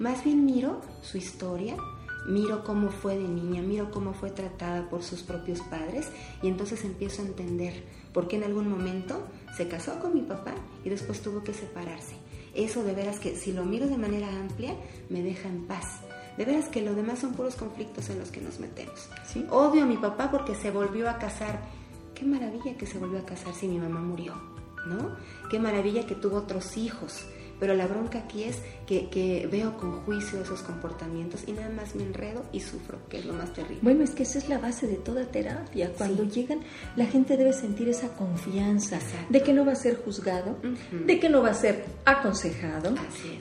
más 0.00 0.22
bien 0.22 0.44
miro 0.44 0.82
su 1.00 1.16
historia, 1.16 1.76
miro 2.28 2.62
cómo 2.62 2.90
fue 2.90 3.16
de 3.16 3.26
niña, 3.26 3.62
miro 3.62 3.90
cómo 3.90 4.12
fue 4.12 4.30
tratada 4.30 4.88
por 4.88 5.02
sus 5.02 5.22
propios 5.22 5.60
padres 5.62 6.08
y 6.42 6.48
entonces 6.48 6.84
empiezo 6.84 7.22
a 7.22 7.26
entender 7.26 7.82
por 8.12 8.28
qué 8.28 8.36
en 8.36 8.44
algún 8.44 8.68
momento 8.68 9.26
se 9.56 9.66
casó 9.66 9.98
con 9.98 10.14
mi 10.14 10.22
papá 10.22 10.54
y 10.84 10.90
después 10.90 11.20
tuvo 11.20 11.42
que 11.42 11.54
separarse. 11.54 12.14
Eso 12.54 12.84
de 12.84 12.94
veras 12.94 13.18
que 13.18 13.36
si 13.36 13.52
lo 13.52 13.64
miro 13.64 13.88
de 13.88 13.98
manera 13.98 14.28
amplia 14.28 14.74
me 15.10 15.22
deja 15.22 15.48
en 15.48 15.66
paz 15.66 16.00
de 16.38 16.44
veras 16.44 16.68
que 16.68 16.80
lo 16.80 16.94
demás 16.94 17.18
son 17.18 17.32
puros 17.34 17.56
conflictos 17.56 18.08
en 18.10 18.20
los 18.20 18.30
que 18.30 18.40
nos 18.40 18.60
metemos. 18.60 19.08
¿sí? 19.26 19.44
Odio 19.50 19.82
a 19.82 19.86
mi 19.86 19.96
papá 19.96 20.30
porque 20.30 20.54
se 20.54 20.70
volvió 20.70 21.10
a 21.10 21.18
casar. 21.18 21.58
Qué 22.14 22.24
maravilla 22.24 22.76
que 22.76 22.86
se 22.86 22.98
volvió 22.98 23.18
a 23.18 23.24
casar 23.24 23.54
si 23.54 23.66
mi 23.66 23.78
mamá 23.78 24.00
murió, 24.00 24.34
¿no? 24.86 25.16
Qué 25.50 25.58
maravilla 25.58 26.06
que 26.06 26.14
tuvo 26.14 26.36
otros 26.36 26.76
hijos. 26.76 27.26
Pero 27.60 27.74
la 27.74 27.86
bronca 27.86 28.20
aquí 28.20 28.44
es 28.44 28.58
que, 28.86 29.48
veo 29.50 29.76
con 29.76 30.00
juicio 30.02 30.40
esos 30.40 30.62
comportamientos 30.62 31.42
y 31.46 31.52
nada 31.52 31.70
más 31.70 31.94
me 31.94 32.04
enredo 32.04 32.44
y 32.52 32.60
sufro, 32.60 32.98
que 33.08 33.18
es 33.18 33.26
lo 33.26 33.34
más 33.34 33.52
terrible. 33.52 33.80
Bueno, 33.82 34.04
es 34.04 34.10
que 34.10 34.22
esa 34.22 34.38
es 34.38 34.48
la 34.48 34.58
base 34.58 34.86
de 34.86 34.96
toda 34.96 35.26
terapia. 35.26 35.92
Cuando 35.96 36.24
llegan, 36.24 36.60
la 36.96 37.06
gente 37.06 37.36
debe 37.36 37.52
sentir 37.52 37.88
esa 37.88 38.08
confianza 38.08 38.98
de 39.28 39.42
que 39.42 39.52
no 39.52 39.64
va 39.64 39.72
a 39.72 39.76
ser 39.76 39.96
juzgado, 39.96 40.56
de 40.92 41.20
que 41.20 41.28
no 41.28 41.42
va 41.42 41.50
a 41.50 41.54
ser 41.54 41.84
aconsejado, 42.04 42.94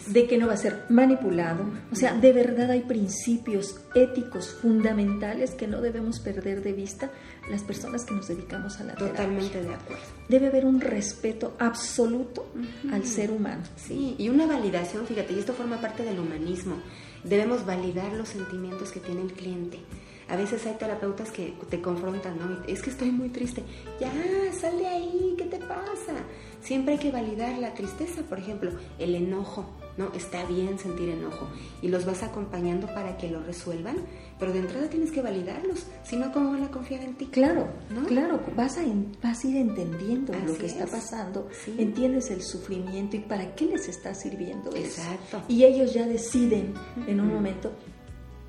de 0.08 0.28
que 0.28 0.38
no 0.38 0.48
va 0.48 0.54
a 0.54 0.58
ser 0.58 0.86
manipulado. 0.90 1.64
O 1.92 1.96
sea, 1.96 2.14
de 2.14 2.34
verdad 2.34 2.72
hay 2.72 2.82
principios 2.82 3.82
éticos 3.96 4.50
fundamentales 4.50 5.52
que 5.52 5.68
no 5.68 5.82
debemos 5.82 6.20
perder 6.20 6.62
de 6.62 6.74
vista 6.74 7.10
las 7.50 7.64
personas 7.64 8.06
que 8.06 8.14
nos 8.14 8.28
dedicamos 8.28 8.80
a 8.80 8.84
la 8.84 8.96
terapia. 8.96 9.12
Totalmente 9.12 9.62
de 9.62 9.74
acuerdo. 9.74 10.04
Debe 10.28 10.48
haber 10.48 10.66
un 10.66 10.82
respeto 10.82 11.56
absoluto 11.60 12.48
al 12.92 13.06
ser 13.06 13.32
humano. 13.32 13.64
Sí, 13.76 14.16
y 14.18 14.30
una 14.30 14.46
validación, 14.46 15.06
fíjate, 15.06 15.34
y 15.34 15.40
esto 15.40 15.54
forma 15.54 15.80
parte 15.80 16.04
del 16.04 16.20
humanismo. 16.20 16.76
Debemos 17.24 17.66
validar 17.66 18.14
los 18.14 18.30
sentimientos 18.30 18.92
que 18.92 19.00
tiene 19.00 19.22
el 19.22 19.34
cliente. 19.34 19.80
A 20.30 20.36
veces 20.36 20.66
hay 20.66 20.76
terapeutas 20.76 21.32
que 21.32 21.54
te 21.70 21.82
confrontan, 21.82 22.38
¿no? 22.38 22.64
Es 22.68 22.82
que 22.82 22.90
estoy 22.90 23.12
muy 23.12 23.30
triste. 23.30 23.64
Ya, 24.00 24.12
sal 24.60 24.78
de 24.78 24.88
ahí, 24.88 25.36
¿qué 25.38 25.46
te 25.46 25.58
pasa? 25.58 26.16
Siempre 26.62 26.96
hay 26.96 27.00
que 27.00 27.12
validar 27.12 27.58
la 27.60 27.74
tristeza, 27.74 28.24
por 28.24 28.40
ejemplo, 28.40 28.72
el 29.00 29.16
enojo, 29.16 29.66
¿no? 29.96 30.12
Está 30.14 30.46
bien 30.46 30.78
sentir 30.80 31.10
enojo 31.10 31.48
y 31.82 31.88
los 31.88 32.06
vas 32.06 32.24
acompañando 32.24 32.88
para 32.88 33.16
que 33.18 33.30
lo 33.30 33.42
resuelvan, 33.42 33.98
pero 34.40 34.54
de 34.54 34.60
entrada 34.60 34.90
tienes 34.90 35.12
que 35.12 35.22
validarlos, 35.22 35.88
si 36.04 36.16
no, 36.16 36.32
¿cómo 36.32 36.52
van 36.52 36.64
a 36.64 36.72
confiar 36.72 37.02
en 37.02 37.16
ti? 37.16 37.26
Claro, 37.28 37.68
¿no? 37.90 38.06
claro, 38.06 38.40
vas 38.56 38.78
a, 38.78 38.82
vas 39.24 39.44
a 39.44 39.48
ir 39.48 39.58
entendiendo 39.58 40.34
lo 40.46 40.58
que 40.58 40.68
está 40.68 40.86
pasando, 40.86 41.50
entiendes 41.78 42.30
el 42.30 42.42
sufrimiento 42.44 43.16
y 43.16 43.20
para 43.20 43.56
qué 43.56 43.66
les 43.66 43.88
está 43.88 44.14
sirviendo 44.14 44.76
Exacto. 44.76 45.42
Y 45.48 45.64
ellos 45.64 45.94
ya 45.94 46.06
deciden 46.06 46.74
en 47.08 47.20
un 47.20 47.34
momento 47.34 47.72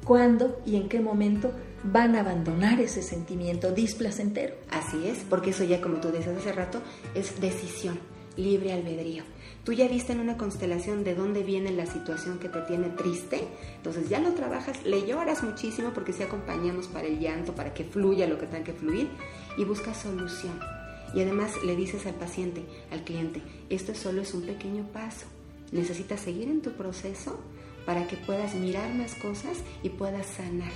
cuándo 0.05 0.61
y 0.67 0.77
en 0.77 0.89
qué 0.89 1.01
momento 1.01 1.53
van 1.85 2.17
a 2.17 2.21
abandonar 2.21 2.81
ese 2.81 3.03
sentimiento 3.03 3.73
displacentero. 3.73 4.57
Así 4.71 5.07
es, 5.07 5.19
porque 5.29 5.51
eso 5.51 5.65
ya 5.65 5.81
como 5.81 5.99
tú 5.99 6.11
decías 6.11 6.37
hace 6.37 6.53
rato, 6.53 6.83
es 7.15 7.41
decisión, 7.41 7.99
libre 8.39 8.73
albedrío. 8.73 9.25
Tú 9.65 9.73
ya 9.75 9.87
viste 9.87 10.13
en 10.13 10.21
una 10.21 10.39
constelación 10.39 11.05
de 11.05 11.15
dónde 11.15 11.43
viene 11.43 11.73
la 11.73 11.85
situación 11.85 12.39
que 12.39 12.49
te 12.49 12.63
tiene 12.63 12.89
triste, 12.89 13.43
entonces 13.77 14.09
ya 14.09 14.21
lo 14.21 14.33
trabajas, 14.33 14.83
le 14.87 15.07
lloras 15.07 15.43
muchísimo 15.43 15.91
porque 15.93 16.15
si 16.15 16.23
acompañamos 16.23 16.87
para 16.87 17.07
el 17.07 17.19
llanto, 17.19 17.55
para 17.55 17.75
que 17.75 17.85
fluya 17.85 18.27
lo 18.27 18.39
que 18.39 18.47
tenga 18.47 18.65
que 18.65 18.73
fluir 18.73 19.09
y 19.59 19.65
buscas 19.65 19.99
solución. 19.99 20.59
Y 21.15 21.21
además 21.21 21.53
le 21.65 21.77
dices 21.77 22.07
al 22.07 22.15
paciente, 22.15 22.63
al 22.91 23.03
cliente, 23.03 23.43
esto 23.69 23.95
solo 23.95 24.23
es 24.23 24.33
un 24.33 24.43
pequeño 24.43 24.85
paso. 24.93 25.27
Necesitas 25.73 26.21
seguir 26.21 26.49
en 26.49 26.63
tu 26.63 26.73
proceso 26.73 27.39
para 27.85 28.07
que 28.07 28.17
puedas 28.17 28.55
mirar 28.55 28.95
más 28.95 29.15
cosas 29.15 29.59
y 29.83 29.91
puedas 29.91 30.27
sanar. 30.27 30.73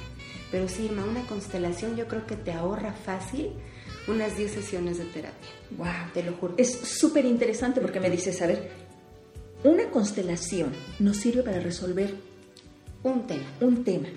Pero 0.50 0.68
sí, 0.68 0.84
Irma, 0.84 1.04
una 1.04 1.22
constelación 1.26 1.96
yo 1.96 2.08
creo 2.08 2.26
que 2.26 2.36
te 2.36 2.52
ahorra 2.52 2.92
fácil 2.92 3.52
unas 4.08 4.36
10 4.36 4.52
sesiones 4.52 4.98
de 4.98 5.04
terapia. 5.06 5.48
Wow, 5.76 6.12
te 6.12 6.22
lo 6.22 6.32
juro. 6.34 6.54
Es 6.56 6.72
súper 6.72 7.24
interesante 7.24 7.80
porque 7.80 8.00
me 8.00 8.10
dices, 8.10 8.40
a 8.42 8.46
ver, 8.46 8.70
una 9.64 9.90
constelación 9.90 10.72
nos 10.98 11.16
sirve 11.18 11.42
para 11.42 11.60
resolver 11.60 12.14
un 13.04 13.26
tema. 13.26 13.44
Un 13.60 13.82
tema. 13.82 14.08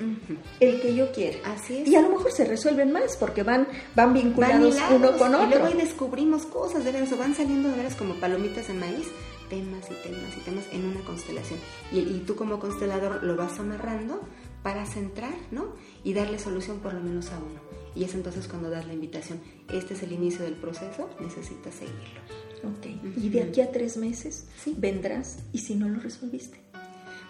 El 0.60 0.80
que 0.80 0.94
yo 0.94 1.12
quiera. 1.12 1.40
Así 1.46 1.78
es. 1.78 1.88
Y 1.88 1.96
a 1.96 2.02
lo 2.02 2.10
mejor 2.10 2.32
se 2.32 2.46
resuelven 2.46 2.92
más 2.92 3.18
porque 3.18 3.44
van, 3.44 3.68
van 3.96 4.14
vinculados 4.14 4.76
uno 4.92 5.18
con 5.18 5.34
otro. 5.34 5.48
Y 5.48 5.50
luego 5.50 5.66
ahí 5.66 5.74
descubrimos 5.74 6.46
cosas, 6.46 6.86
de 6.86 6.92
veras, 6.92 7.12
o 7.12 7.18
van 7.18 7.34
saliendo 7.34 7.70
de 7.70 7.78
veras 7.78 7.96
como 7.96 8.14
palomitas 8.16 8.68
de 8.68 8.76
maíz, 8.76 9.08
temas 9.50 9.86
y 9.90 10.08
temas 10.08 10.38
y 10.38 10.40
temas 10.42 10.66
en 10.72 10.86
una 10.86 11.04
constelación 11.04 11.16
constelación. 11.16 11.60
Y, 11.92 12.00
y 12.00 12.24
tú 12.28 12.36
como 12.36 12.60
constelador 12.60 13.24
lo 13.24 13.36
vas 13.36 13.60
amarrando 13.60 14.22
para 14.62 14.86
centrar, 14.86 15.36
¿no? 15.52 15.76
Y 16.04 16.14
darle 16.14 16.38
solución 16.40 16.80
por 16.80 16.94
lo 16.94 17.00
menos 17.00 17.32
a 17.32 17.38
uno. 17.38 17.65
Y 17.96 18.04
es 18.04 18.14
entonces 18.14 18.48
cuando 18.48 18.70
das 18.70 18.86
la 18.86 18.94
invitación. 18.94 19.40
Este 19.72 19.94
es 19.94 20.04
el 20.04 20.12
inicio 20.12 20.44
del 20.44 20.56
proceso, 20.56 21.10
necesitas 21.20 21.76
seguirlo. 21.76 22.22
Ok. 22.64 23.18
Y 23.18 23.30
de 23.30 23.44
aquí 23.44 23.62
a 23.62 23.72
tres 23.72 23.98
meses 23.98 24.48
vendrás 24.78 25.38
y 25.54 25.60
si 25.60 25.76
no 25.76 25.88
lo 25.88 26.00
resolviste. 26.00 26.66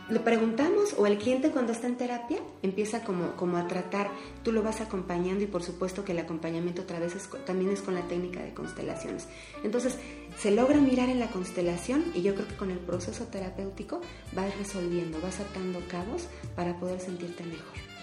Le 0.08 0.20
preguntamos 0.20 0.94
o 1.00 1.08
el 1.08 1.18
cliente 1.18 1.50
cuando 1.50 1.72
está 1.72 1.88
en 1.88 1.98
terapia 1.98 2.38
empieza 2.62 3.04
como, 3.04 3.36
como 3.36 3.58
a 3.58 3.68
tratar, 3.68 4.12
tú 4.44 4.52
lo 4.52 4.62
vas 4.62 4.80
acompañando 4.80 5.44
y 5.44 5.48
por 5.48 5.64
supuesto 5.64 6.06
que 6.06 6.12
el 6.12 6.20
acompañamiento 6.20 6.84
otra 6.84 7.00
vez 7.00 7.16
también 7.44 7.72
es 7.72 7.82
con 7.82 7.96
la 7.96 8.08
técnica 8.08 8.44
de 8.44 8.54
constelaciones. 8.54 9.28
Entonces 9.64 9.98
se 10.38 10.52
logra 10.52 10.80
mirar 10.80 11.10
en 11.10 11.20
la 11.20 11.32
constelación 11.32 12.06
y 12.14 12.22
yo 12.22 12.36
creo 12.36 12.48
que 12.48 12.56
con 12.56 12.70
el 12.70 12.78
proceso 12.78 13.26
terapéutico 13.26 14.00
vas 14.34 14.56
resolviendo, 14.60 15.20
vas 15.22 15.40
atando 15.40 15.82
cabos 15.88 16.28
para 16.56 16.80
poder 16.80 17.00
sentirte 17.00 17.44
mejor. 17.44 17.95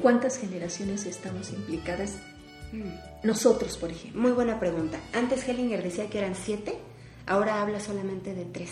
¿Cuántas 0.00 0.38
generaciones 0.38 1.06
estamos 1.06 1.50
implicadas 1.50 2.16
mm. 2.72 3.26
nosotros, 3.26 3.76
por 3.76 3.90
ejemplo? 3.90 4.20
Muy 4.20 4.32
buena 4.32 4.58
pregunta. 4.60 5.00
Antes 5.12 5.48
Hellinger 5.48 5.82
decía 5.82 6.08
que 6.08 6.18
eran 6.18 6.34
siete, 6.34 6.78
ahora 7.26 7.62
habla 7.62 7.80
solamente 7.80 8.34
de 8.34 8.44
tres. 8.44 8.70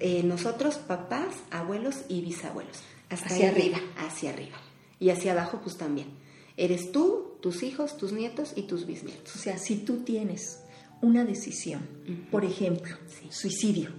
Eh, 0.00 0.22
nosotros, 0.24 0.76
papás, 0.76 1.34
abuelos 1.50 2.02
y 2.08 2.22
bisabuelos. 2.22 2.82
Hasta 3.08 3.26
hacia 3.26 3.50
arriba. 3.50 3.78
Hacia 3.98 4.30
arriba. 4.30 4.56
Y 4.98 5.10
hacia 5.10 5.32
abajo, 5.32 5.60
pues 5.62 5.76
también. 5.76 6.08
Eres 6.56 6.92
tú, 6.92 7.36
tus 7.40 7.62
hijos, 7.62 7.96
tus 7.96 8.12
nietos 8.12 8.52
y 8.56 8.62
tus 8.62 8.86
bisnietos. 8.86 9.36
O 9.36 9.38
sea, 9.38 9.58
si 9.58 9.76
tú 9.76 9.98
tienes 10.04 10.60
una 11.00 11.24
decisión, 11.24 11.82
por 12.30 12.44
ejemplo, 12.44 12.96
suicidio, 13.30 13.90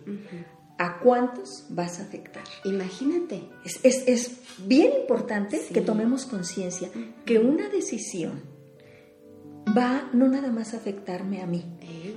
¿a 0.78 1.00
cuántos 1.00 1.66
vas 1.70 2.00
a 2.00 2.04
afectar? 2.04 2.44
Imagínate. 2.64 3.50
Es, 3.64 4.40
bien 4.66 4.92
importante 5.02 5.62
que 5.74 5.82
tomemos 5.82 6.26
conciencia 6.26 6.90
que 7.26 7.40
una 7.40 7.70
decisión 7.70 8.42
va 9.76 10.10
no 10.14 10.28
nada 10.28 10.52
más 10.52 10.74
a 10.74 10.78
afectarme 10.78 11.42
a 11.42 11.48
mí, 11.48 11.64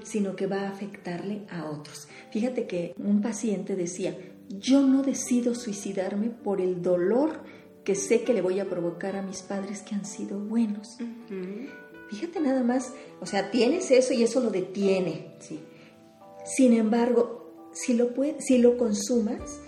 sino 0.02 0.36
que 0.36 0.46
va 0.46 0.62
a 0.62 0.68
afectarle 0.68 1.46
a 1.50 1.66
otros. 1.66 2.09
Fíjate 2.30 2.66
que 2.66 2.94
un 2.98 3.22
paciente 3.22 3.76
decía, 3.76 4.16
yo 4.48 4.82
no 4.82 5.02
decido 5.02 5.54
suicidarme 5.54 6.30
por 6.30 6.61
el 6.61 6.82
dolor 6.82 7.42
que 7.84 7.94
sé 7.94 8.22
que 8.22 8.34
le 8.34 8.42
voy 8.42 8.59
a 8.59 8.68
provocar 8.68 9.16
a 9.16 9.22
mis 9.22 9.42
padres 9.42 9.82
que 9.82 9.94
han 9.94 10.04
sido 10.04 10.38
buenos. 10.38 10.98
Fíjate 12.11 12.40
nada 12.40 12.62
más, 12.62 12.92
o 13.20 13.26
sea, 13.26 13.50
tienes 13.50 13.90
eso 13.90 14.12
y 14.12 14.22
eso 14.22 14.40
lo 14.40 14.50
detiene. 14.50 15.36
Sí. 15.38 15.61
Sin 16.44 16.72
embargo, 16.72 17.36
si 17.77 17.95
lo, 17.95 18.11
si 18.39 18.59
lo 18.59 18.79
consumas, 18.79 19.61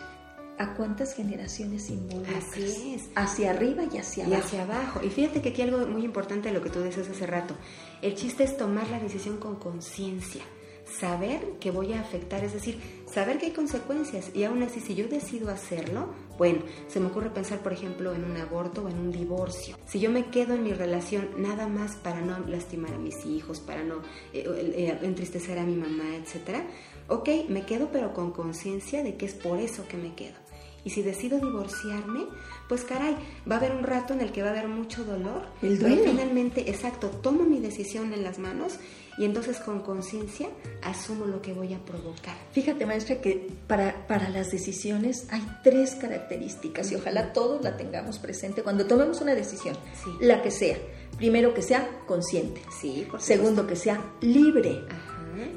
¿a 0.58 0.74
cuántas 0.74 1.14
generaciones 1.14 1.90
involucras? 1.90 2.44
Así 2.50 2.94
es. 2.94 3.10
Hacia 3.14 3.50
arriba 3.50 3.84
y 3.92 3.98
hacia 3.98 4.24
abajo. 4.24 4.36
Y 4.36 4.44
hacia 4.44 4.62
abajo. 4.62 5.00
Y 5.04 5.10
fíjate 5.10 5.42
que 5.42 5.50
aquí 5.50 5.62
algo 5.62 5.86
muy 5.86 6.04
importante 6.04 6.48
de 6.48 6.54
lo 6.54 6.62
que 6.62 6.70
tú 6.70 6.80
decías 6.80 7.08
hace 7.08 7.26
rato. 7.26 7.54
El 8.00 8.14
chiste 8.14 8.44
es 8.44 8.56
tomar 8.56 8.88
la 8.90 8.98
decisión 8.98 9.36
con 9.36 9.56
conciencia 9.56 10.42
saber 10.88 11.40
que 11.60 11.70
voy 11.70 11.92
a 11.92 12.00
afectar, 12.00 12.44
es 12.44 12.52
decir, 12.52 12.80
saber 13.06 13.38
que 13.38 13.46
hay 13.46 13.52
consecuencias 13.52 14.30
y 14.34 14.44
aún 14.44 14.62
así 14.62 14.80
si 14.80 14.94
yo 14.94 15.08
decido 15.08 15.50
hacerlo, 15.50 16.14
bueno, 16.36 16.62
se 16.86 17.00
me 17.00 17.06
ocurre 17.06 17.30
pensar 17.30 17.60
por 17.60 17.72
ejemplo 17.72 18.14
en 18.14 18.24
un 18.24 18.36
aborto 18.36 18.84
o 18.84 18.88
en 18.88 18.98
un 18.98 19.12
divorcio. 19.12 19.76
Si 19.86 20.00
yo 20.00 20.10
me 20.10 20.26
quedo 20.26 20.54
en 20.54 20.62
mi 20.62 20.72
relación 20.72 21.30
nada 21.38 21.66
más 21.68 21.96
para 21.96 22.20
no 22.20 22.38
lastimar 22.40 22.94
a 22.94 22.98
mis 22.98 23.24
hijos, 23.26 23.60
para 23.60 23.82
no 23.82 23.96
eh, 24.32 24.44
eh, 24.76 24.98
entristecer 25.02 25.58
a 25.58 25.64
mi 25.64 25.76
mamá, 25.76 26.16
etcétera, 26.16 26.66
ok, 27.08 27.28
me 27.48 27.66
quedo 27.66 27.90
pero 27.92 28.12
con 28.12 28.32
conciencia 28.32 29.02
de 29.02 29.16
que 29.16 29.26
es 29.26 29.34
por 29.34 29.58
eso 29.58 29.86
que 29.88 29.96
me 29.96 30.14
quedo. 30.14 30.47
Y 30.84 30.90
si 30.90 31.02
decido 31.02 31.38
divorciarme, 31.38 32.26
pues 32.68 32.84
caray, 32.84 33.16
va 33.50 33.56
a 33.56 33.58
haber 33.58 33.72
un 33.72 33.82
rato 33.82 34.14
en 34.14 34.20
el 34.20 34.32
que 34.32 34.42
va 34.42 34.48
a 34.48 34.52
haber 34.52 34.68
mucho 34.68 35.04
dolor. 35.04 35.46
El 35.62 35.78
duelo. 35.78 36.02
finalmente, 36.04 36.70
exacto, 36.70 37.08
tomo 37.08 37.44
mi 37.44 37.60
decisión 37.60 38.12
en 38.12 38.22
las 38.22 38.38
manos 38.38 38.78
y 39.18 39.24
entonces 39.24 39.58
con 39.58 39.80
conciencia 39.80 40.48
asumo 40.82 41.26
lo 41.26 41.42
que 41.42 41.52
voy 41.52 41.74
a 41.74 41.78
provocar. 41.78 42.36
Fíjate, 42.52 42.86
maestra, 42.86 43.20
que 43.20 43.48
para, 43.66 44.06
para 44.06 44.28
las 44.30 44.50
decisiones 44.50 45.26
hay 45.30 45.44
tres 45.64 45.96
características 45.96 46.92
y 46.92 46.94
ojalá 46.94 47.32
todos 47.32 47.62
la 47.62 47.76
tengamos 47.76 48.18
presente 48.18 48.62
cuando 48.62 48.86
tomemos 48.86 49.20
una 49.20 49.34
decisión, 49.34 49.76
la 50.20 50.40
que 50.40 50.52
sea. 50.52 50.78
Primero, 51.16 51.52
que 51.52 51.62
sea 51.62 51.88
consciente. 52.06 52.60
Sí, 52.80 53.08
Segundo, 53.18 53.66
que 53.66 53.74
sea 53.74 54.00
libre. 54.20 54.84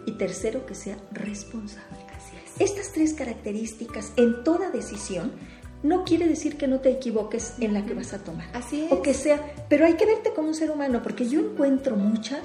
Y 0.06 0.12
tercero, 0.14 0.66
que 0.66 0.76
sea 0.76 0.98
responsable. 1.12 2.01
Estas 2.60 2.92
tres 2.92 3.14
características 3.14 4.12
en 4.18 4.44
toda 4.44 4.70
decisión 4.70 5.32
no 5.84 6.04
quiere 6.04 6.28
decir 6.28 6.58
que 6.58 6.68
no 6.68 6.80
te 6.80 6.92
equivoques 6.92 7.56
en 7.60 7.74
la 7.74 7.86
que 7.86 7.94
vas 7.94 8.14
a 8.14 8.20
tomar. 8.24 8.50
Así 8.54 8.84
es. 8.84 8.92
O 8.92 9.02
que 9.02 9.14
sea, 9.14 9.54
pero 9.68 9.86
hay 9.86 9.96
que 9.96 10.06
verte 10.06 10.32
como 10.34 10.50
un 10.50 10.56
ser 10.56 10.70
humano, 10.72 11.02
porque 11.02 11.28
yo 11.28 11.40
encuentro 11.40 11.96
mucha, 11.96 12.40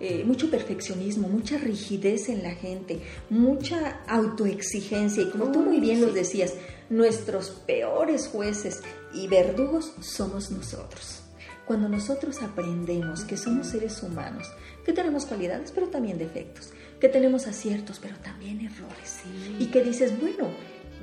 eh, 0.00 0.24
mucho 0.24 0.50
perfeccionismo, 0.50 1.28
mucha 1.28 1.58
rigidez 1.58 2.28
en 2.28 2.42
la 2.42 2.52
gente, 2.52 3.00
mucha 3.30 4.00
autoexigencia. 4.08 5.22
Y 5.22 5.30
como 5.30 5.52
tú 5.52 5.60
muy 5.60 5.78
bien 5.78 6.00
nos 6.00 6.14
decías, 6.14 6.54
nuestros 6.90 7.50
peores 7.50 8.28
jueces 8.28 8.80
y 9.14 9.28
verdugos 9.28 9.92
somos 10.00 10.50
nosotros. 10.50 11.20
Cuando 11.66 11.88
nosotros 11.88 12.42
aprendemos 12.42 13.24
que 13.24 13.36
somos 13.36 13.68
seres 13.68 14.02
humanos, 14.02 14.48
que 14.84 14.92
tenemos 14.92 15.26
cualidades, 15.26 15.70
pero 15.70 15.88
también 15.88 16.18
defectos, 16.18 16.72
que 17.02 17.08
tenemos 17.08 17.48
aciertos, 17.48 17.98
pero 18.00 18.14
también 18.18 18.60
errores. 18.60 19.22
Y 19.58 19.66
que 19.72 19.82
dices, 19.82 20.20
bueno, 20.20 20.46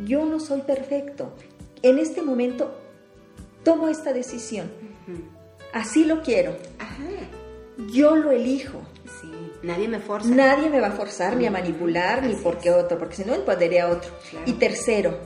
yo 0.06 0.24
no 0.24 0.40
soy 0.40 0.62
perfecto. 0.62 1.36
En 1.82 2.00
este 2.00 2.22
momento 2.22 2.80
tomo 3.66 3.90
esta 3.90 4.14
decisión. 4.14 4.72
Así 5.74 6.06
lo 6.06 6.22
quiero. 6.22 6.56
Yo 7.92 8.16
lo 8.16 8.32
elijo. 8.32 8.82
Nadie 9.62 9.90
me 9.90 10.00
forza. 10.00 10.30
Nadie 10.30 10.70
me 10.70 10.80
va 10.80 10.88
a 10.88 10.92
forzar 10.92 11.36
ni 11.36 11.46
a 11.48 11.52
manipular 11.52 12.24
ni 12.26 12.34
porque 12.36 12.72
otro, 12.72 12.98
porque 12.98 13.18
si 13.18 13.26
no 13.26 13.36
empoderaría 13.36 13.84
a 13.84 13.90
otro. 13.90 14.10
Y 14.46 14.54
tercero, 14.54 15.20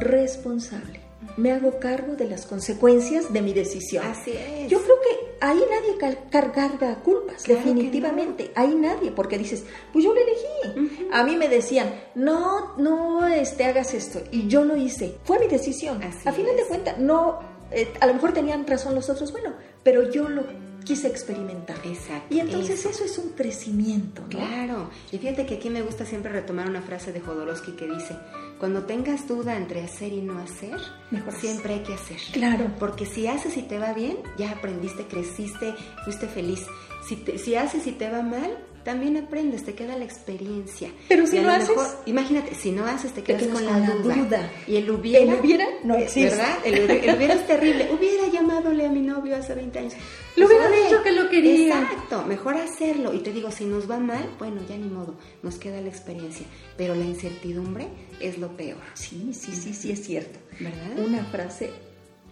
responsable. 0.00 0.99
Me 1.36 1.52
hago 1.52 1.78
cargo 1.78 2.16
de 2.16 2.26
las 2.26 2.46
consecuencias 2.46 3.32
de 3.32 3.42
mi 3.42 3.52
decisión. 3.52 4.04
Así 4.06 4.32
es. 4.32 4.70
Yo 4.70 4.82
creo 4.82 4.96
que 5.00 5.30
ahí 5.40 5.60
nadie 5.70 6.16
carga 6.30 7.02
culpas, 7.02 7.44
definitivamente. 7.44 8.52
Ahí 8.54 8.74
nadie, 8.74 9.10
porque 9.10 9.38
dices, 9.38 9.64
pues 9.92 10.04
yo 10.04 10.14
lo 10.14 10.20
elegí. 10.20 11.08
A 11.12 11.24
mí 11.24 11.36
me 11.36 11.48
decían, 11.48 11.92
no, 12.14 12.76
no 12.76 13.26
este, 13.26 13.64
hagas 13.64 13.94
esto. 13.94 14.22
Y 14.30 14.48
yo 14.48 14.64
lo 14.64 14.76
hice. 14.76 15.16
Fue 15.24 15.38
mi 15.38 15.46
decisión. 15.46 16.02
a 16.02 16.32
final 16.32 16.56
de 16.56 16.64
cuentas, 16.64 16.98
no, 16.98 17.40
eh, 17.70 17.92
a 18.00 18.06
lo 18.06 18.14
mejor 18.14 18.32
tenían 18.32 18.66
razón 18.66 18.94
los 18.94 19.08
otros, 19.08 19.32
bueno, 19.32 19.54
pero 19.82 20.10
yo 20.10 20.28
lo 20.28 20.44
quise 20.84 21.08
experimentar. 21.08 21.76
Exacto. 21.84 22.34
Y 22.34 22.40
entonces 22.40 22.84
eso, 22.84 23.04
es 23.04 23.18
un 23.18 23.30
crecimiento, 23.30 24.22
¿no? 24.22 24.28
Claro. 24.28 24.90
Y 25.12 25.18
fíjate 25.18 25.46
que 25.46 25.54
aquí 25.54 25.70
me 25.70 25.82
gusta 25.82 26.04
siempre 26.04 26.32
retomar 26.32 26.68
una 26.68 26.82
frase 26.82 27.12
de 27.12 27.20
Jodorowsky 27.20 27.72
que 27.72 27.86
dice, 27.86 28.16
cuando 28.60 28.84
tengas 28.84 29.26
duda 29.26 29.56
entre 29.56 29.82
hacer 29.82 30.12
y 30.12 30.20
no 30.20 30.38
hacer, 30.38 30.78
Mejor 31.10 31.32
siempre 31.32 31.74
hay 31.74 31.80
que 31.80 31.94
hacer. 31.94 32.18
Claro. 32.32 32.70
Porque 32.78 33.06
si 33.06 33.26
haces 33.26 33.56
y 33.56 33.62
te 33.62 33.78
va 33.78 33.94
bien, 33.94 34.18
ya 34.36 34.52
aprendiste, 34.52 35.06
creciste, 35.06 35.74
fuiste 36.04 36.28
feliz. 36.28 36.66
Si, 37.08 37.16
si 37.38 37.54
haces 37.56 37.86
y 37.86 37.92
te 37.92 38.10
va 38.10 38.20
mal, 38.20 38.58
también 38.84 39.16
aprendes, 39.16 39.64
te 39.64 39.74
queda 39.74 39.96
la 39.96 40.04
experiencia. 40.04 40.90
Pero 41.08 41.26
si 41.26 41.38
no 41.38 41.50
haces, 41.50 41.76
imagínate, 42.06 42.54
si 42.54 42.72
no 42.72 42.86
haces, 42.86 43.12
te 43.12 43.22
quedas, 43.22 43.46
con, 43.48 43.64
la, 43.64 43.80
duda. 43.80 44.50
Y 44.66 44.76
el 44.76 44.90
hubiera, 44.90 45.34
el 45.34 45.40
hubiera 45.40 45.66
no 45.84 45.96
eh, 45.96 46.04
existe. 46.04 46.30
¿Verdad? 46.30 46.58
El, 46.64 46.84
hubiera 47.16 47.34
es 47.34 47.46
terrible. 47.46 47.90
Hubiera 47.92 48.28
llamadole 48.28 48.86
a 48.86 48.88
mi 48.88 49.00
novio 49.00 49.36
hace 49.36 49.54
20 49.54 49.78
años. 49.78 49.94
Lo 50.36 50.46
hubiera 50.46 50.70
dicho 50.70 51.02
que 51.02 51.12
lo 51.12 51.28
quería. 51.28 51.80
Exacto, 51.80 52.24
mejor 52.24 52.56
hacerlo. 52.56 53.12
Y 53.12 53.18
te 53.18 53.32
digo, 53.32 53.50
si 53.50 53.64
nos 53.64 53.90
va 53.90 53.98
mal, 53.98 54.34
bueno, 54.38 54.62
ya 54.68 54.76
ni 54.76 54.88
modo, 54.88 55.16
nos 55.42 55.56
queda 55.56 55.80
la 55.80 55.88
experiencia. 55.88 56.46
Pero 56.76 56.94
la 56.94 57.04
incertidumbre 57.04 57.88
es 58.20 58.38
lo 58.38 58.56
peor. 58.56 58.80
Sí, 58.94 59.32
sí, 59.32 59.52
sí, 59.52 59.74
sí, 59.74 59.92
es 59.92 60.04
cierto. 60.04 60.38
¿Verdad? 60.58 60.98
Una 60.98 61.24
frase 61.24 61.70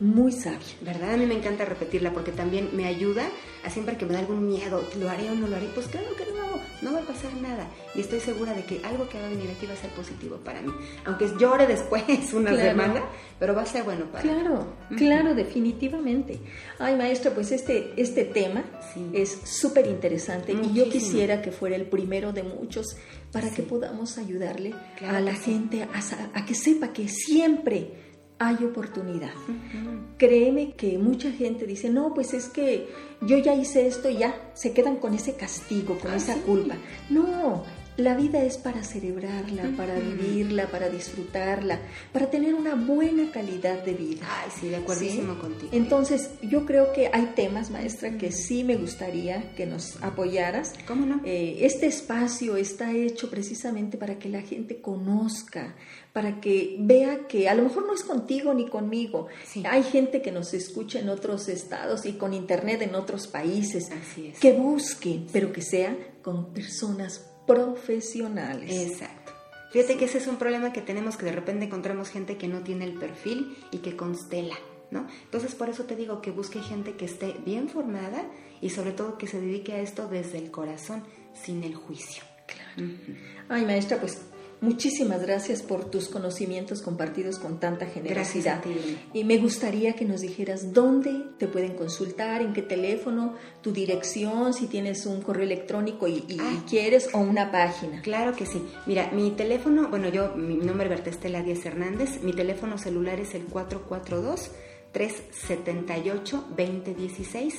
muy 0.00 0.32
sabia. 0.32 0.58
¿Verdad? 0.80 1.14
A 1.14 1.16
mí 1.16 1.26
me 1.26 1.34
encanta 1.34 1.64
repetirla 1.64 2.12
porque 2.12 2.32
también 2.32 2.70
me 2.72 2.86
ayuda 2.86 3.24
a 3.64 3.70
siempre 3.70 3.96
que 3.96 4.06
me 4.06 4.12
da 4.12 4.20
algún 4.20 4.46
miedo, 4.46 4.84
¿lo 4.98 5.10
haré 5.10 5.30
o 5.30 5.34
no 5.34 5.48
lo 5.48 5.56
haré? 5.56 5.66
Pues 5.74 5.86
claro 5.88 6.06
que 6.16 6.24
no, 6.32 6.60
no 6.82 6.92
va 6.92 7.02
a 7.02 7.06
pasar 7.06 7.32
nada. 7.34 7.68
Y 7.94 8.00
estoy 8.00 8.20
segura 8.20 8.54
de 8.54 8.64
que 8.64 8.80
algo 8.84 9.08
que 9.08 9.18
va 9.18 9.26
a 9.26 9.30
venir 9.30 9.50
aquí 9.50 9.66
va 9.66 9.72
a 9.72 9.76
ser 9.76 9.90
positivo 9.90 10.36
para 10.36 10.62
mí. 10.62 10.72
Aunque 11.04 11.28
llore 11.38 11.66
después 11.66 12.04
una 12.32 12.54
semana, 12.56 13.04
pero 13.38 13.54
va 13.54 13.62
a 13.62 13.66
ser 13.66 13.82
bueno 13.82 14.06
para 14.06 14.22
claro, 14.22 14.38
mí. 14.90 14.96
Claro, 14.96 15.22
claro, 15.22 15.34
definitivamente. 15.34 16.38
Ay, 16.78 16.96
maestro, 16.96 17.32
pues 17.32 17.50
este, 17.50 17.92
este 17.96 18.24
tema 18.24 18.64
es 19.12 19.40
súper 19.44 19.86
interesante 19.86 20.52
y 20.52 20.72
yo 20.72 20.88
quisiera 20.88 21.42
que 21.42 21.50
fuera 21.50 21.76
el 21.76 21.86
primero 21.86 22.32
de 22.32 22.44
muchos 22.44 22.96
para 23.32 23.50
que 23.50 23.62
podamos 23.62 24.16
ayudarle 24.16 24.74
a 25.06 25.20
la 25.20 25.34
gente 25.34 25.82
a, 25.82 26.38
a 26.38 26.46
que 26.46 26.54
sepa 26.54 26.92
que 26.92 27.08
siempre 27.08 28.07
hay 28.38 28.64
oportunidad. 28.64 29.32
Créeme 30.16 30.72
que 30.72 30.98
mucha 30.98 31.30
gente 31.32 31.66
dice, 31.66 31.90
no, 31.90 32.14
pues 32.14 32.34
es 32.34 32.48
que 32.48 32.88
yo 33.22 33.38
ya 33.38 33.54
hice 33.54 33.86
esto 33.86 34.08
y 34.08 34.18
ya 34.18 34.34
se 34.54 34.72
quedan 34.72 34.96
con 34.96 35.14
ese 35.14 35.34
castigo, 35.34 35.98
con 35.98 36.12
ah, 36.12 36.16
esa 36.16 36.36
culpa. 36.42 36.76
No, 37.10 37.64
la 37.98 38.14
vida 38.14 38.44
es 38.44 38.58
para 38.58 38.84
celebrarla, 38.84 39.72
para 39.76 39.98
vivirla, 39.98 40.68
para 40.68 40.88
disfrutarla, 40.88 41.80
para 42.12 42.30
tener 42.30 42.54
una 42.54 42.76
buena 42.76 43.32
calidad 43.32 43.82
de 43.82 43.92
vida. 43.92 44.24
Ay, 44.24 44.50
sí, 44.58 44.68
de 44.68 44.76
acuerdísimo 44.76 45.36
contigo. 45.40 45.70
Entonces, 45.72 46.30
yo 46.42 46.64
creo 46.64 46.92
que 46.92 47.10
hay 47.12 47.32
temas, 47.34 47.70
maestra, 47.70 48.16
que 48.16 48.30
sí 48.30 48.62
me 48.62 48.76
gustaría 48.76 49.52
que 49.56 49.66
nos 49.66 50.00
apoyaras. 50.00 50.74
¿Cómo 50.86 51.06
no? 51.06 51.20
Eh, 51.24 51.58
este 51.62 51.86
espacio 51.86 52.56
está 52.56 52.92
hecho 52.92 53.28
precisamente 53.30 53.98
para 53.98 54.16
que 54.16 54.28
la 54.28 54.42
gente 54.42 54.80
conozca, 54.80 55.74
para 56.12 56.40
que 56.40 56.76
vea 56.78 57.26
que 57.26 57.48
a 57.48 57.54
lo 57.56 57.64
mejor 57.64 57.84
no 57.84 57.94
es 57.94 58.04
contigo 58.04 58.54
ni 58.54 58.68
conmigo. 58.68 59.26
Hay 59.68 59.82
gente 59.82 60.22
que 60.22 60.30
nos 60.30 60.54
escucha 60.54 61.00
en 61.00 61.08
otros 61.08 61.48
estados 61.48 62.06
y 62.06 62.12
con 62.12 62.32
internet 62.32 62.80
en 62.82 62.94
otros 62.94 63.26
países. 63.26 63.90
Así 63.90 64.28
es. 64.28 64.38
Que 64.38 64.52
busquen, 64.52 65.26
pero 65.32 65.52
que 65.52 65.62
sea 65.62 65.96
con 66.22 66.52
personas 66.52 67.24
profesionales. 67.48 68.70
Exacto. 68.70 69.32
Fíjate 69.72 69.96
que 69.96 70.04
ese 70.04 70.18
es 70.18 70.26
un 70.26 70.36
problema 70.36 70.72
que 70.72 70.80
tenemos, 70.80 71.16
que 71.16 71.26
de 71.26 71.32
repente 71.32 71.64
encontramos 71.64 72.08
gente 72.08 72.36
que 72.36 72.46
no 72.46 72.60
tiene 72.60 72.84
el 72.84 72.94
perfil 72.94 73.56
y 73.70 73.78
que 73.78 73.96
constela, 73.96 74.56
¿no? 74.90 75.06
Entonces 75.24 75.54
por 75.54 75.68
eso 75.68 75.84
te 75.84 75.96
digo 75.96 76.22
que 76.22 76.30
busque 76.30 76.60
gente 76.60 76.94
que 76.94 77.04
esté 77.04 77.34
bien 77.44 77.68
formada 77.68 78.24
y 78.60 78.70
sobre 78.70 78.92
todo 78.92 79.18
que 79.18 79.26
se 79.26 79.40
dedique 79.40 79.72
a 79.72 79.80
esto 79.80 80.08
desde 80.08 80.38
el 80.38 80.50
corazón, 80.50 81.02
sin 81.34 81.64
el 81.64 81.74
juicio. 81.74 82.22
Claro. 82.46 82.90
Ay, 83.48 83.64
maestra, 83.66 83.98
pues 84.00 84.22
Muchísimas 84.60 85.22
gracias 85.22 85.62
por 85.62 85.84
tus 85.84 86.08
conocimientos 86.08 86.82
compartidos 86.82 87.38
con 87.38 87.60
tanta 87.60 87.86
generosidad. 87.86 88.60
Y 89.12 89.22
me 89.22 89.38
gustaría 89.38 89.94
que 89.94 90.04
nos 90.04 90.20
dijeras 90.20 90.72
dónde 90.72 91.26
te 91.38 91.46
pueden 91.46 91.74
consultar, 91.74 92.42
en 92.42 92.52
qué 92.52 92.62
teléfono, 92.62 93.34
tu 93.62 93.72
dirección, 93.72 94.52
si 94.52 94.66
tienes 94.66 95.06
un 95.06 95.22
correo 95.22 95.44
electrónico 95.44 96.08
y, 96.08 96.24
ah. 96.40 96.64
quieres, 96.68 97.08
o 97.12 97.18
una 97.18 97.52
página. 97.52 98.02
Claro 98.02 98.34
que 98.34 98.46
sí. 98.46 98.60
Mira, 98.86 99.10
mi 99.12 99.30
teléfono, 99.30 99.88
bueno, 99.88 100.08
yo, 100.08 100.34
mi 100.34 100.56
nombre 100.56 100.86
es 100.86 100.90
Bertestela 100.90 101.42
Díaz 101.42 101.64
Hernández, 101.64 102.22
mi 102.22 102.32
teléfono 102.32 102.78
celular 102.78 103.20
es 103.20 103.34
el 103.34 103.44
442 103.44 104.50
378 104.92 106.44
2016 106.56 107.54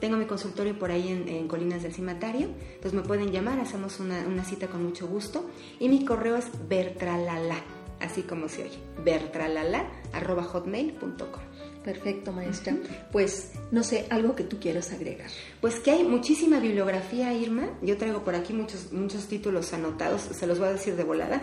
tengo 0.00 0.16
mi 0.16 0.24
consultorio 0.24 0.78
por 0.78 0.90
ahí 0.90 1.08
en, 1.08 1.46
Colinas 1.48 1.82
del 1.82 1.92
Cimatario, 1.92 2.48
entonces 2.74 2.94
me 2.94 3.02
pueden 3.02 3.30
llamar, 3.30 3.60
hacemos 3.60 4.00
una, 4.00 4.44
cita 4.44 4.68
con 4.68 4.82
mucho 4.82 5.06
gusto. 5.06 5.48
Y 5.78 5.88
mi 5.88 6.04
correo 6.04 6.36
es 6.36 6.46
bertralala, 6.68 7.56
así 8.00 8.22
como 8.22 8.48
se 8.48 8.64
oye, 8.64 8.78
bertralala, 9.04 9.90
arroba 10.12 10.42
hotmail.com. 10.44 11.42
Perfecto, 11.84 12.32
maestra. 12.32 12.76
Pues 13.10 13.52
no 13.70 13.82
sé, 13.82 14.06
algo 14.10 14.36
que 14.36 14.44
tú 14.44 14.58
quieras 14.58 14.92
agregar. 14.92 15.30
Pues 15.60 15.76
que 15.80 15.90
hay 15.90 16.04
muchísima 16.04 16.60
bibliografía, 16.60 17.32
Irma. 17.32 17.70
Yo 17.80 17.96
traigo 17.96 18.22
por 18.22 18.34
aquí 18.34 18.52
muchos, 18.52 18.92
muchos 18.92 19.26
títulos 19.28 19.72
anotados, 19.72 20.20
se 20.20 20.46
los 20.46 20.58
voy 20.58 20.68
a 20.68 20.72
decir 20.72 20.96
de 20.96 21.04
volada. 21.04 21.40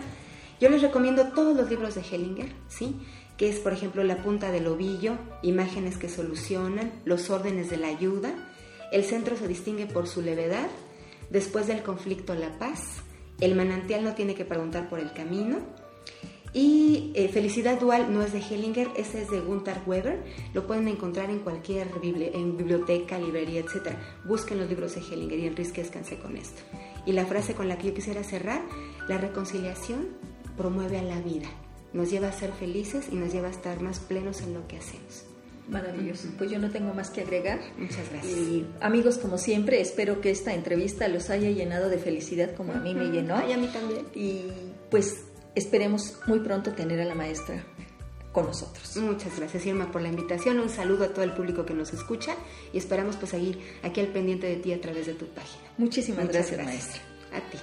Yo 0.60 0.68
les 0.68 0.82
recomiendo 0.82 1.28
todos 1.28 1.56
los 1.56 1.70
libros 1.70 1.94
de 1.94 2.02
Hellinger, 2.02 2.52
¿sí? 2.68 2.96
que 3.38 3.48
es 3.48 3.60
por 3.60 3.72
ejemplo 3.72 4.02
la 4.02 4.22
punta 4.22 4.50
del 4.50 4.66
ovillo, 4.66 5.16
imágenes 5.42 5.96
que 5.96 6.08
solucionan, 6.08 6.92
los 7.04 7.30
órdenes 7.30 7.70
de 7.70 7.78
la 7.78 7.86
ayuda. 7.86 8.34
El 8.92 9.04
centro 9.04 9.36
se 9.36 9.48
distingue 9.48 9.86
por 9.86 10.06
su 10.06 10.22
levedad, 10.22 10.68
después 11.30 11.66
del 11.66 11.82
conflicto 11.82 12.34
la 12.34 12.58
paz, 12.58 13.02
el 13.40 13.54
manantial 13.54 14.02
no 14.02 14.14
tiene 14.14 14.34
que 14.34 14.44
preguntar 14.44 14.88
por 14.88 14.98
el 14.98 15.12
camino. 15.12 15.58
Y 16.54 17.12
eh, 17.14 17.28
Felicidad 17.28 17.78
Dual 17.78 18.12
no 18.12 18.22
es 18.22 18.32
de 18.32 18.40
Hellinger, 18.40 18.88
ese 18.96 19.22
es 19.22 19.30
de 19.30 19.40
Gunther 19.40 19.82
Weber. 19.86 20.24
Lo 20.54 20.66
pueden 20.66 20.88
encontrar 20.88 21.28
en 21.30 21.40
cualquier 21.40 21.88
biblioteca, 22.00 23.18
librería, 23.18 23.60
etc. 23.60 23.96
Busquen 24.24 24.58
los 24.58 24.68
libros 24.68 24.94
de 24.94 25.02
Hellinger 25.02 25.38
y 25.38 25.46
enriquezcanse 25.46 26.18
con 26.18 26.36
esto. 26.36 26.62
Y 27.04 27.12
la 27.12 27.26
frase 27.26 27.54
con 27.54 27.68
la 27.68 27.76
que 27.76 27.88
yo 27.88 27.94
quisiera 27.94 28.24
cerrar, 28.24 28.62
la 29.08 29.18
reconciliación 29.18 30.08
promueve 30.56 30.98
a 30.98 31.02
la 31.02 31.20
vida 31.20 31.48
nos 31.92 32.10
lleva 32.10 32.28
a 32.28 32.32
ser 32.32 32.52
felices 32.52 33.08
y 33.10 33.16
nos 33.16 33.32
lleva 33.32 33.48
a 33.48 33.50
estar 33.50 33.80
más 33.80 34.00
plenos 34.00 34.40
en 34.42 34.54
lo 34.54 34.66
que 34.68 34.76
hacemos. 34.76 35.27
Maravilloso. 35.68 36.28
Pues 36.38 36.50
yo 36.50 36.58
no 36.58 36.70
tengo 36.70 36.94
más 36.94 37.10
que 37.10 37.20
agregar. 37.20 37.60
Muchas 37.76 38.10
gracias. 38.10 38.32
Y 38.32 38.66
amigos, 38.80 39.18
como 39.18 39.38
siempre, 39.38 39.80
espero 39.80 40.20
que 40.20 40.30
esta 40.30 40.54
entrevista 40.54 41.08
los 41.08 41.30
haya 41.30 41.50
llenado 41.50 41.88
de 41.88 41.98
felicidad 41.98 42.54
como 42.54 42.72
a 42.72 42.76
mí 42.76 42.94
me 42.94 43.06
llenó. 43.06 43.36
Ay, 43.36 43.52
a 43.52 43.58
mí 43.58 43.68
también. 43.68 44.06
Y 44.14 44.44
pues 44.90 45.24
esperemos 45.54 46.18
muy 46.26 46.40
pronto 46.40 46.72
tener 46.72 47.00
a 47.00 47.04
la 47.04 47.14
maestra 47.14 47.64
con 48.32 48.46
nosotros. 48.46 48.96
Muchas 48.96 49.36
gracias 49.38 49.66
Irma 49.66 49.90
por 49.90 50.02
la 50.02 50.08
invitación, 50.08 50.60
un 50.60 50.68
saludo 50.68 51.04
a 51.04 51.08
todo 51.08 51.24
el 51.24 51.32
público 51.32 51.64
que 51.64 51.74
nos 51.74 51.92
escucha 51.92 52.34
y 52.72 52.78
esperamos 52.78 53.16
pues 53.16 53.30
seguir 53.30 53.58
aquí 53.82 54.00
al 54.00 54.08
pendiente 54.08 54.46
de 54.46 54.56
ti 54.56 54.72
a 54.72 54.80
través 54.80 55.06
de 55.06 55.14
tu 55.14 55.26
página. 55.26 55.64
Muchísimas 55.76 56.28
gracias, 56.28 56.58
gracias, 56.58 56.66
maestra. 56.66 57.02
A 57.36 57.50
ti. 57.50 57.58